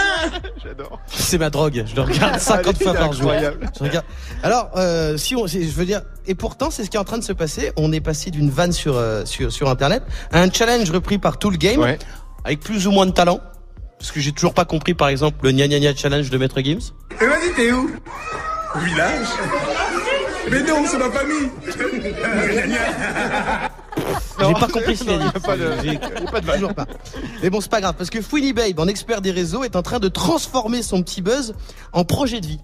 J'adore. 0.64 0.98
C'est 1.08 1.36
ma 1.36 1.50
drogue. 1.50 1.84
Je 1.86 1.94
le 1.94 2.02
regarde 2.02 2.38
50 2.38 2.74
Ah, 2.80 2.84
fois 2.84 2.94
par 2.94 3.12
jour. 3.12 3.30
incroyable. 3.30 3.70
Je 3.78 3.84
regarde. 3.84 4.06
Alors, 4.42 4.70
euh, 4.76 5.18
si 5.18 5.36
on, 5.36 5.46
je 5.46 5.58
veux 5.58 5.84
dire, 5.84 6.00
et 6.26 6.34
pourtant, 6.34 6.70
c'est 6.70 6.84
ce 6.84 6.90
qui 6.90 6.96
est 6.96 7.00
en 7.00 7.04
train 7.04 7.18
de 7.18 7.24
se 7.24 7.34
passer. 7.34 7.70
On 7.76 7.92
est 7.92 8.00
passé 8.00 8.30
d'une 8.30 8.48
vanne 8.50 8.72
sur, 8.72 8.96
euh, 8.96 9.26
sur 9.26 9.52
sur 9.52 9.68
Internet 9.68 10.02
à 10.32 10.40
un 10.40 10.50
challenge 10.50 10.90
repris 10.90 11.18
par 11.18 11.38
tout 11.38 11.50
le 11.50 11.58
game, 11.58 11.80
Ouais. 11.80 11.98
avec 12.44 12.60
plus 12.60 12.86
ou 12.86 12.92
moins 12.92 13.04
de 13.04 13.10
talent. 13.12 13.40
Parce 13.98 14.10
que 14.10 14.20
j'ai 14.20 14.32
toujours 14.32 14.54
pas 14.54 14.64
compris, 14.64 14.94
par 14.94 15.08
exemple, 15.08 15.36
le 15.44 15.52
gna 15.52 15.68
gna 15.68 15.78
gna 15.80 15.94
challenge 15.94 16.30
de 16.30 16.38
Maître 16.38 16.60
Gims. 16.62 16.92
Et 17.20 17.26
vas-y 17.26 17.52
t'es 17.54 17.72
où? 17.72 17.90
Au 18.74 18.78
village 18.78 19.26
Mais 20.50 20.62
non, 20.62 20.82
c'est 20.86 20.98
ma 20.98 21.10
famille 21.10 21.50
J'ai 24.40 24.52
pas 24.54 24.68
compris 24.68 24.96
ce 24.96 25.04
qu'il 25.04 25.12
a 25.12 25.18
dit. 25.18 25.40
pas 25.44 25.56
de- 25.56 25.70
J'ai- 25.84 25.98
pas. 25.98 26.40
Toujours 26.54 26.74
pas. 26.74 26.86
Mais 27.42 27.50
bon, 27.50 27.60
c'est 27.60 27.70
pas 27.70 27.80
grave, 27.80 27.94
parce 27.96 28.10
que 28.10 28.20
Fouini 28.22 28.52
Babe, 28.52 28.78
en 28.80 28.86
expert 28.88 29.20
des 29.20 29.30
réseaux, 29.30 29.64
est 29.64 29.76
en 29.76 29.82
train 29.82 29.98
de 29.98 30.08
transformer 30.08 30.82
son 30.82 31.02
petit 31.02 31.22
buzz 31.22 31.54
en 31.92 32.04
projet 32.04 32.40
de 32.40 32.46
vie. 32.46 32.60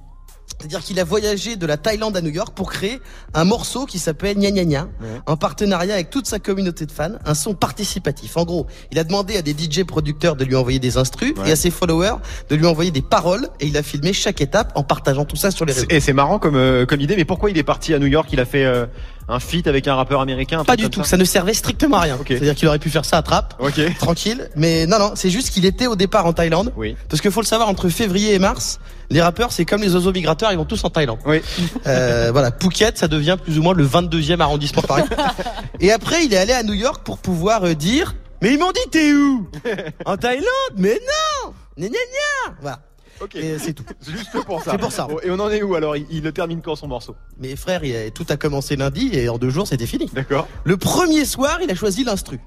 C'est-à-dire 0.58 0.80
qu'il 0.80 0.98
a 0.98 1.04
voyagé 1.04 1.54
de 1.54 1.66
la 1.66 1.76
Thaïlande 1.76 2.16
à 2.16 2.20
New 2.20 2.30
York 2.32 2.52
pour 2.56 2.72
créer 2.72 3.00
un 3.32 3.44
morceau 3.44 3.84
qui 3.86 4.00
s'appelle 4.00 4.36
Gna 4.38 4.50
Gna 4.50 4.64
Gna, 4.64 4.88
en 5.26 5.36
partenariat 5.36 5.94
avec 5.94 6.10
toute 6.10 6.26
sa 6.26 6.40
communauté 6.40 6.84
de 6.84 6.90
fans, 6.90 7.12
un 7.24 7.34
son 7.34 7.54
participatif. 7.54 8.36
En 8.36 8.44
gros, 8.44 8.66
il 8.90 8.98
a 8.98 9.04
demandé 9.04 9.36
à 9.36 9.42
des 9.42 9.52
DJ 9.52 9.84
producteurs 9.84 10.34
de 10.34 10.44
lui 10.44 10.56
envoyer 10.56 10.80
des 10.80 10.96
instrus 10.96 11.34
Ouais. 11.38 11.50
et 11.50 11.52
à 11.52 11.56
ses 11.56 11.70
followers 11.70 12.16
de 12.48 12.56
lui 12.56 12.66
envoyer 12.66 12.90
des 12.90 13.02
paroles 13.02 13.48
et 13.60 13.66
il 13.66 13.76
a 13.76 13.84
filmé 13.84 14.12
chaque 14.12 14.40
étape 14.40 14.72
en 14.74 14.82
partageant 14.82 15.24
tout 15.26 15.36
ça 15.36 15.52
sur 15.52 15.64
les 15.64 15.74
réseaux. 15.74 15.86
Et 15.90 16.00
c'est 16.00 16.14
marrant 16.14 16.40
comme, 16.40 16.56
euh, 16.56 16.86
comme 16.86 17.00
idée, 17.02 17.14
mais 17.14 17.26
pourquoi 17.26 17.50
il 17.50 17.58
est 17.58 17.62
parti 17.62 17.94
à 17.94 18.00
New 18.00 18.06
York? 18.08 18.28
Il 18.32 18.40
a 18.40 18.44
fait 18.46 18.64
euh, 18.64 18.86
un 19.28 19.40
feat 19.40 19.66
avec 19.66 19.86
un 19.86 19.94
rappeur 19.94 20.20
américain 20.20 20.60
un 20.60 20.64
Pas 20.64 20.76
du 20.76 20.88
tout, 20.88 21.04
ça 21.04 21.10
ça 21.10 21.16
ne 21.18 21.24
servait 21.24 21.54
strictement 21.54 21.98
à 21.98 22.00
rien. 22.02 22.18
C'est-à-dire 22.26 22.54
qu'il 22.54 22.66
aurait 22.68 22.78
pu 22.78 22.90
faire 22.90 23.04
ça 23.04 23.18
à 23.18 23.22
trappe, 23.22 23.54
Ok. 23.58 23.80
tranquille. 23.98 24.48
Mais 24.56 24.86
non, 24.86 24.98
non, 24.98 25.12
c'est 25.14 25.30
juste 25.30 25.50
qu'il 25.50 25.66
était 25.66 25.86
au 25.86 25.96
départ 25.96 26.26
en 26.26 26.32
Thaïlande. 26.32 26.72
Oui. 26.76 26.96
Parce 27.08 27.20
qu'il 27.20 27.30
faut 27.30 27.40
le 27.40 27.46
savoir, 27.46 27.68
entre 27.68 27.88
février 27.88 28.34
et 28.34 28.38
mars, 28.38 28.80
les 29.10 29.20
rappeurs, 29.20 29.52
c'est 29.52 29.64
comme 29.64 29.82
les 29.82 29.94
oiseaux 29.94 30.12
migrateurs, 30.12 30.50
ils 30.52 30.58
vont 30.58 30.64
tous 30.64 30.82
en 30.84 30.90
Thaïlande. 30.90 31.18
Oui. 31.26 31.40
Euh, 31.86 32.30
voilà, 32.32 32.50
Phuket, 32.58 32.96
ça 32.98 33.08
devient 33.08 33.36
plus 33.42 33.58
ou 33.58 33.62
moins 33.62 33.74
le 33.74 33.86
22e 33.86 34.40
arrondissement 34.40 34.82
Paris. 34.82 35.04
Et 35.80 35.92
après, 35.92 36.24
il 36.24 36.32
est 36.32 36.38
allé 36.38 36.52
à 36.52 36.62
New 36.62 36.74
York 36.74 37.02
pour 37.04 37.18
pouvoir 37.18 37.64
euh, 37.64 37.74
dire 37.74 38.14
Mais 38.42 38.52
ils 38.52 38.58
m'ont 38.58 38.72
dit, 38.72 38.90
t'es 38.90 39.12
où? 39.12 39.48
En 40.06 40.16
Thaïlande? 40.16 40.46
Mais 40.76 40.98
non 41.44 41.52
Gna 41.76 41.88
gna 41.88 41.92
gna 41.92 42.54
Voilà. 42.60 42.80
Ok. 43.20 43.34
Et 43.36 43.58
c'est 43.58 43.72
tout. 43.72 43.84
C'est 44.00 44.12
juste 44.16 44.30
pour 44.46 44.62
ça. 44.62 44.72
C'est 44.72 44.78
pour 44.78 44.92
ça. 44.92 45.08
Et 45.24 45.30
on 45.30 45.38
en 45.40 45.50
est 45.50 45.62
où 45.62 45.74
alors? 45.74 45.96
Il, 45.96 46.06
il 46.10 46.22
le 46.22 46.32
termine 46.32 46.60
quand 46.62 46.76
son 46.76 46.88
morceau? 46.88 47.16
Mais 47.38 47.56
frère, 47.56 47.82
il 47.84 47.94
a- 47.96 48.10
tout 48.10 48.26
a 48.28 48.36
commencé 48.36 48.76
lundi 48.76 49.10
et 49.12 49.28
en 49.28 49.38
deux 49.38 49.50
jours, 49.50 49.66
c'était 49.66 49.86
fini. 49.86 50.06
D'accord. 50.12 50.46
Le 50.64 50.76
premier 50.76 51.24
soir, 51.24 51.58
il 51.62 51.70
a 51.70 51.74
choisi 51.74 52.04
l'instru. 52.04 52.38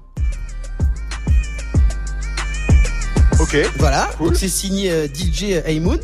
Ok. 3.40 3.56
Voilà, 3.78 4.08
Cool. 4.18 4.28
donc 4.28 4.36
c'est 4.36 4.48
signé 4.48 4.90
euh, 4.90 5.08
DJ 5.08 5.62
Aymoon, 5.64 5.98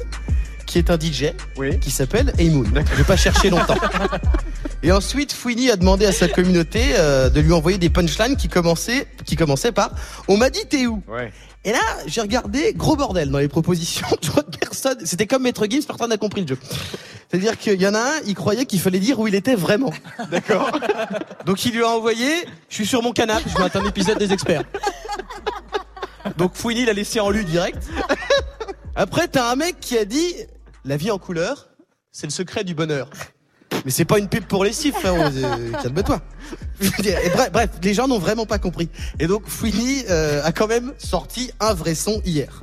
qui 0.67 0.79
est 0.79 0.91
un 0.91 0.99
DJ, 0.99 1.33
Oui. 1.57 1.79
qui 1.79 1.91
s'appelle 1.91 2.33
Aymoon. 2.39 2.65
Je 2.75 2.97
vais 2.97 3.05
pas 3.05 3.17
chercher 3.17 3.51
longtemps. 3.51 3.77
Et 4.83 4.93
ensuite, 4.93 5.33
Fouini 5.33 5.71
a 5.71 5.77
demandé 5.77 6.07
à 6.07 6.13
sa 6.13 6.29
communauté 6.29 6.81
euh, 6.97 7.31
de 7.31 7.41
lui 7.41 7.53
envoyer 7.53 7.79
des 7.79 7.91
punchlines 7.91 8.37
qui 8.37 8.49
commençaient, 8.49 9.09
qui 9.25 9.35
commençaient 9.35 9.73
par 9.73 9.91
«On 10.29 10.37
m'a 10.37 10.51
dit 10.51 10.65
t'es 10.69 10.87
où? 10.87 11.03
Ouais.?» 11.09 11.33
Et 11.65 11.73
là, 11.73 11.81
j'ai 12.07 12.21
regardé, 12.21 12.73
gros 12.75 12.95
bordel 12.95 13.31
dans 13.31 13.39
les 13.39 13.49
propositions, 13.49 14.07
tu 14.21 14.31
vois, 14.31 14.45
personne, 14.45 15.05
c'était 15.05 15.27
comme 15.27 15.43
Maître 15.43 15.67
Gims, 15.69 15.83
personne 15.87 16.11
n'a 16.11 16.17
compris 16.17 16.43
le 16.43 16.47
jeu. 16.47 16.59
C'est-à-dire 17.29 17.59
qu'il 17.59 17.81
y 17.83 17.87
en 17.87 17.95
a 17.95 18.01
un, 18.01 18.21
il 18.27 18.35
croyait 18.35 18.65
qu'il 18.65 18.81
fallait 18.81 19.01
dire 19.01 19.19
où 19.19 19.27
il 19.27 19.35
était 19.35 19.57
vraiment. 19.57 19.93
D'accord. 20.31 20.71
Donc 21.47 21.65
il 21.67 21.75
lui 21.75 21.83
a 21.83 21.89
envoyé, 21.89 22.47
je 22.69 22.75
suis 22.77 22.87
sur 22.87 23.03
mon 23.03 23.13
canapé, 23.13 23.51
je 23.53 23.59
mate 23.59 23.75
un 23.75 23.85
épisode 23.85 24.19
des 24.19 24.33
experts. 24.33 24.63
Donc 26.37 26.55
Fouini 26.55 26.85
l'a 26.85 26.93
laissé 26.93 27.21
en 27.21 27.31
lui 27.31 27.45
direct. 27.45 27.89
Après, 28.95 29.29
t'as 29.29 29.51
un 29.51 29.57
mec 29.57 29.81
qui 29.81 29.99
a 29.99 30.05
dit, 30.05 30.35
la 30.85 30.97
vie 30.97 31.11
en 31.11 31.19
couleur, 31.19 31.69
c'est 32.13 32.27
le 32.27 32.33
secret 32.33 32.65
du 32.65 32.75
bonheur. 32.75 33.11
Mais 33.85 33.91
c'est 33.91 34.05
pas 34.05 34.19
une 34.19 34.29
pub 34.29 34.45
pour 34.45 34.65
les 34.65 34.73
cifres, 34.73 34.99
frérot, 34.99 35.19
euh, 35.23 35.73
calme-toi. 35.83 36.21
Et 37.05 37.31
bref, 37.31 37.51
bref, 37.53 37.71
les 37.83 37.95
gens 37.95 38.09
n'ont 38.09 38.19
vraiment 38.19 38.47
pas 38.47 38.59
compris. 38.59 38.89
Et 39.19 39.27
donc 39.27 39.43
Fouini 39.47 40.05
euh, 40.11 40.43
a 40.45 40.53
quand 40.53 40.67
même 40.67 40.93
sorti 40.99 41.53
un 41.61 41.75
vrai 41.75 41.95
son 41.95 42.21
hier. 42.25 42.63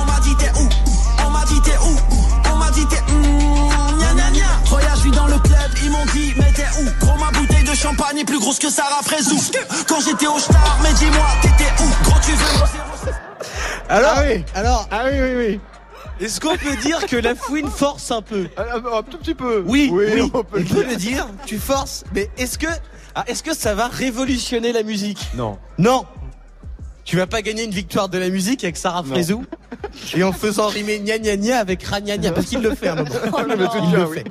On 0.00 0.04
m'a 0.04 0.20
dit 0.20 0.34
t'es 0.38 0.50
où? 0.58 0.68
On 1.26 1.30
m'a 1.30 1.44
dit 1.46 1.60
t'es 1.62 1.76
où? 1.78 1.96
On 2.52 2.56
m'a 2.56 2.70
dit 2.70 2.84
t'es 2.86 3.00
où 3.12 3.68
Gna 3.98 4.14
gna 4.14 4.30
gna 4.32 4.46
Voyage 4.66 4.98
vie 5.00 5.10
dans 5.10 5.26
le 5.26 5.38
club, 5.38 5.70
ils 5.84 5.90
m'ont 5.90 6.06
dit 6.12 6.32
mais 6.36 6.52
t'es 6.52 6.66
où? 6.80 7.04
Gros 7.06 7.18
ma 7.18 7.30
bouteille 7.30 7.64
de 7.64 7.74
champagne 7.74 8.18
est 8.18 8.24
plus 8.24 8.38
grosse 8.40 8.58
que 8.58 8.70
Sarah 8.70 9.02
Frézou 9.02 9.38
Quand 9.88 10.00
j'étais 10.00 10.26
au 10.26 10.38
star, 10.38 10.78
mais 10.82 10.92
dis-moi 10.94 11.26
t'étais 11.42 11.70
où? 11.82 12.04
Gros 12.04 12.18
tu 12.24 12.32
veux 12.32 13.10
Alors, 13.88 14.12
Ah 14.16 14.22
oui. 14.26 14.44
alors, 14.54 14.88
Ah 14.90 15.04
oui, 15.06 15.18
oui, 15.20 15.34
oui. 15.36 15.60
Est-ce 16.20 16.40
qu'on 16.40 16.56
peut 16.56 16.76
dire 16.76 17.06
que 17.06 17.16
la 17.16 17.34
fouine 17.34 17.70
force 17.70 18.10
un 18.10 18.22
peu 18.22 18.46
Ah, 18.56 18.64
ah, 18.72 18.98
un 18.98 19.02
tout 19.02 19.18
petit 19.18 19.34
peu. 19.34 19.62
Oui, 19.66 19.88
oui, 19.92 20.04
oui, 20.14 20.30
on 20.34 20.42
peut 20.44 20.46
on 20.54 20.56
le 20.58 20.64
peut 20.64 20.74
dire. 20.84 20.88
le 20.88 20.96
dire, 20.96 21.26
tu 21.46 21.58
forces, 21.58 22.04
mais 22.14 22.30
est-ce 22.38 22.58
que, 22.58 22.66
ah, 23.14 23.24
est-ce 23.26 23.42
que 23.42 23.54
ça 23.54 23.74
va 23.74 23.88
révolutionner 23.88 24.72
la 24.72 24.82
musique 24.82 25.20
Non. 25.34 25.58
Non 25.78 26.04
Tu 27.04 27.16
vas 27.16 27.26
pas 27.26 27.42
gagner 27.42 27.64
une 27.64 27.70
victoire 27.70 28.08
de 28.08 28.18
la 28.18 28.28
musique 28.28 28.64
avec 28.64 28.76
Sarah. 28.76 29.02
Frézou 29.02 29.44
et 30.14 30.22
en 30.22 30.32
faisant 30.32 30.66
rimer 30.68 31.00
gna 31.00 31.18
gna 31.18 31.36
gna 31.36 31.58
avec 31.58 31.82
ra 31.82 32.00
gna 32.00 32.32
parce 32.32 32.46
qu'il 32.46 32.60
le 32.60 32.74
fait 32.74 32.88
à 32.88 32.92
un 32.92 32.96
moment. 32.96 33.10
Il 33.82 33.92
le 33.92 34.06
fait. 34.06 34.24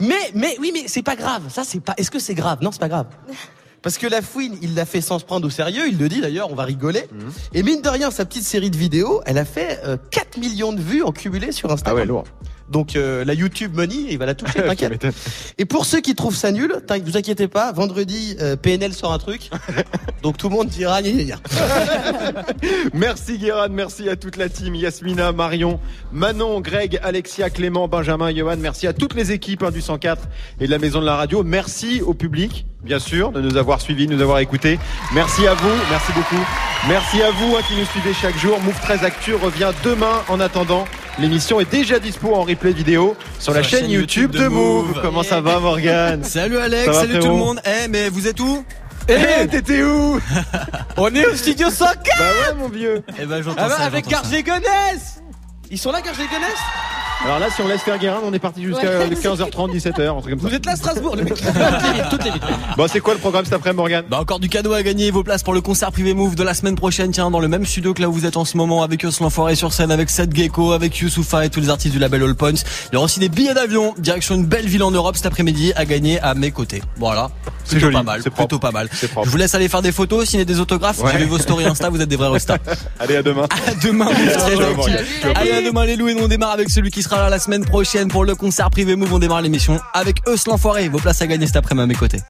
Mais, 0.00 0.30
mais, 0.34 0.56
oui, 0.60 0.70
mais 0.74 0.84
c'est 0.86 1.02
pas 1.02 1.16
grave. 1.16 1.42
Ça, 1.48 1.62
c'est 1.64 1.80
pas. 1.80 1.94
Est-ce 1.96 2.10
que 2.10 2.18
c'est 2.18 2.34
grave? 2.34 2.58
Non, 2.62 2.72
c'est 2.72 2.80
pas 2.80 2.88
grave. 2.88 3.06
Parce 3.84 3.98
que 3.98 4.06
la 4.06 4.22
fouine, 4.22 4.56
il 4.62 4.74
l'a 4.74 4.86
fait 4.86 5.02
sans 5.02 5.18
se 5.18 5.26
prendre 5.26 5.46
au 5.46 5.50
sérieux. 5.50 5.82
Il 5.86 5.98
le 5.98 6.08
dit 6.08 6.22
d'ailleurs, 6.22 6.50
on 6.50 6.54
va 6.54 6.64
rigoler. 6.64 7.06
Mhm. 7.12 7.32
Et 7.52 7.62
mine 7.62 7.82
de 7.82 7.88
rien, 7.90 8.10
sa 8.10 8.24
petite 8.24 8.44
série 8.44 8.70
de 8.70 8.78
vidéos, 8.78 9.20
elle 9.26 9.36
a 9.36 9.44
fait 9.44 9.78
euh, 9.84 9.98
4 10.10 10.38
millions 10.38 10.72
de 10.72 10.80
vues 10.80 11.02
en 11.02 11.12
cumulé 11.12 11.52
sur 11.52 11.70
Instagram. 11.70 11.98
Ah 11.98 12.00
ouais, 12.00 12.06
lourd. 12.06 12.24
Donc 12.68 12.96
euh, 12.96 13.24
la 13.24 13.34
YouTube 13.34 13.74
Money, 13.74 14.06
il 14.10 14.18
va 14.18 14.26
la 14.26 14.34
toucher, 14.34 14.62
t'inquiète. 14.66 15.06
Et 15.58 15.64
pour 15.64 15.84
ceux 15.84 16.00
qui 16.00 16.14
trouvent 16.14 16.36
ça 16.36 16.50
nul, 16.52 16.74
vous 17.04 17.16
inquiétez 17.16 17.48
pas, 17.48 17.72
vendredi, 17.72 18.36
euh, 18.40 18.56
PNL 18.56 18.92
sort 18.94 19.12
un 19.12 19.18
truc. 19.18 19.50
Donc 20.22 20.38
tout 20.38 20.48
le 20.48 20.54
monde 20.54 20.68
dira 20.68 21.02
gna 21.02 21.10
gna 21.10 21.24
gna. 21.24 21.36
Merci 22.94 23.38
Guérin, 23.38 23.68
merci 23.68 24.08
à 24.08 24.16
toute 24.16 24.36
la 24.36 24.48
team, 24.48 24.74
Yasmina, 24.74 25.32
Marion, 25.32 25.80
Manon, 26.12 26.60
Greg, 26.60 26.98
Alexia, 27.02 27.50
Clément, 27.50 27.88
Benjamin, 27.88 28.34
Johan, 28.34 28.56
merci 28.58 28.86
à 28.86 28.92
toutes 28.92 29.14
les 29.14 29.32
équipes 29.32 29.62
hein, 29.62 29.70
du 29.70 29.80
104 29.80 30.22
et 30.60 30.66
de 30.66 30.70
la 30.70 30.78
Maison 30.78 31.00
de 31.00 31.06
la 31.06 31.16
Radio. 31.16 31.42
Merci 31.42 32.00
au 32.00 32.14
public, 32.14 32.64
bien 32.82 32.98
sûr, 32.98 33.32
de 33.32 33.40
nous 33.40 33.56
avoir 33.56 33.80
suivis, 33.80 34.06
de 34.06 34.14
nous 34.14 34.22
avoir 34.22 34.38
écoutés. 34.38 34.78
Merci 35.12 35.46
à 35.46 35.54
vous, 35.54 35.74
merci 35.90 36.12
beaucoup. 36.12 36.42
Merci 36.88 37.22
à 37.22 37.30
vous 37.30 37.56
hein, 37.56 37.60
qui 37.66 37.74
nous 37.76 37.86
suivez 37.86 38.14
chaque 38.14 38.38
jour. 38.38 38.60
Move 38.60 38.78
13 38.80 39.04
Actu 39.04 39.34
revient 39.34 39.72
demain. 39.84 40.22
En 40.28 40.40
attendant, 40.40 40.84
l'émission 41.18 41.60
est 41.60 41.70
déjà 41.70 41.98
dispo 41.98 42.34
en 42.34 42.42
replay 42.42 42.72
vidéo 42.72 43.16
sur, 43.38 43.52
la, 43.52 43.62
chaîne, 43.62 43.90
YouTube, 43.90 44.32
de 44.32 44.48
Move. 44.48 45.00
Comment 45.02 45.22
ça 45.22 45.40
va 45.40 45.60
Morgan 45.60 46.22
Salut 46.24 46.58
Alex, 46.58 46.86
va, 46.86 46.92
salut 46.94 47.18
tout 47.18 47.28
le 47.28 47.34
monde. 47.34 47.60
Eh, 47.64 47.88
mais 47.88 48.08
vous 48.08 48.26
êtes 48.26 48.40
où 48.40 48.64
Eh, 49.08 49.46
t'étais 49.46 49.82
où 49.82 50.20
On 50.96 51.14
est 51.14 51.26
au 51.26 51.34
studio 51.34 51.70
104 51.70 52.18
Bah 52.18 52.24
ouais 52.24 52.54
mon 52.58 52.68
vieux 52.68 53.02
Eh 53.20 53.26
ben 53.26 53.42
j'entends 53.42 53.62
Ah 53.64 53.68
bah, 53.68 53.76
ça, 53.78 53.84
avec. 53.84 54.08
Gargé 54.08 54.42
Gonesse 54.42 55.22
Ils 55.70 55.78
sont 55.78 55.92
là, 55.92 56.00
Gargé 56.00 56.22
Gonesse 56.24 56.60
Alors 57.22 57.38
là, 57.38 57.46
si 57.54 57.62
on 57.62 57.68
laisse 57.68 57.80
faire 57.82 57.98
Guérin, 57.98 58.20
on 58.24 58.32
est 58.32 58.38
parti 58.38 58.62
jusqu'à 58.62 58.98
Ouais. 58.98 59.08
15h30, 59.08 59.72
17h, 59.74 60.18
un 60.18 60.20
truc 60.20 60.30
comme 60.34 60.40
ça. 60.40 60.48
Vous 60.48 60.54
êtes 60.54 60.66
là, 60.66 60.76
Strasbourg, 60.76 61.16
le 61.16 61.24
mec. 61.24 61.34
Toutes 61.42 61.44
les 61.44 61.92
vies, 61.92 62.02
toutes 62.10 62.24
les 62.24 62.30
vies. 62.30 62.40
Bon, 62.76 62.86
c'est 62.90 63.00
quoi 63.00 63.14
le 63.14 63.20
programme 63.20 63.44
cet 63.44 63.54
après, 63.54 63.72
Morgan 63.72 64.04
Bah 64.10 64.18
encore 64.20 64.40
du 64.40 64.48
cadeau 64.48 64.72
à 64.74 64.82
gagner, 64.82 65.10
vos 65.10 65.22
places 65.22 65.42
pour 65.42 65.54
le 65.54 65.60
concert 65.60 65.90
privé 65.92 66.12
Move 66.12 66.34
de 66.34 66.42
la 66.42 66.52
semaine 66.54 66.74
prochaine, 66.76 67.10
tiens, 67.12 67.30
dans 67.30 67.40
le 67.40 67.48
même 67.48 67.64
studio 67.64 67.94
que 67.94 68.02
là 68.02 68.08
où 68.08 68.12
vous 68.12 68.26
êtes 68.26 68.36
en 68.36 68.44
ce 68.44 68.56
moment, 68.56 68.82
avec 68.82 69.04
Os 69.04 69.20
l'Enfoiré 69.20 69.54
sur 69.54 69.72
scène, 69.72 69.90
avec 69.90 70.10
Seth 70.10 70.34
Gecko, 70.34 70.72
avec 70.72 70.96
Youssoufa 70.98 71.46
et 71.46 71.50
tous 71.50 71.60
les 71.60 71.70
artistes 71.70 71.92
du 71.94 71.98
label 71.98 72.22
All 72.22 72.34
Points. 72.34 72.50
Il 72.90 72.94
y 72.94 72.96
aura 72.96 73.06
aussi 73.06 73.20
des 73.20 73.28
billets 73.30 73.54
d'avion, 73.54 73.94
direction 73.98 74.34
une 74.34 74.44
belle 74.46 74.66
ville 74.66 74.82
en 74.82 74.90
Europe 74.90 75.16
cet 75.16 75.26
après-midi 75.26 75.72
à 75.76 75.84
gagner 75.86 76.20
à 76.20 76.34
mes 76.34 76.50
côtés. 76.50 76.82
Voilà. 76.96 77.30
C'est 77.64 77.76
Plutôt 77.76 77.86
joli, 77.86 77.96
pas 77.96 78.02
mal, 78.02 78.20
c'est 78.22 78.30
plutôt 78.34 78.58
pas 78.58 78.70
mal. 78.72 78.88
Je 78.92 79.30
vous 79.30 79.36
laisse 79.38 79.54
aller 79.54 79.68
faire 79.68 79.80
des 79.82 79.92
photos, 79.92 80.28
signer 80.28 80.44
des 80.44 80.60
autographes, 80.60 81.00
Ouais. 81.02 81.12
j'ai 81.12 81.18
vu 81.18 81.24
vos 81.24 81.38
stories 81.38 81.64
Insta, 81.66 81.88
vous 81.88 82.02
êtes 82.02 82.08
des 82.08 82.16
vrais 82.16 82.28
restas. 82.32 82.58
Allez, 83.00 83.16
à 83.16 83.22
demain. 83.22 83.46
À 83.50 83.74
demain. 83.82 84.08
Allez, 85.34 85.52
à 85.52 85.62
demain 85.62 85.86
les 85.86 85.96
loups 85.96 86.08
et 86.08 86.16
on 86.20 86.28
démarre 86.28 86.50
avec 86.50 86.68
celui 86.68 86.90
qui 86.90 87.02
sera 87.04 87.20
là 87.20 87.30
la 87.30 87.38
semaine 87.38 87.64
prochaine 87.64 88.08
pour 88.08 88.24
le 88.24 88.34
concert 88.34 88.70
privé 88.70 88.96
Move. 88.96 89.12
On 89.12 89.18
démarre 89.18 89.42
l'émission 89.42 89.78
avec 89.92 90.22
Eus 90.28 90.46
l'Enfoiré. 90.46 90.88
Vos 90.88 90.98
places 90.98 91.22
à 91.22 91.26
gagner 91.26 91.46
cet 91.46 91.56
après-midi 91.56 91.84
à 91.84 91.86
mes 91.86 91.94
côtés. 91.94 92.22